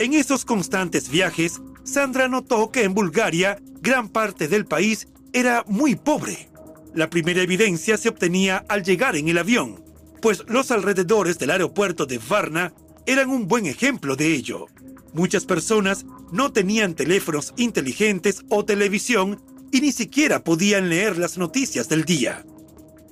En 0.00 0.14
esos 0.14 0.46
constantes 0.46 1.10
viajes, 1.10 1.60
Sandra 1.84 2.26
notó 2.26 2.70
que 2.70 2.84
en 2.84 2.94
Bulgaria 2.94 3.60
gran 3.82 4.08
parte 4.08 4.48
del 4.48 4.64
país 4.64 5.08
era 5.34 5.62
muy 5.68 5.94
pobre. 5.94 6.48
La 6.94 7.10
primera 7.10 7.42
evidencia 7.42 7.98
se 7.98 8.08
obtenía 8.08 8.64
al 8.70 8.82
llegar 8.82 9.14
en 9.14 9.28
el 9.28 9.36
avión, 9.36 9.84
pues 10.22 10.42
los 10.48 10.70
alrededores 10.70 11.38
del 11.38 11.50
aeropuerto 11.50 12.06
de 12.06 12.16
Varna 12.16 12.72
eran 13.04 13.28
un 13.28 13.46
buen 13.46 13.66
ejemplo 13.66 14.16
de 14.16 14.32
ello. 14.32 14.68
Muchas 15.12 15.44
personas 15.44 16.06
no 16.32 16.50
tenían 16.50 16.94
teléfonos 16.94 17.52
inteligentes 17.58 18.42
o 18.48 18.64
televisión 18.64 19.42
y 19.70 19.82
ni 19.82 19.92
siquiera 19.92 20.42
podían 20.42 20.88
leer 20.88 21.18
las 21.18 21.36
noticias 21.36 21.90
del 21.90 22.06
día. 22.06 22.46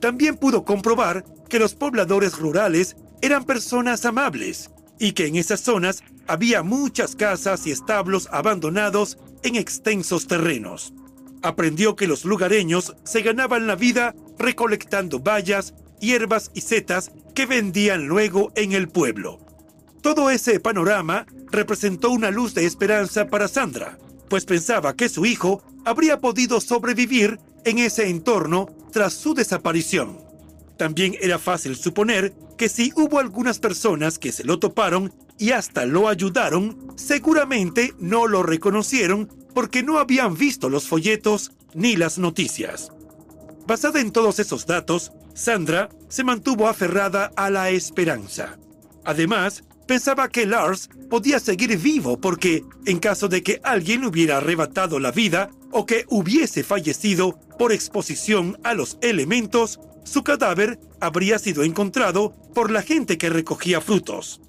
También 0.01 0.39
pudo 0.39 0.65
comprobar 0.65 1.27
que 1.51 1.59
los 1.59 1.75
pobladores 1.75 2.39
rurales 2.39 2.97
eran 3.21 3.45
personas 3.45 4.07
amables 4.07 4.71
y 4.99 5.13
que 5.13 5.27
en 5.27 5.37
esas 5.37 5.61
zonas 5.61 6.03
había 6.27 6.63
muchas 6.63 7.17
casas 7.17 7.67
y 7.67 7.71
establos 7.71 8.29
abandonados 8.33 9.19
en 9.43 9.57
extensos 9.57 10.27
terrenos 10.27 10.93
aprendió 11.43 11.97
que 11.97 12.07
los 12.07 12.25
lugareños 12.25 12.95
se 13.05 13.23
ganaban 13.23 13.67
la 13.67 13.77
vida 13.77 14.15
recolectando 14.39 15.21
bayas, 15.21 15.75
hierbas 16.01 16.51
y 16.55 16.63
setas 16.63 17.13
que 17.35 17.47
vendían 17.47 18.07
luego 18.07 18.53
en 18.55 18.73
el 18.73 18.89
pueblo. 18.89 19.41
Todo 20.03 20.31
ese 20.31 20.61
panorama 20.61 21.27
representó 21.51 22.11
una 22.11 22.31
luz 22.31 22.55
de 22.55 22.67
esperanza 22.67 23.29
para 23.29 23.49
Sandra, 23.49 23.99
pues 24.29 24.45
pensaba 24.45 24.95
que 24.95 25.09
su 25.09 25.27
hijo 25.27 25.63
habría 25.85 26.21
podido 26.21 26.61
sobrevivir 26.61 27.39
en 27.65 27.79
ese 27.79 28.09
entorno 28.09 28.69
tras 28.93 29.15
su 29.15 29.35
desaparición. 29.35 30.28
También 30.79 31.17
era 31.21 31.39
fácil 31.39 31.77
suponer 31.77 32.33
que 32.57 32.69
si 32.69 32.93
hubo 32.95 33.19
algunas 33.19 33.59
personas 33.59 34.19
que 34.19 34.33
se 34.33 34.45
lo 34.45 34.59
toparon 34.59 35.13
y 35.37 35.51
hasta 35.51 35.85
lo 35.85 36.09
ayudaron, 36.09 36.95
seguramente 36.97 37.95
no 37.99 38.27
lo 38.27 38.43
reconocieron 38.43 39.29
porque 39.55 39.83
no 39.83 39.99
habían 39.99 40.37
visto 40.37 40.69
los 40.69 40.87
folletos 40.87 41.53
ni 41.75 41.97
las 41.97 42.19
noticias. 42.19 42.93
Basada 43.67 44.01
en 44.01 44.13
todos 44.13 44.39
esos 44.39 44.67
datos, 44.67 45.13
Sandra 45.35 45.89
se 46.09 46.25
mantuvo 46.25 46.69
aferrada 46.69 47.33
a 47.37 47.51
la 47.51 47.71
esperanza. 47.71 48.57
Además, 49.05 49.65
pensaba 49.87 50.29
que 50.29 50.47
Lars 50.47 50.91
podía 51.11 51.41
seguir 51.41 51.77
vivo 51.77 52.21
porque, 52.21 52.65
en 52.87 52.99
caso 52.99 53.29
de 53.29 53.43
que 53.43 53.61
alguien 53.65 54.05
hubiera 54.05 54.37
arrebatado 54.37 55.01
la 55.01 55.11
vida 55.11 55.51
o 55.73 55.87
que 55.87 56.05
hubiese 56.09 56.63
fallecido 56.63 57.39
por 57.59 57.73
exposición 57.73 58.59
a 58.65 58.75
los 58.75 58.97
elementos, 59.03 59.81
su 60.09 60.25
cadáver 60.25 60.81
habría 61.01 61.39
sido 61.39 61.63
encontrado 61.63 62.35
por 62.55 62.71
la 62.71 62.83
gente 62.83 63.19
que 63.19 63.31
recogía 63.31 63.81
frutos. 63.81 64.41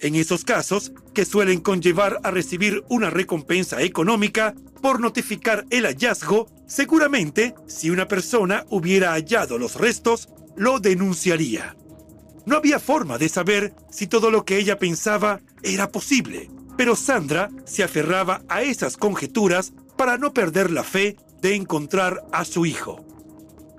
En 0.00 0.16
esos 0.16 0.44
casos, 0.44 0.92
que 1.14 1.24
suelen 1.24 1.60
conllevar 1.60 2.18
a 2.24 2.30
recibir 2.32 2.82
una 2.88 3.10
recompensa 3.10 3.82
económica 3.82 4.54
por 4.80 4.98
notificar 4.98 5.64
el 5.70 5.84
hallazgo, 5.84 6.48
seguramente, 6.66 7.54
si 7.68 7.90
una 7.90 8.08
persona 8.08 8.64
hubiera 8.68 9.12
hallado 9.12 9.58
los 9.58 9.76
restos, 9.76 10.28
lo 10.56 10.80
denunciaría. 10.80 11.76
No 12.46 12.56
había 12.56 12.80
forma 12.80 13.18
de 13.18 13.28
saber 13.28 13.74
si 13.90 14.08
todo 14.08 14.32
lo 14.32 14.44
que 14.44 14.58
ella 14.58 14.78
pensaba 14.78 15.40
era 15.62 15.88
posible, 15.92 16.50
pero 16.76 16.96
Sandra 16.96 17.50
se 17.64 17.84
aferraba 17.84 18.42
a 18.48 18.62
esas 18.62 18.96
conjeturas 18.96 19.72
para 19.96 20.18
no 20.18 20.34
perder 20.34 20.72
la 20.72 20.82
fe 20.82 21.16
de 21.40 21.54
encontrar 21.54 22.24
a 22.32 22.44
su 22.44 22.66
hijo. 22.66 23.11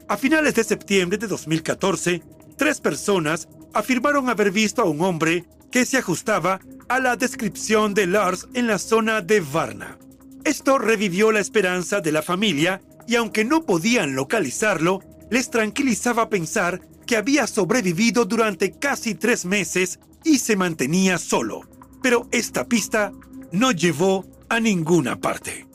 A 0.08 0.18
finales 0.18 0.54
de 0.56 0.64
septiembre 0.64 1.18
de 1.18 1.28
2014, 1.28 2.22
tres 2.58 2.82
personas 2.82 3.48
afirmaron 3.74 4.30
haber 4.30 4.52
visto 4.52 4.82
a 4.82 4.86
un 4.86 5.02
hombre 5.02 5.46
que 5.72 5.86
se 5.86 5.98
ajustaba 5.98 6.60
a 6.90 7.00
la 7.00 7.16
descripción 7.16 7.94
de 7.94 8.06
Lars 8.06 8.48
en 8.54 8.68
la 8.68 8.80
zona 8.80 9.22
de 9.22 9.40
Varna. 9.40 9.98
Esto 10.44 10.78
revivió 10.78 11.32
la 11.32 11.40
esperanza 11.40 12.02
de 12.02 12.12
la 12.12 12.22
familia 12.22 12.82
y 13.08 13.16
aunque 13.16 13.46
no 13.46 13.66
podían 13.66 14.14
localizarlo, 14.14 15.00
les 15.32 15.50
tranquilizaba 15.50 16.30
pensar 16.30 16.82
que 17.08 17.16
había 17.16 17.48
sobrevivido 17.48 18.26
durante 18.26 18.74
casi 18.74 19.16
tres 19.16 19.46
meses 19.46 20.00
y 20.24 20.40
se 20.40 20.58
mantenía 20.58 21.18
solo. 21.18 21.62
Pero 22.02 22.28
esta 22.32 22.66
pista 22.66 23.14
no 23.52 23.72
llevó 23.72 24.26
a 24.50 24.60
ninguna 24.60 25.20
parte. 25.20 25.66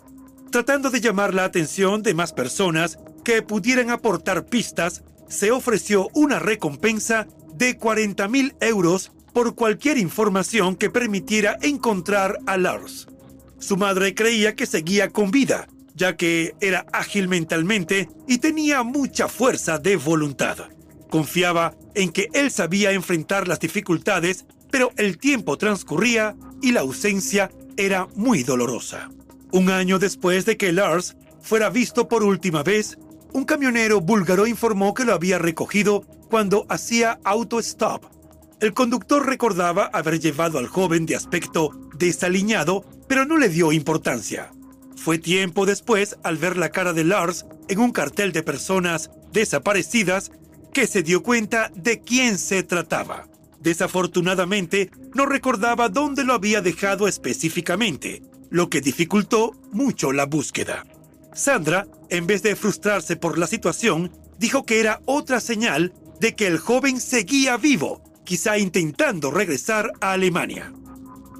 Tratando 0.51 0.91
de 0.91 1.01
llamar 1.01 1.35
la 1.35 1.45
atención 1.45 2.03
de 2.03 2.15
más 2.15 2.33
personas 2.33 2.99
que 3.29 3.43
pudieran 3.43 3.91
aportar 3.91 4.47
pistas, 4.47 5.03
se 5.29 5.51
ofreció 5.51 6.09
una 6.15 6.39
recompensa 6.39 7.27
de 7.53 7.77
40 7.77 8.27
mil 8.27 8.55
euros 8.59 9.13
por 9.35 9.55
cualquier 9.55 9.99
información 9.99 10.77
que 10.77 10.89
permitiera 10.89 11.59
encontrar 11.61 12.39
a 12.47 12.57
Lars. 12.57 13.07
Su 13.59 13.77
madre 13.77 14.15
creía 14.15 14.57
que 14.57 14.65
seguía 14.65 15.11
con 15.11 15.31
vida, 15.31 15.69
ya 15.95 16.17
que 16.17 16.55
era 16.63 16.87
ágil 16.91 17.29
mentalmente 17.29 18.09
y 18.27 18.39
tenía 18.39 18.83
mucha 18.83 19.29
fuerza 19.29 19.77
de 19.77 19.97
voluntad. 19.97 20.57
Confiaba 21.11 21.75
en 21.95 22.13
que 22.13 22.31
él 22.33 22.51
sabía 22.51 22.93
enfrentar 22.93 23.47
las 23.47 23.61
dificultades, 23.61 24.47
pero 24.71 24.91
el 24.97 25.19
tiempo 25.19 25.59
transcurría 25.59 26.35
y 26.63 26.73
la 26.73 26.81
ausencia 26.81 27.51
era 27.77 28.09
muy 28.15 28.43
dolorosa. 28.43 29.11
Un 29.53 29.69
año 29.69 29.99
después 29.99 30.47
de 30.47 30.57
que 30.57 30.73
Lars 30.73 31.15
fuera 31.43 31.69
visto 31.69 32.09
por 32.09 32.23
última 32.23 32.63
vez, 32.63 32.97
un 33.33 33.45
camionero 33.45 34.01
búlgaro 34.01 34.47
informó 34.47 34.95
que 34.95 35.05
lo 35.05 35.15
había 35.15 35.39
recogido 35.39 36.03
cuando 36.29 36.67
hacía 36.69 37.19
auto-stop. 37.25 38.05
El 38.61 38.75
conductor 38.75 39.25
recordaba 39.25 39.91
haber 39.93 40.19
llevado 40.19 40.59
al 40.59 40.67
joven 40.67 41.07
de 41.07 41.17
aspecto 41.17 41.71
desaliñado, 41.97 42.85
pero 43.07 43.25
no 43.25 43.37
le 43.37 43.49
dio 43.49 43.73
importancia. 43.73 44.53
Fue 44.97 45.19
tiempo 45.19 45.65
después, 45.65 46.19
al 46.25 46.39
ver 46.39 46.57
la 46.57 46.71
cara 46.71 46.93
de 46.93 47.05
Lars 47.05 47.47
en 47.69 47.79
un 47.79 47.93
cartel 47.93 48.33
de 48.33 48.43
personas 48.43 49.11
desaparecidas, 49.33 50.33
que 50.73 50.87
se 50.87 51.03
dio 51.03 51.23
cuenta 51.23 51.71
de 51.75 52.01
quién 52.01 52.37
se 52.39 52.63
trataba. 52.63 53.29
Desafortunadamente, 53.61 54.91
no 55.15 55.27
recordaba 55.27 55.89
dónde 55.89 56.25
lo 56.25 56.35
había 56.35 56.61
dejado 56.61 57.09
específicamente, 57.09 58.23
lo 58.51 58.69
que 58.71 58.81
dificultó 58.81 59.53
mucho 59.73 60.13
la 60.13 60.27
búsqueda. 60.27 60.85
Sandra, 61.39 61.87
en 62.11 62.27
vez 62.27 62.43
de 62.43 62.57
frustrarse 62.57 63.15
por 63.15 63.39
la 63.39 63.47
situación, 63.47 64.11
dijo 64.39 64.67
que 64.67 64.81
era 64.81 65.01
otra 65.05 65.41
señal 65.41 65.93
de 66.19 66.35
que 66.35 66.49
el 66.49 66.59
joven 66.59 67.01
seguía 67.01 67.57
vivo, 67.57 68.03
quizá 68.25 68.59
intentando 68.59 69.31
regresar 69.31 69.93
a 70.01 70.13
Alemania. 70.13 70.73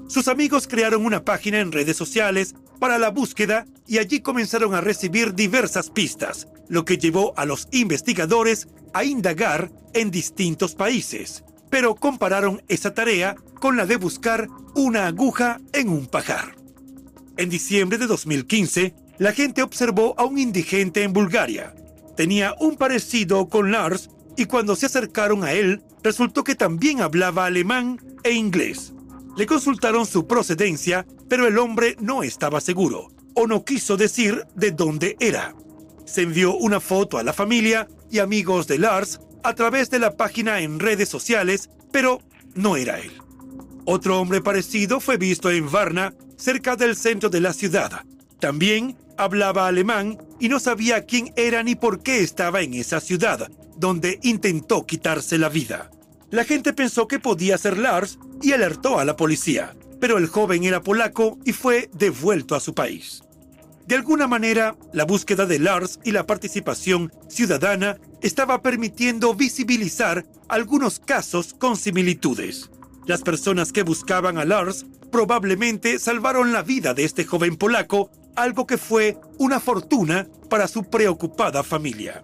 Sus 0.07 0.29
amigos 0.29 0.67
crearon 0.67 1.05
una 1.05 1.25
página 1.25 1.59
en 1.59 1.73
redes 1.73 1.97
sociales 1.97 2.55
para 2.79 2.97
la 2.97 3.09
búsqueda 3.09 3.65
y 3.87 3.97
allí 3.97 4.21
comenzaron 4.21 4.73
a 4.73 4.79
recibir 4.79 5.33
diversas 5.33 5.89
pistas, 5.89 6.47
lo 6.69 6.85
que 6.85 6.97
llevó 6.97 7.37
a 7.37 7.45
los 7.45 7.67
investigadores 7.71 8.69
a 8.93 9.03
indagar 9.03 9.69
en 9.93 10.11
distintos 10.11 10.75
países, 10.75 11.43
pero 11.69 11.95
compararon 11.95 12.63
esa 12.69 12.93
tarea 12.93 13.35
con 13.59 13.75
la 13.75 13.85
de 13.85 13.97
buscar 13.97 14.47
una 14.75 15.07
aguja 15.07 15.59
en 15.73 15.89
un 15.89 16.07
pajar. 16.07 16.55
En 17.35 17.49
diciembre 17.49 17.97
de 17.97 18.07
2015, 18.07 18.93
la 19.19 19.33
gente 19.33 19.61
observó 19.61 20.15
a 20.17 20.23
un 20.23 20.39
indigente 20.39 21.03
en 21.03 21.13
Bulgaria. 21.13 21.75
Tenía 22.15 22.55
un 22.59 22.77
parecido 22.77 23.47
con 23.49 23.71
Lars 23.71 24.09
y 24.35 24.45
cuando 24.45 24.75
se 24.75 24.85
acercaron 24.85 25.43
a 25.43 25.51
él, 25.51 25.83
resultó 26.01 26.43
que 26.43 26.55
también 26.55 27.01
hablaba 27.01 27.45
alemán 27.45 28.01
e 28.23 28.31
inglés. 28.31 28.93
Le 29.37 29.45
consultaron 29.45 30.05
su 30.05 30.25
procedencia, 30.25 31.05
pero 31.27 31.47
el 31.47 31.57
hombre 31.57 31.97
no 31.99 32.23
estaba 32.23 32.61
seguro 32.61 33.11
o 33.35 33.47
no 33.47 33.63
quiso 33.63 33.95
decir 33.95 34.45
de 34.55 34.71
dónde 34.71 35.15
era. 35.19 35.53
Se 36.05 36.23
envió 36.23 36.55
una 36.55 36.79
foto 36.79 37.17
a 37.17 37.23
la 37.23 37.33
familia 37.33 37.87
y 38.09 38.19
amigos 38.19 38.67
de 38.67 38.79
Lars 38.79 39.21
a 39.43 39.53
través 39.53 39.89
de 39.89 39.99
la 39.99 40.17
página 40.17 40.59
en 40.59 40.79
redes 40.79 41.07
sociales, 41.07 41.69
pero 41.91 42.21
no 42.55 42.75
era 42.75 42.99
él. 42.99 43.11
Otro 43.85 44.19
hombre 44.19 44.41
parecido 44.41 44.99
fue 44.99 45.17
visto 45.17 45.49
en 45.51 45.71
Varna, 45.71 46.13
cerca 46.37 46.75
del 46.75 46.95
centro 46.95 47.29
de 47.29 47.39
la 47.39 47.53
ciudad. 47.53 48.03
También 48.39 48.97
hablaba 49.19 49.67
alemán 49.67 50.17
y 50.39 50.47
no 50.47 50.59
sabía 50.59 51.05
quién 51.05 51.33
era 51.35 51.61
ni 51.61 51.75
por 51.75 52.01
qué 52.01 52.21
estaba 52.21 52.61
en 52.61 52.73
esa 52.73 53.01
ciudad, 53.01 53.51
donde 53.75 54.17
intentó 54.23 54.85
quitarse 54.85 55.37
la 55.37 55.49
vida. 55.49 55.91
La 56.31 56.45
gente 56.45 56.73
pensó 56.73 57.07
que 57.07 57.19
podía 57.19 57.57
ser 57.57 57.77
Lars 57.77 58.17
y 58.41 58.53
alertó 58.53 58.97
a 58.97 59.05
la 59.05 59.17
policía, 59.17 59.75
pero 59.99 60.17
el 60.17 60.27
joven 60.27 60.63
era 60.63 60.81
polaco 60.81 61.37
y 61.43 61.51
fue 61.51 61.89
devuelto 61.93 62.55
a 62.55 62.61
su 62.61 62.73
país. 62.73 63.21
De 63.87 63.95
alguna 63.95 64.27
manera, 64.27 64.77
la 64.93 65.03
búsqueda 65.03 65.45
de 65.45 65.59
Lars 65.59 65.99
y 66.03 66.11
la 66.11 66.25
participación 66.25 67.11
ciudadana 67.27 67.97
estaba 68.21 68.61
permitiendo 68.61 69.33
visibilizar 69.33 70.25
algunos 70.47 70.99
casos 70.99 71.53
con 71.53 71.75
similitudes. 71.75 72.69
Las 73.05 73.21
personas 73.21 73.73
que 73.73 73.83
buscaban 73.83 74.37
a 74.37 74.45
Lars 74.45 74.85
probablemente 75.11 75.99
salvaron 75.99 76.53
la 76.53 76.61
vida 76.61 76.93
de 76.93 77.03
este 77.03 77.25
joven 77.25 77.57
polaco 77.57 78.11
algo 78.35 78.65
que 78.65 78.77
fue 78.77 79.17
una 79.37 79.59
fortuna 79.59 80.27
para 80.49 80.67
su 80.67 80.83
preocupada 80.83 81.63
familia. 81.63 82.21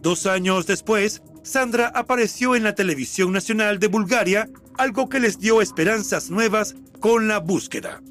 Dos 0.00 0.26
años 0.26 0.66
después, 0.66 1.22
Sandra 1.42 1.92
apareció 1.94 2.56
en 2.56 2.64
la 2.64 2.74
televisión 2.74 3.32
nacional 3.32 3.78
de 3.78 3.88
Bulgaria, 3.88 4.48
algo 4.78 5.08
que 5.08 5.20
les 5.20 5.38
dio 5.38 5.60
esperanzas 5.60 6.30
nuevas 6.30 6.74
con 7.00 7.28
la 7.28 7.38
búsqueda. 7.38 8.02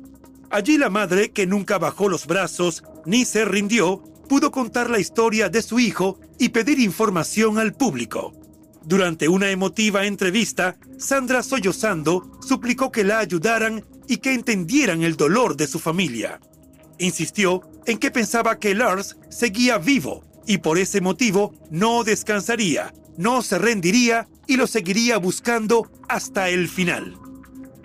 Allí 0.50 0.78
la 0.78 0.90
madre, 0.90 1.32
que 1.32 1.46
nunca 1.46 1.78
bajó 1.78 2.10
los 2.10 2.26
brazos 2.26 2.84
ni 3.06 3.26
se 3.26 3.46
rindió, 3.46 4.04
pudo 4.28 4.52
contar 4.52 4.90
la 4.90 5.00
historia 5.00 5.50
de 5.50 5.62
su 5.62 5.80
hijo 5.80 6.20
y 6.38 6.50
pedir 6.50 6.80
información 6.80 7.58
al 7.60 7.74
público. 7.74 8.34
Durante 8.84 9.28
una 9.28 9.52
emotiva 9.52 10.06
entrevista, 10.06 10.78
Sandra 10.98 11.44
sollozando 11.44 12.40
suplicó 12.42 12.92
que 12.92 13.04
la 13.04 13.20
ayudaran 13.20 13.84
y 14.08 14.18
que 14.18 14.34
entendieran 14.34 15.04
el 15.04 15.16
dolor 15.16 15.56
de 15.56 15.68
su 15.68 15.80
familia. 15.80 16.40
Insistió 17.00 17.62
en 17.86 17.98
que 17.98 18.12
pensaba 18.12 18.60
que 18.60 18.76
Lars 18.76 19.18
seguía 19.30 19.78
vivo 19.78 20.24
y 20.46 20.60
por 20.60 20.78
ese 20.78 21.02
motivo 21.02 21.54
no 21.72 22.04
descansaría, 22.04 22.94
no 23.18 23.42
se 23.42 23.58
rendiría 23.58 24.28
y 24.48 24.58
lo 24.58 24.68
seguiría 24.68 25.18
buscando 25.18 25.90
hasta 26.08 26.50
el 26.50 26.68
final. 26.68 27.18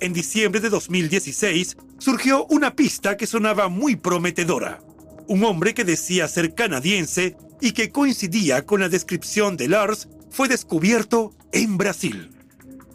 En 0.00 0.12
diciembre 0.12 0.60
de 0.60 0.70
2016 0.70 1.76
surgió 1.98 2.44
una 2.46 2.74
pista 2.74 3.16
que 3.16 3.26
sonaba 3.26 3.68
muy 3.68 3.96
prometedora. 3.96 4.80
Un 5.28 5.44
hombre 5.44 5.74
que 5.74 5.84
decía 5.84 6.28
ser 6.28 6.54
canadiense 6.54 7.36
y 7.60 7.72
que 7.72 7.90
coincidía 7.90 8.66
con 8.66 8.80
la 8.80 8.88
descripción 8.88 9.56
de 9.56 9.68
Lars 9.68 10.08
fue 10.30 10.48
descubierto 10.48 11.32
en 11.52 11.78
Brasil. 11.78 12.30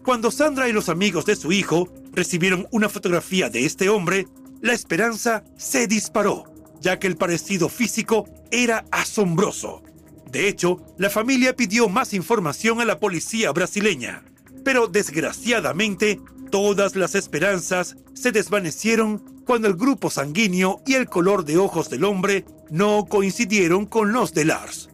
Cuando 0.04 0.32
Sandra 0.32 0.68
y 0.68 0.74
los 0.74 0.90
amigos 0.90 1.26
de 1.26 1.36
su 1.36 1.52
hijo 1.52 1.88
recibieron 2.12 2.68
una 2.72 2.90
fotografía 2.90 3.50
de 3.50 3.66
este 3.66 3.90
hombre, 3.90 4.28
la 4.62 4.74
esperanza 4.74 5.44
se 5.58 5.88
disparó, 5.88 6.46
ya 6.82 7.00
que 7.00 7.08
el 7.08 7.18
parecido 7.18 7.70
físico 7.70 8.28
era 8.52 8.86
asombroso. 8.92 9.84
De 10.32 10.48
hecho, 10.48 10.82
la 10.98 11.10
familia 11.10 11.56
pidió 11.56 11.90
más 11.90 12.14
información 12.14 12.82
a 12.82 12.86
la 12.86 13.00
policía 13.00 13.52
brasileña, 13.52 14.24
pero 14.64 14.88
desgraciadamente 14.88 16.20
todas 16.52 16.96
las 16.96 17.16
esperanzas 17.16 17.98
se 18.14 18.32
desvanecieron 18.32 19.20
cuando 19.46 19.68
el 19.68 19.76
grupo 19.76 20.10
sanguíneo 20.10 20.82
y 20.86 20.94
el 20.94 21.08
color 21.08 21.46
de 21.46 21.58
ojos 21.58 21.90
del 21.90 22.04
hombre 22.04 22.46
no 22.70 23.06
coincidieron 23.10 23.86
con 23.86 24.14
los 24.14 24.34
de 24.34 24.46
Lars. 24.46 24.90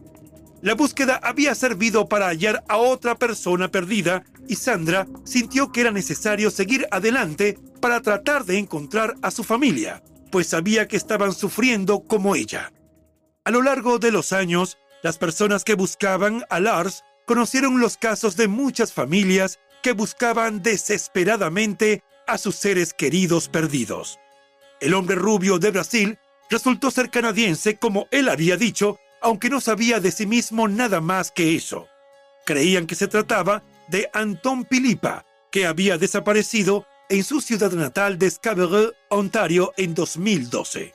La 0.62 0.74
búsqueda 0.74 1.20
había 1.22 1.54
servido 1.54 2.08
para 2.08 2.28
hallar 2.28 2.64
a 2.68 2.78
otra 2.78 3.16
persona 3.16 3.70
perdida 3.70 4.24
y 4.48 4.56
Sandra 4.56 5.06
sintió 5.24 5.70
que 5.70 5.82
era 5.82 5.90
necesario 5.90 6.50
seguir 6.50 6.86
adelante 6.90 7.58
para 7.76 8.00
tratar 8.00 8.44
de 8.44 8.58
encontrar 8.58 9.14
a 9.22 9.30
su 9.30 9.44
familia, 9.44 10.02
pues 10.30 10.48
sabía 10.48 10.88
que 10.88 10.96
estaban 10.96 11.32
sufriendo 11.32 12.00
como 12.00 12.34
ella. 12.34 12.72
A 13.44 13.50
lo 13.50 13.62
largo 13.62 13.98
de 13.98 14.10
los 14.10 14.32
años, 14.32 14.78
las 15.02 15.18
personas 15.18 15.64
que 15.64 15.74
buscaban 15.74 16.44
a 16.50 16.60
Lars 16.60 17.04
conocieron 17.26 17.80
los 17.80 17.96
casos 17.96 18.36
de 18.36 18.48
muchas 18.48 18.92
familias 18.92 19.58
que 19.82 19.92
buscaban 19.92 20.62
desesperadamente 20.62 22.02
a 22.26 22.38
sus 22.38 22.56
seres 22.56 22.92
queridos 22.92 23.48
perdidos. 23.48 24.18
El 24.80 24.94
hombre 24.94 25.16
rubio 25.16 25.58
de 25.58 25.70
Brasil 25.70 26.18
resultó 26.50 26.90
ser 26.90 27.10
canadiense 27.10 27.76
como 27.76 28.08
él 28.10 28.28
había 28.28 28.56
dicho, 28.56 28.98
aunque 29.20 29.48
no 29.48 29.60
sabía 29.60 30.00
de 30.00 30.10
sí 30.10 30.26
mismo 30.26 30.68
nada 30.68 31.00
más 31.00 31.30
que 31.30 31.54
eso. 31.56 31.88
Creían 32.44 32.86
que 32.86 32.94
se 32.94 33.08
trataba 33.08 33.62
de 33.88 34.08
Anton 34.12 34.64
Pilipa, 34.64 35.24
que 35.50 35.66
había 35.66 35.98
desaparecido 35.98 36.86
en 37.08 37.22
su 37.24 37.40
ciudad 37.40 37.72
natal 37.72 38.18
de 38.18 38.30
Scarborough, 38.30 38.92
Ontario, 39.08 39.72
en 39.76 39.94
2012. 39.94 40.92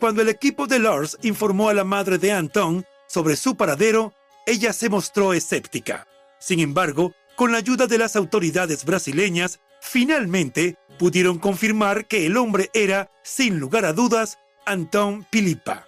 Cuando 0.00 0.22
el 0.22 0.28
equipo 0.28 0.66
de 0.66 0.78
Lars 0.78 1.18
informó 1.22 1.68
a 1.68 1.74
la 1.74 1.84
madre 1.84 2.18
de 2.18 2.32
Anton 2.32 2.84
sobre 3.06 3.36
su 3.36 3.56
paradero, 3.56 4.14
ella 4.46 4.72
se 4.72 4.88
mostró 4.88 5.34
escéptica. 5.34 6.06
Sin 6.40 6.60
embargo, 6.60 7.12
con 7.36 7.52
la 7.52 7.58
ayuda 7.58 7.86
de 7.86 7.98
las 7.98 8.16
autoridades 8.16 8.84
brasileñas, 8.84 9.60
finalmente 9.80 10.76
pudieron 10.98 11.38
confirmar 11.38 12.06
que 12.06 12.26
el 12.26 12.36
hombre 12.36 12.70
era, 12.72 13.10
sin 13.22 13.58
lugar 13.58 13.84
a 13.84 13.92
dudas, 13.92 14.38
Anton 14.66 15.26
Pilipa. 15.30 15.86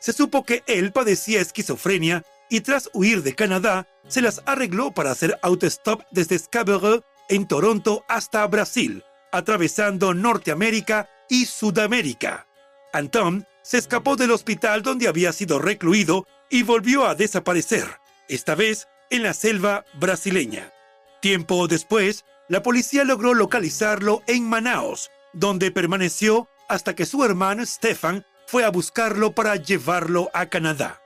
Se 0.00 0.12
supo 0.12 0.44
que 0.44 0.62
él 0.66 0.92
padecía 0.92 1.40
esquizofrenia 1.40 2.24
y 2.48 2.60
tras 2.60 2.88
huir 2.92 3.22
de 3.22 3.34
Canadá, 3.34 3.88
se 4.08 4.22
las 4.22 4.40
arregló 4.46 4.92
para 4.92 5.10
hacer 5.10 5.38
autostop 5.42 6.02
desde 6.12 6.38
Scarborough 6.38 7.04
en 7.28 7.46
Toronto 7.46 8.04
hasta 8.08 8.46
Brasil, 8.46 9.04
atravesando 9.32 10.14
Norteamérica 10.14 11.08
y 11.28 11.46
Sudamérica. 11.46 12.46
Anton 12.92 13.46
se 13.62 13.78
escapó 13.78 14.16
del 14.16 14.30
hospital 14.30 14.82
donde 14.82 15.08
había 15.08 15.32
sido 15.32 15.58
recluido 15.58 16.26
y 16.50 16.62
volvió 16.62 17.06
a 17.06 17.14
desaparecer, 17.14 17.86
esta 18.28 18.54
vez 18.54 18.86
en 19.10 19.22
la 19.22 19.34
selva 19.34 19.84
brasileña. 19.94 20.72
Tiempo 21.20 21.66
después, 21.66 22.24
la 22.48 22.62
policía 22.62 23.04
logró 23.04 23.34
localizarlo 23.34 24.22
en 24.26 24.48
Manaos, 24.48 25.10
donde 25.32 25.70
permaneció 25.70 26.48
hasta 26.68 26.94
que 26.94 27.06
su 27.06 27.24
hermano 27.24 27.66
Stefan 27.66 28.24
fue 28.46 28.64
a 28.64 28.70
buscarlo 28.70 29.32
para 29.32 29.56
llevarlo 29.56 30.30
a 30.32 30.46
Canadá. 30.46 31.00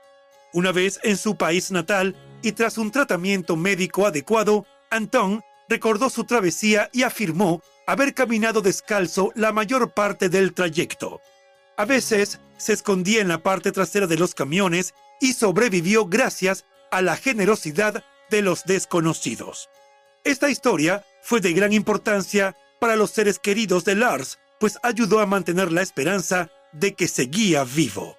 Una 0.53 0.71
vez 0.71 0.99
en 1.03 1.17
su 1.17 1.37
país 1.37 1.71
natal 1.71 2.15
y 2.41 2.51
tras 2.51 2.77
un 2.77 2.91
tratamiento 2.91 3.55
médico 3.55 4.05
adecuado, 4.05 4.65
Anton 4.89 5.41
recordó 5.71 6.09
su 6.09 6.25
travesía 6.25 6.89
y 6.91 7.03
afirmó 7.03 7.63
haber 7.87 8.13
caminado 8.13 8.61
descalzo 8.61 9.31
la 9.35 9.53
mayor 9.53 9.93
parte 9.93 10.27
del 10.27 10.53
trayecto. 10.53 11.21
A 11.77 11.85
veces 11.85 12.41
se 12.57 12.73
escondía 12.73 13.21
en 13.21 13.29
la 13.29 13.41
parte 13.41 13.71
trasera 13.71 14.05
de 14.05 14.17
los 14.17 14.35
camiones 14.35 14.93
y 15.21 15.31
sobrevivió 15.31 16.07
gracias 16.07 16.65
a 16.91 17.01
la 17.01 17.15
generosidad 17.15 18.03
de 18.29 18.41
los 18.41 18.65
desconocidos. 18.65 19.69
Esta 20.25 20.49
historia 20.49 21.05
fue 21.23 21.39
de 21.39 21.53
gran 21.53 21.71
importancia 21.71 22.57
para 22.81 22.97
los 22.97 23.11
seres 23.11 23.39
queridos 23.39 23.85
de 23.85 23.95
Lars, 23.95 24.39
pues 24.59 24.77
ayudó 24.83 25.21
a 25.21 25.25
mantener 25.25 25.71
la 25.71 25.81
esperanza 25.81 26.49
de 26.73 26.95
que 26.95 27.07
seguía 27.07 27.63
vivo. 27.63 28.17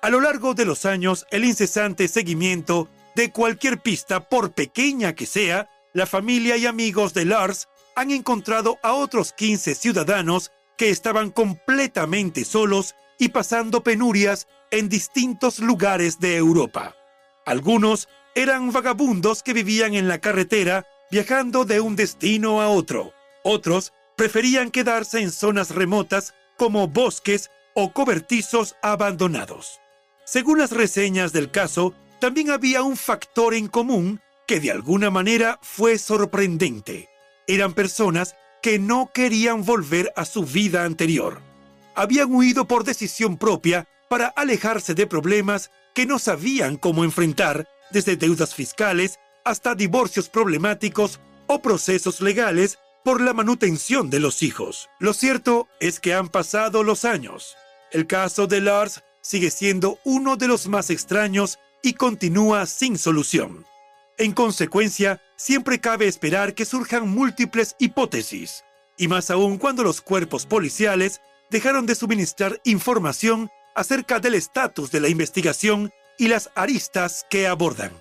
A 0.00 0.08
lo 0.08 0.22
largo 0.22 0.54
de 0.54 0.64
los 0.64 0.86
años, 0.86 1.26
el 1.30 1.44
incesante 1.44 2.08
seguimiento 2.08 2.88
de 3.14 3.30
cualquier 3.30 3.78
pista, 3.82 4.26
por 4.26 4.52
pequeña 4.52 5.14
que 5.14 5.26
sea, 5.26 5.68
la 5.92 6.06
familia 6.06 6.56
y 6.56 6.66
amigos 6.66 7.12
de 7.14 7.24
Lars 7.24 7.68
han 7.94 8.10
encontrado 8.10 8.78
a 8.82 8.94
otros 8.94 9.32
15 9.32 9.74
ciudadanos 9.74 10.50
que 10.78 10.90
estaban 10.90 11.30
completamente 11.30 12.44
solos 12.44 12.94
y 13.18 13.28
pasando 13.28 13.82
penurias 13.82 14.48
en 14.70 14.88
distintos 14.88 15.58
lugares 15.58 16.18
de 16.18 16.36
Europa. 16.36 16.96
Algunos 17.44 18.08
eran 18.34 18.72
vagabundos 18.72 19.42
que 19.42 19.52
vivían 19.52 19.94
en 19.94 20.08
la 20.08 20.18
carretera 20.18 20.86
viajando 21.10 21.66
de 21.66 21.80
un 21.80 21.94
destino 21.94 22.62
a 22.62 22.68
otro. 22.68 23.12
Otros 23.44 23.92
preferían 24.16 24.70
quedarse 24.70 25.20
en 25.20 25.30
zonas 25.30 25.70
remotas 25.70 26.32
como 26.56 26.88
bosques 26.88 27.50
o 27.74 27.92
cobertizos 27.92 28.76
abandonados. 28.82 29.78
Según 30.24 30.58
las 30.58 30.70
reseñas 30.70 31.32
del 31.32 31.50
caso, 31.50 31.92
también 32.18 32.50
había 32.50 32.82
un 32.82 32.96
factor 32.96 33.52
en 33.52 33.68
común 33.68 34.21
que 34.46 34.60
de 34.60 34.70
alguna 34.70 35.10
manera 35.10 35.58
fue 35.62 35.98
sorprendente. 35.98 37.08
Eran 37.46 37.74
personas 37.74 38.36
que 38.62 38.78
no 38.78 39.10
querían 39.12 39.64
volver 39.64 40.12
a 40.16 40.24
su 40.24 40.44
vida 40.44 40.84
anterior. 40.84 41.40
Habían 41.94 42.32
huido 42.32 42.66
por 42.66 42.84
decisión 42.84 43.36
propia 43.36 43.88
para 44.08 44.28
alejarse 44.28 44.94
de 44.94 45.06
problemas 45.06 45.70
que 45.94 46.06
no 46.06 46.18
sabían 46.18 46.76
cómo 46.76 47.04
enfrentar, 47.04 47.68
desde 47.90 48.16
deudas 48.16 48.54
fiscales 48.54 49.18
hasta 49.44 49.74
divorcios 49.74 50.28
problemáticos 50.28 51.20
o 51.46 51.60
procesos 51.60 52.20
legales 52.20 52.78
por 53.04 53.20
la 53.20 53.32
manutención 53.32 54.10
de 54.10 54.20
los 54.20 54.42
hijos. 54.42 54.88
Lo 54.98 55.12
cierto 55.12 55.68
es 55.80 56.00
que 56.00 56.14
han 56.14 56.28
pasado 56.28 56.82
los 56.82 57.04
años. 57.04 57.56
El 57.90 58.06
caso 58.06 58.46
de 58.46 58.60
Lars 58.60 59.02
sigue 59.20 59.50
siendo 59.50 59.98
uno 60.04 60.36
de 60.36 60.48
los 60.48 60.68
más 60.68 60.90
extraños 60.90 61.58
y 61.82 61.94
continúa 61.94 62.66
sin 62.66 62.96
solución. 62.96 63.66
En 64.18 64.32
consecuencia, 64.32 65.20
siempre 65.36 65.80
cabe 65.80 66.06
esperar 66.06 66.54
que 66.54 66.64
surjan 66.64 67.08
múltiples 67.08 67.74
hipótesis, 67.78 68.64
y 68.98 69.08
más 69.08 69.30
aún 69.30 69.58
cuando 69.58 69.82
los 69.82 70.00
cuerpos 70.00 70.46
policiales 70.46 71.20
dejaron 71.50 71.86
de 71.86 71.94
suministrar 71.94 72.60
información 72.64 73.50
acerca 73.74 74.20
del 74.20 74.34
estatus 74.34 74.90
de 74.90 75.00
la 75.00 75.08
investigación 75.08 75.90
y 76.18 76.28
las 76.28 76.50
aristas 76.54 77.26
que 77.30 77.46
abordan. 77.46 77.92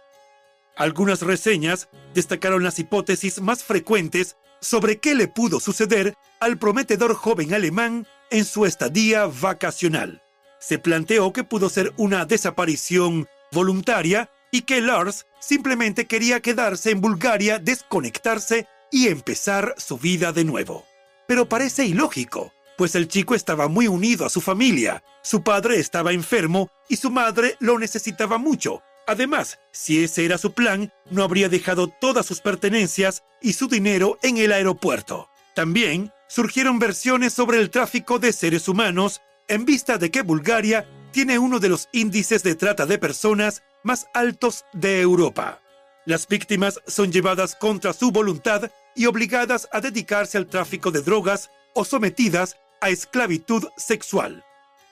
Algunas 0.76 1.22
reseñas 1.22 1.90
destacaron 2.14 2.64
las 2.64 2.80
hipótesis 2.80 3.42
más 3.42 3.64
frecuentes 3.64 4.36
sobre 4.62 5.00
qué 5.00 5.16
le 5.16 5.28
pudo 5.28 5.60
suceder 5.60 6.16
al 6.40 6.58
prometedor 6.58 7.14
joven 7.16 7.54
alemán 7.54 8.08
en 8.30 8.46
su 8.46 8.66
estadía 8.66 9.26
vacacional. 9.26 10.22
Se 10.60 10.78
planteó 10.78 11.34
que 11.34 11.44
pudo 11.44 11.70
ser 11.70 11.94
una 11.98 12.26
desaparición 12.26 13.28
voluntaria 13.52 14.30
y 14.52 14.62
que 14.64 14.82
Lars 14.82 15.26
simplemente 15.40 16.06
quería 16.06 16.42
quedarse 16.42 16.92
en 16.92 17.02
Bulgaria, 17.02 17.58
desconectarse 17.58 18.68
y 18.92 19.08
empezar 19.08 19.74
su 19.78 19.98
vida 19.98 20.34
de 20.34 20.44
nuevo. 20.44 20.86
Pero 21.28 21.48
parece 21.48 21.86
ilógico, 21.86 22.54
pues 22.78 22.94
el 22.96 23.08
chico 23.08 23.34
estaba 23.36 23.68
muy 23.70 23.88
unido 23.88 24.26
a 24.26 24.30
su 24.30 24.42
familia, 24.42 25.04
su 25.24 25.44
padre 25.44 25.80
estaba 25.80 26.12
enfermo 26.12 26.70
y 26.90 26.98
su 26.98 27.10
madre 27.10 27.56
lo 27.60 27.80
necesitaba 27.80 28.38
mucho. 28.38 28.82
Además, 29.08 29.60
si 29.72 30.04
ese 30.04 30.26
era 30.26 30.38
su 30.38 30.54
plan, 30.54 30.94
no 31.10 31.24
habría 31.24 31.50
dejado 31.50 31.88
todas 31.88 32.26
sus 32.26 32.42
pertenencias 32.42 33.24
y 33.42 33.54
su 33.54 33.68
dinero 33.68 34.20
en 34.22 34.38
el 34.38 34.52
aeropuerto. 34.52 35.30
También 35.56 36.12
surgieron 36.28 36.80
versiones 36.80 37.34
sobre 37.34 37.60
el 37.60 37.70
tráfico 37.70 38.20
de 38.20 38.32
seres 38.32 38.68
humanos 38.68 39.22
en 39.48 39.66
vista 39.66 39.98
de 39.98 40.12
que 40.12 40.22
Bulgaria 40.22 40.88
tiene 41.12 41.40
uno 41.40 41.60
de 41.60 41.70
los 41.70 41.90
índices 41.92 42.42
de 42.44 42.56
trata 42.56 42.86
de 42.86 42.98
personas 42.98 43.64
más 43.84 44.08
altos 44.14 44.66
de 44.74 45.02
Europa. 45.02 45.62
Las 46.06 46.28
víctimas 46.28 46.80
son 46.88 47.12
llevadas 47.12 47.56
contra 47.56 47.94
su 47.94 48.12
voluntad 48.12 48.72
y 48.96 49.06
obligadas 49.06 49.68
a 49.72 49.82
dedicarse 49.82 50.38
al 50.38 50.48
tráfico 50.48 50.92
de 50.92 51.02
drogas 51.02 51.52
o 51.74 51.86
sometidas 51.86 52.58
a 52.82 52.90
esclavitud 52.90 53.68
sexual. 53.78 54.44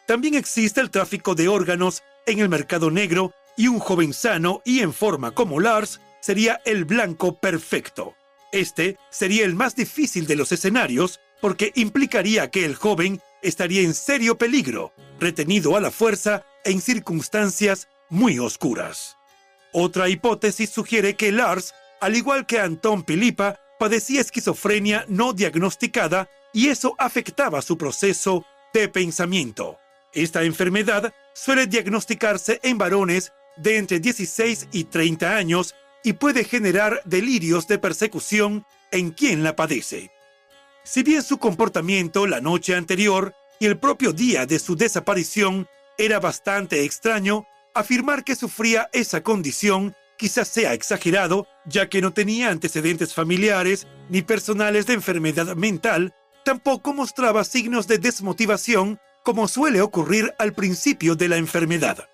También 0.08 0.36
existe 0.36 0.82
el 0.82 0.92
tráfico 0.92 1.36
de 1.36 1.48
órganos 1.48 2.04
en 2.26 2.40
el 2.40 2.50
mercado 2.50 2.92
negro 2.92 3.34
y 3.58 3.68
un 3.68 3.80
joven 3.80 4.14
sano 4.14 4.62
y 4.64 4.80
en 4.80 4.94
forma 4.94 5.32
como 5.32 5.60
Lars 5.60 6.00
sería 6.22 6.62
el 6.66 6.86
blanco 6.86 7.40
perfecto. 7.40 8.16
Este 8.52 8.98
sería 9.10 9.46
el 9.46 9.56
más 9.56 9.76
difícil 9.76 10.28
de 10.28 10.36
los 10.36 10.52
escenarios 10.52 11.20
porque 11.42 11.72
implicaría 11.76 12.50
que 12.52 12.66
el 12.66 12.76
joven 12.76 13.22
estaría 13.42 13.82
en 13.82 13.94
serio 13.94 14.38
peligro, 14.38 14.94
retenido 15.20 15.76
a 15.76 15.82
la 15.82 15.92
fuerza 15.92 16.46
en 16.66 16.82
circunstancias 16.82 17.88
muy 18.10 18.40
oscuras. 18.40 19.18
Otra 19.72 20.10
hipótesis 20.10 20.70
sugiere 20.70 21.16
que 21.16 21.32
Lars, 21.32 21.74
al 22.02 22.16
igual 22.16 22.46
que 22.46 22.60
Anton 22.60 23.04
Pilipa, 23.04 23.60
padecía 23.80 24.22
esquizofrenia 24.22 25.06
no 25.08 25.34
diagnosticada 25.34 26.30
y 26.54 26.70
eso 26.70 26.96
afectaba 26.98 27.62
su 27.62 27.78
proceso 27.78 28.46
de 28.74 28.90
pensamiento. 28.90 29.78
Esta 30.14 30.44
enfermedad 30.44 31.14
suele 31.34 31.68
diagnosticarse 31.68 32.60
en 32.64 32.78
varones 32.78 33.32
de 33.58 33.78
entre 33.78 34.00
16 34.00 34.70
y 34.72 34.86
30 34.86 35.36
años 35.36 35.76
y 36.04 36.14
puede 36.14 36.44
generar 36.44 37.02
delirios 37.06 37.68
de 37.68 37.78
persecución 37.78 38.66
en 38.92 39.12
quien 39.12 39.44
la 39.44 39.56
padece. 39.56 40.12
Si 40.84 41.04
bien 41.04 41.22
su 41.22 41.38
comportamiento 41.38 42.26
la 42.26 42.42
noche 42.42 42.76
anterior 42.76 43.36
y 43.60 43.66
el 43.68 43.78
propio 43.78 44.14
día 44.14 44.46
de 44.46 44.58
su 44.58 44.76
desaparición 44.76 45.68
era 45.98 46.20
bastante 46.20 46.84
extraño, 46.86 47.46
afirmar 47.80 48.24
que 48.24 48.36
sufría 48.36 48.90
esa 48.94 49.22
condición 49.22 49.96
quizás 50.18 50.50
sea 50.50 50.74
exagerado, 50.74 51.48
ya 51.66 51.88
que 51.88 52.02
no 52.02 52.12
tenía 52.12 52.50
antecedentes 52.50 53.14
familiares 53.14 53.88
ni 54.10 54.22
personales 54.22 54.86
de 54.86 54.94
enfermedad 54.94 55.56
mental, 55.56 56.14
tampoco 56.44 56.94
mostraba 56.94 57.44
signos 57.46 57.88
de 57.88 58.00
desmotivación 58.00 59.00
como 59.24 59.48
suele 59.48 59.82
ocurrir 59.82 60.34
al 60.38 60.54
principio 60.54 61.16
de 61.16 61.30
la 61.30 61.38
enfermedad. 61.38 62.10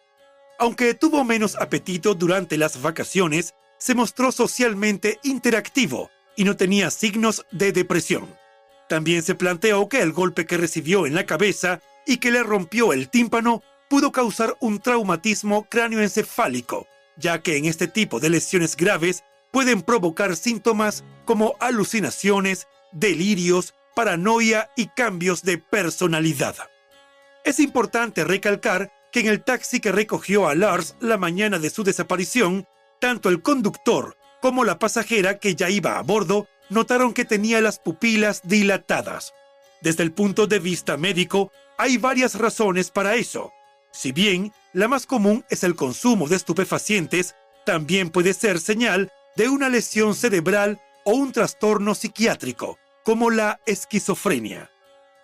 Aunque 0.59 0.93
tuvo 0.93 1.23
menos 1.23 1.55
apetito 1.55 2.13
durante 2.13 2.57
las 2.57 2.81
vacaciones, 2.81 3.55
se 3.77 3.95
mostró 3.95 4.31
socialmente 4.31 5.19
interactivo 5.23 6.09
y 6.37 6.43
no 6.43 6.55
tenía 6.55 6.91
signos 6.91 7.45
de 7.51 7.71
depresión. 7.71 8.27
También 8.87 9.23
se 9.23 9.35
planteó 9.35 9.89
que 9.89 10.01
el 10.01 10.11
golpe 10.11 10.45
que 10.45 10.57
recibió 10.57 11.07
en 11.07 11.15
la 11.15 11.25
cabeza 11.25 11.81
y 12.05 12.17
que 12.17 12.31
le 12.31 12.43
rompió 12.43 12.93
el 12.93 13.09
tímpano 13.09 13.63
pudo 13.89 14.11
causar 14.11 14.55
un 14.59 14.79
traumatismo 14.79 15.65
cráneoencefálico, 15.65 16.87
ya 17.17 17.41
que 17.41 17.57
en 17.57 17.65
este 17.65 17.87
tipo 17.87 18.19
de 18.19 18.29
lesiones 18.29 18.75
graves 18.75 19.23
pueden 19.51 19.81
provocar 19.81 20.35
síntomas 20.35 21.03
como 21.25 21.55
alucinaciones, 21.59 22.67
delirios, 22.91 23.73
paranoia 23.95 24.69
y 24.75 24.87
cambios 24.87 25.43
de 25.43 25.57
personalidad. 25.57 26.55
Es 27.43 27.59
importante 27.59 28.23
recalcar 28.23 28.91
que 29.11 29.21
en 29.21 29.27
el 29.27 29.43
taxi 29.43 29.79
que 29.79 29.91
recogió 29.91 30.47
a 30.47 30.55
Lars 30.55 30.95
la 30.99 31.17
mañana 31.17 31.59
de 31.59 31.69
su 31.69 31.83
desaparición, 31.83 32.67
tanto 32.99 33.29
el 33.29 33.41
conductor 33.41 34.17
como 34.41 34.63
la 34.65 34.77
pasajera 34.77 35.39
que 35.39 35.55
ya 35.55 35.69
iba 35.69 35.97
a 35.97 36.01
bordo 36.01 36.47
notaron 36.69 37.13
que 37.13 37.25
tenía 37.25 37.61
las 37.61 37.79
pupilas 37.79 38.41
dilatadas. 38.43 39.33
Desde 39.81 40.03
el 40.03 40.11
punto 40.11 40.47
de 40.47 40.59
vista 40.59 40.97
médico, 40.97 41.51
hay 41.77 41.97
varias 41.97 42.35
razones 42.35 42.91
para 42.91 43.15
eso. 43.15 43.51
Si 43.95 44.11
bien 44.11 44.51
la 44.73 44.89
más 44.89 45.05
común 45.05 45.45
es 45.49 45.63
el 45.63 45.75
consumo 45.75 46.27
de 46.27 46.35
estupefacientes, 46.35 47.33
también 47.65 48.09
puede 48.09 48.33
ser 48.33 48.59
señal 48.59 49.09
de 49.37 49.47
una 49.47 49.69
lesión 49.69 50.15
cerebral 50.15 50.81
o 51.05 51.13
un 51.13 51.31
trastorno 51.31 51.95
psiquiátrico, 51.95 52.77
como 53.05 53.31
la 53.31 53.61
esquizofrenia. 53.65 54.69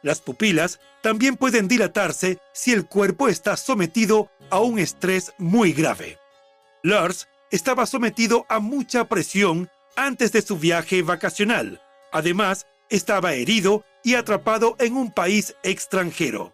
Las 0.04 0.22
pupilas 0.22 0.80
también 1.02 1.36
pueden 1.36 1.68
dilatarse 1.68 2.40
si 2.54 2.72
el 2.72 2.86
cuerpo 2.86 3.28
está 3.28 3.58
sometido 3.58 4.32
a 4.50 4.62
un 4.62 4.80
estrés 4.80 5.34
muy 5.38 5.74
grave. 5.74 6.18
Lars 6.82 7.28
estaba 7.52 7.86
sometido 7.86 8.46
a 8.48 8.60
mucha 8.60 9.10
presión 9.10 9.70
antes 9.98 10.32
de 10.32 10.42
su 10.42 10.58
viaje 10.58 11.02
vacacional. 11.02 11.82
Además, 12.14 12.68
estaba 12.90 13.34
herido 13.34 13.84
y 14.02 14.16
atrapado 14.16 14.78
en 14.80 14.96
un 14.96 15.12
país 15.12 15.56
extranjero. 15.62 16.54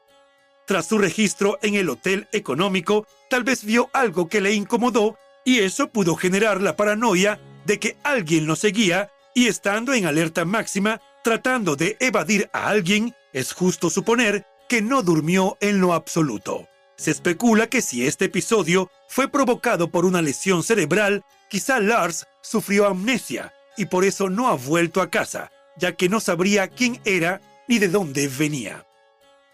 Tras 0.68 0.86
su 0.88 0.98
registro 0.98 1.58
en 1.62 1.76
el 1.76 1.90
hotel 1.90 2.28
económico, 2.34 3.08
tal 3.30 3.46
vez 3.46 3.64
vio 3.64 3.90
algo 3.94 4.28
que 4.28 4.42
le 4.42 4.54
incomodó 4.54 5.18
y 5.46 5.60
eso 5.60 5.88
pudo 5.88 6.18
generar 6.18 6.62
la 6.62 6.76
paranoia 6.76 7.40
de 7.66 7.80
que 7.80 7.96
alguien 8.04 8.46
lo 8.48 8.58
seguía 8.58 9.10
y 9.34 9.48
estando 9.48 9.94
en 9.94 10.06
alerta 10.06 10.44
máxima, 10.44 11.00
tratando 11.24 11.78
de 11.78 11.96
evadir 12.02 12.50
a 12.52 12.68
alguien, 12.68 13.16
es 13.32 13.54
justo 13.54 13.90
suponer 13.90 14.46
que 14.68 14.82
no 14.82 15.04
durmió 15.04 15.58
en 15.62 15.80
lo 15.80 15.94
absoluto. 15.94 16.68
Se 16.98 17.12
especula 17.12 17.68
que 17.68 17.82
si 17.82 18.06
este 18.06 18.26
episodio 18.26 18.92
fue 19.08 19.30
provocado 19.30 19.90
por 19.90 20.04
una 20.04 20.22
lesión 20.22 20.64
cerebral, 20.64 21.24
quizá 21.50 21.80
Lars 21.80 22.26
sufrió 22.42 22.88
amnesia 22.88 23.54
y 23.78 23.86
por 23.86 24.04
eso 24.04 24.30
no 24.30 24.50
ha 24.50 24.56
vuelto 24.56 25.02
a 25.02 25.10
casa, 25.10 25.50
ya 25.78 25.94
que 25.94 26.10
no 26.10 26.20
sabría 26.20 26.68
quién 26.68 27.00
era 27.06 27.40
ni 27.70 27.80
de 27.80 27.88
dónde 27.88 28.28
venía. 28.28 28.87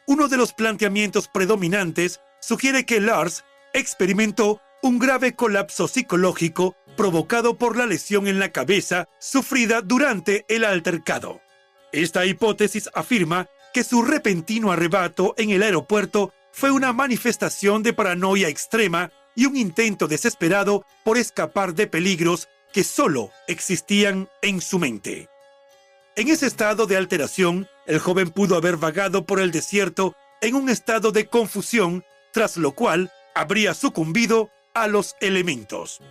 Uno 0.06 0.28
de 0.28 0.38
los 0.38 0.54
planteamientos 0.54 1.28
predominantes 1.28 2.20
sugiere 2.42 2.86
que 2.86 3.00
Lars 3.00 3.44
experimentó 3.74 4.62
un 4.82 5.00
grave 5.00 5.34
colapso 5.34 5.88
psicológico 5.88 6.76
provocado 6.98 7.58
por 7.58 7.78
la 7.78 7.86
lesión 7.86 8.28
en 8.28 8.38
la 8.38 8.52
cabeza 8.52 9.08
sufrida 9.20 9.82
durante 9.82 10.46
el 10.50 10.66
altercado. 10.66 11.42
Esta 11.94 12.26
hipótesis 12.26 12.90
afirma 12.94 13.48
que 13.74 13.86
su 13.86 14.02
repentino 14.02 14.72
arrebato 14.72 15.36
en 15.38 15.52
el 15.52 15.64
aeropuerto 15.64 16.34
fue 16.52 16.70
una 16.72 16.92
manifestación 16.92 17.82
de 17.82 17.94
paranoia 17.94 18.50
extrema 18.50 19.10
y 19.36 19.46
un 19.46 19.56
intento 19.56 20.08
desesperado 20.08 20.86
por 21.04 21.18
escapar 21.18 21.74
de 21.74 21.88
peligros 21.88 22.50
que 22.74 22.84
solo 22.84 23.32
existían 23.48 24.28
en 24.42 24.60
su 24.60 24.80
mente. 24.80 25.30
En 26.16 26.28
ese 26.28 26.46
estado 26.46 26.86
de 26.86 26.96
alteración, 26.96 27.68
el 27.88 27.98
joven 27.98 28.30
pudo 28.30 28.56
haber 28.56 28.78
vagado 28.78 29.26
por 29.26 29.40
el 29.40 29.52
desierto 29.52 30.16
en 30.42 30.54
un 30.54 30.70
estado 30.70 31.12
de 31.12 31.26
confusión, 31.26 32.06
tras 32.32 32.56
lo 32.56 32.74
cual 32.74 33.12
habría 33.34 33.74
sucumbido 33.74 34.52
a 34.76 34.88
los 34.88 35.16
elementos. 35.22 36.02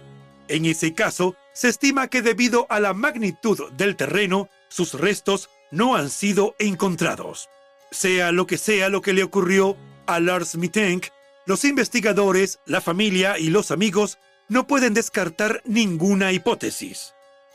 En 0.48 0.64
ese 0.64 0.92
caso, 0.92 1.36
se 1.55 1.68
estima 1.68 2.09
que 2.09 2.20
debido 2.20 2.66
a 2.68 2.80
la 2.80 2.94
magnitud 2.94 3.70
del 3.74 3.94
terreno, 3.94 4.48
sus 4.68 4.94
restos 4.94 5.50
no 5.70 5.94
han 5.94 6.11
sido 6.11 6.57
encontrados. 6.59 7.48
Sea 7.92 8.32
lo 8.32 8.46
que 8.46 8.59
sea 8.59 8.88
lo 8.88 9.03
que 9.03 9.12
le 9.12 9.22
ocurrió 9.22 9.76
a 10.07 10.18
Lars 10.18 10.57
Mittenk, 10.57 11.07
los 11.46 11.64
investigadores, 11.64 12.59
la 12.66 12.80
familia 12.80 13.38
y 13.38 13.50
los 13.50 13.70
amigos 13.70 14.18
no 14.48 14.66
pueden 14.66 14.94
descartar 14.94 15.62
ninguna 15.64 16.32
hipótesis. 16.32 17.14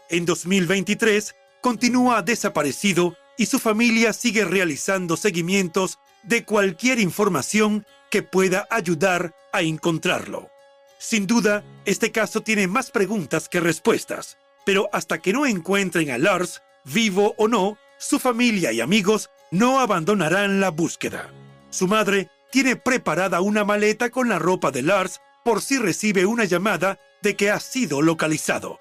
En 0.09 0.25
2023, 0.25 1.35
continúa 1.67 2.21
desaparecido 2.21 3.17
y 3.37 3.47
su 3.47 3.59
familia 3.59 4.13
sigue 4.13 4.45
realizando 4.45 5.17
seguimientos 5.17 5.99
de 6.23 6.45
cualquier 6.45 6.97
información 6.97 7.85
que 8.09 8.23
pueda 8.23 8.65
ayudar 8.69 9.35
a 9.51 9.63
encontrarlo. 9.63 10.49
Sin 10.97 11.27
duda, 11.27 11.65
este 11.83 12.13
caso 12.13 12.39
tiene 12.39 12.67
más 12.67 12.89
preguntas 12.89 13.49
que 13.49 13.59
respuestas, 13.59 14.37
pero 14.65 14.87
hasta 14.93 15.17
que 15.17 15.33
no 15.33 15.45
encuentren 15.45 16.09
a 16.09 16.17
Lars, 16.17 16.61
vivo 16.85 17.35
o 17.37 17.49
no, 17.49 17.77
su 17.99 18.17
familia 18.17 18.71
y 18.71 18.79
amigos 18.79 19.29
no 19.51 19.81
abandonarán 19.81 20.61
la 20.61 20.69
búsqueda. 20.69 21.33
Su 21.69 21.89
madre 21.89 22.29
tiene 22.49 22.77
preparada 22.77 23.41
una 23.41 23.65
maleta 23.65 24.09
con 24.09 24.29
la 24.29 24.39
ropa 24.39 24.71
de 24.71 24.83
Lars 24.83 25.19
por 25.43 25.61
si 25.61 25.77
recibe 25.79 26.25
una 26.25 26.45
llamada 26.45 26.97
de 27.21 27.35
que 27.35 27.51
ha 27.51 27.59
sido 27.59 28.01
localizado. 28.01 28.79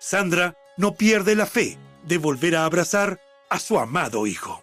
Sandra 0.00 0.56
no 0.78 0.94
pierde 0.94 1.34
la 1.34 1.44
fe 1.44 1.76
de 2.04 2.18
volver 2.18 2.56
a 2.56 2.64
abrazar 2.64 3.20
a 3.50 3.58
su 3.58 3.78
amado 3.78 4.26
hijo. 4.26 4.62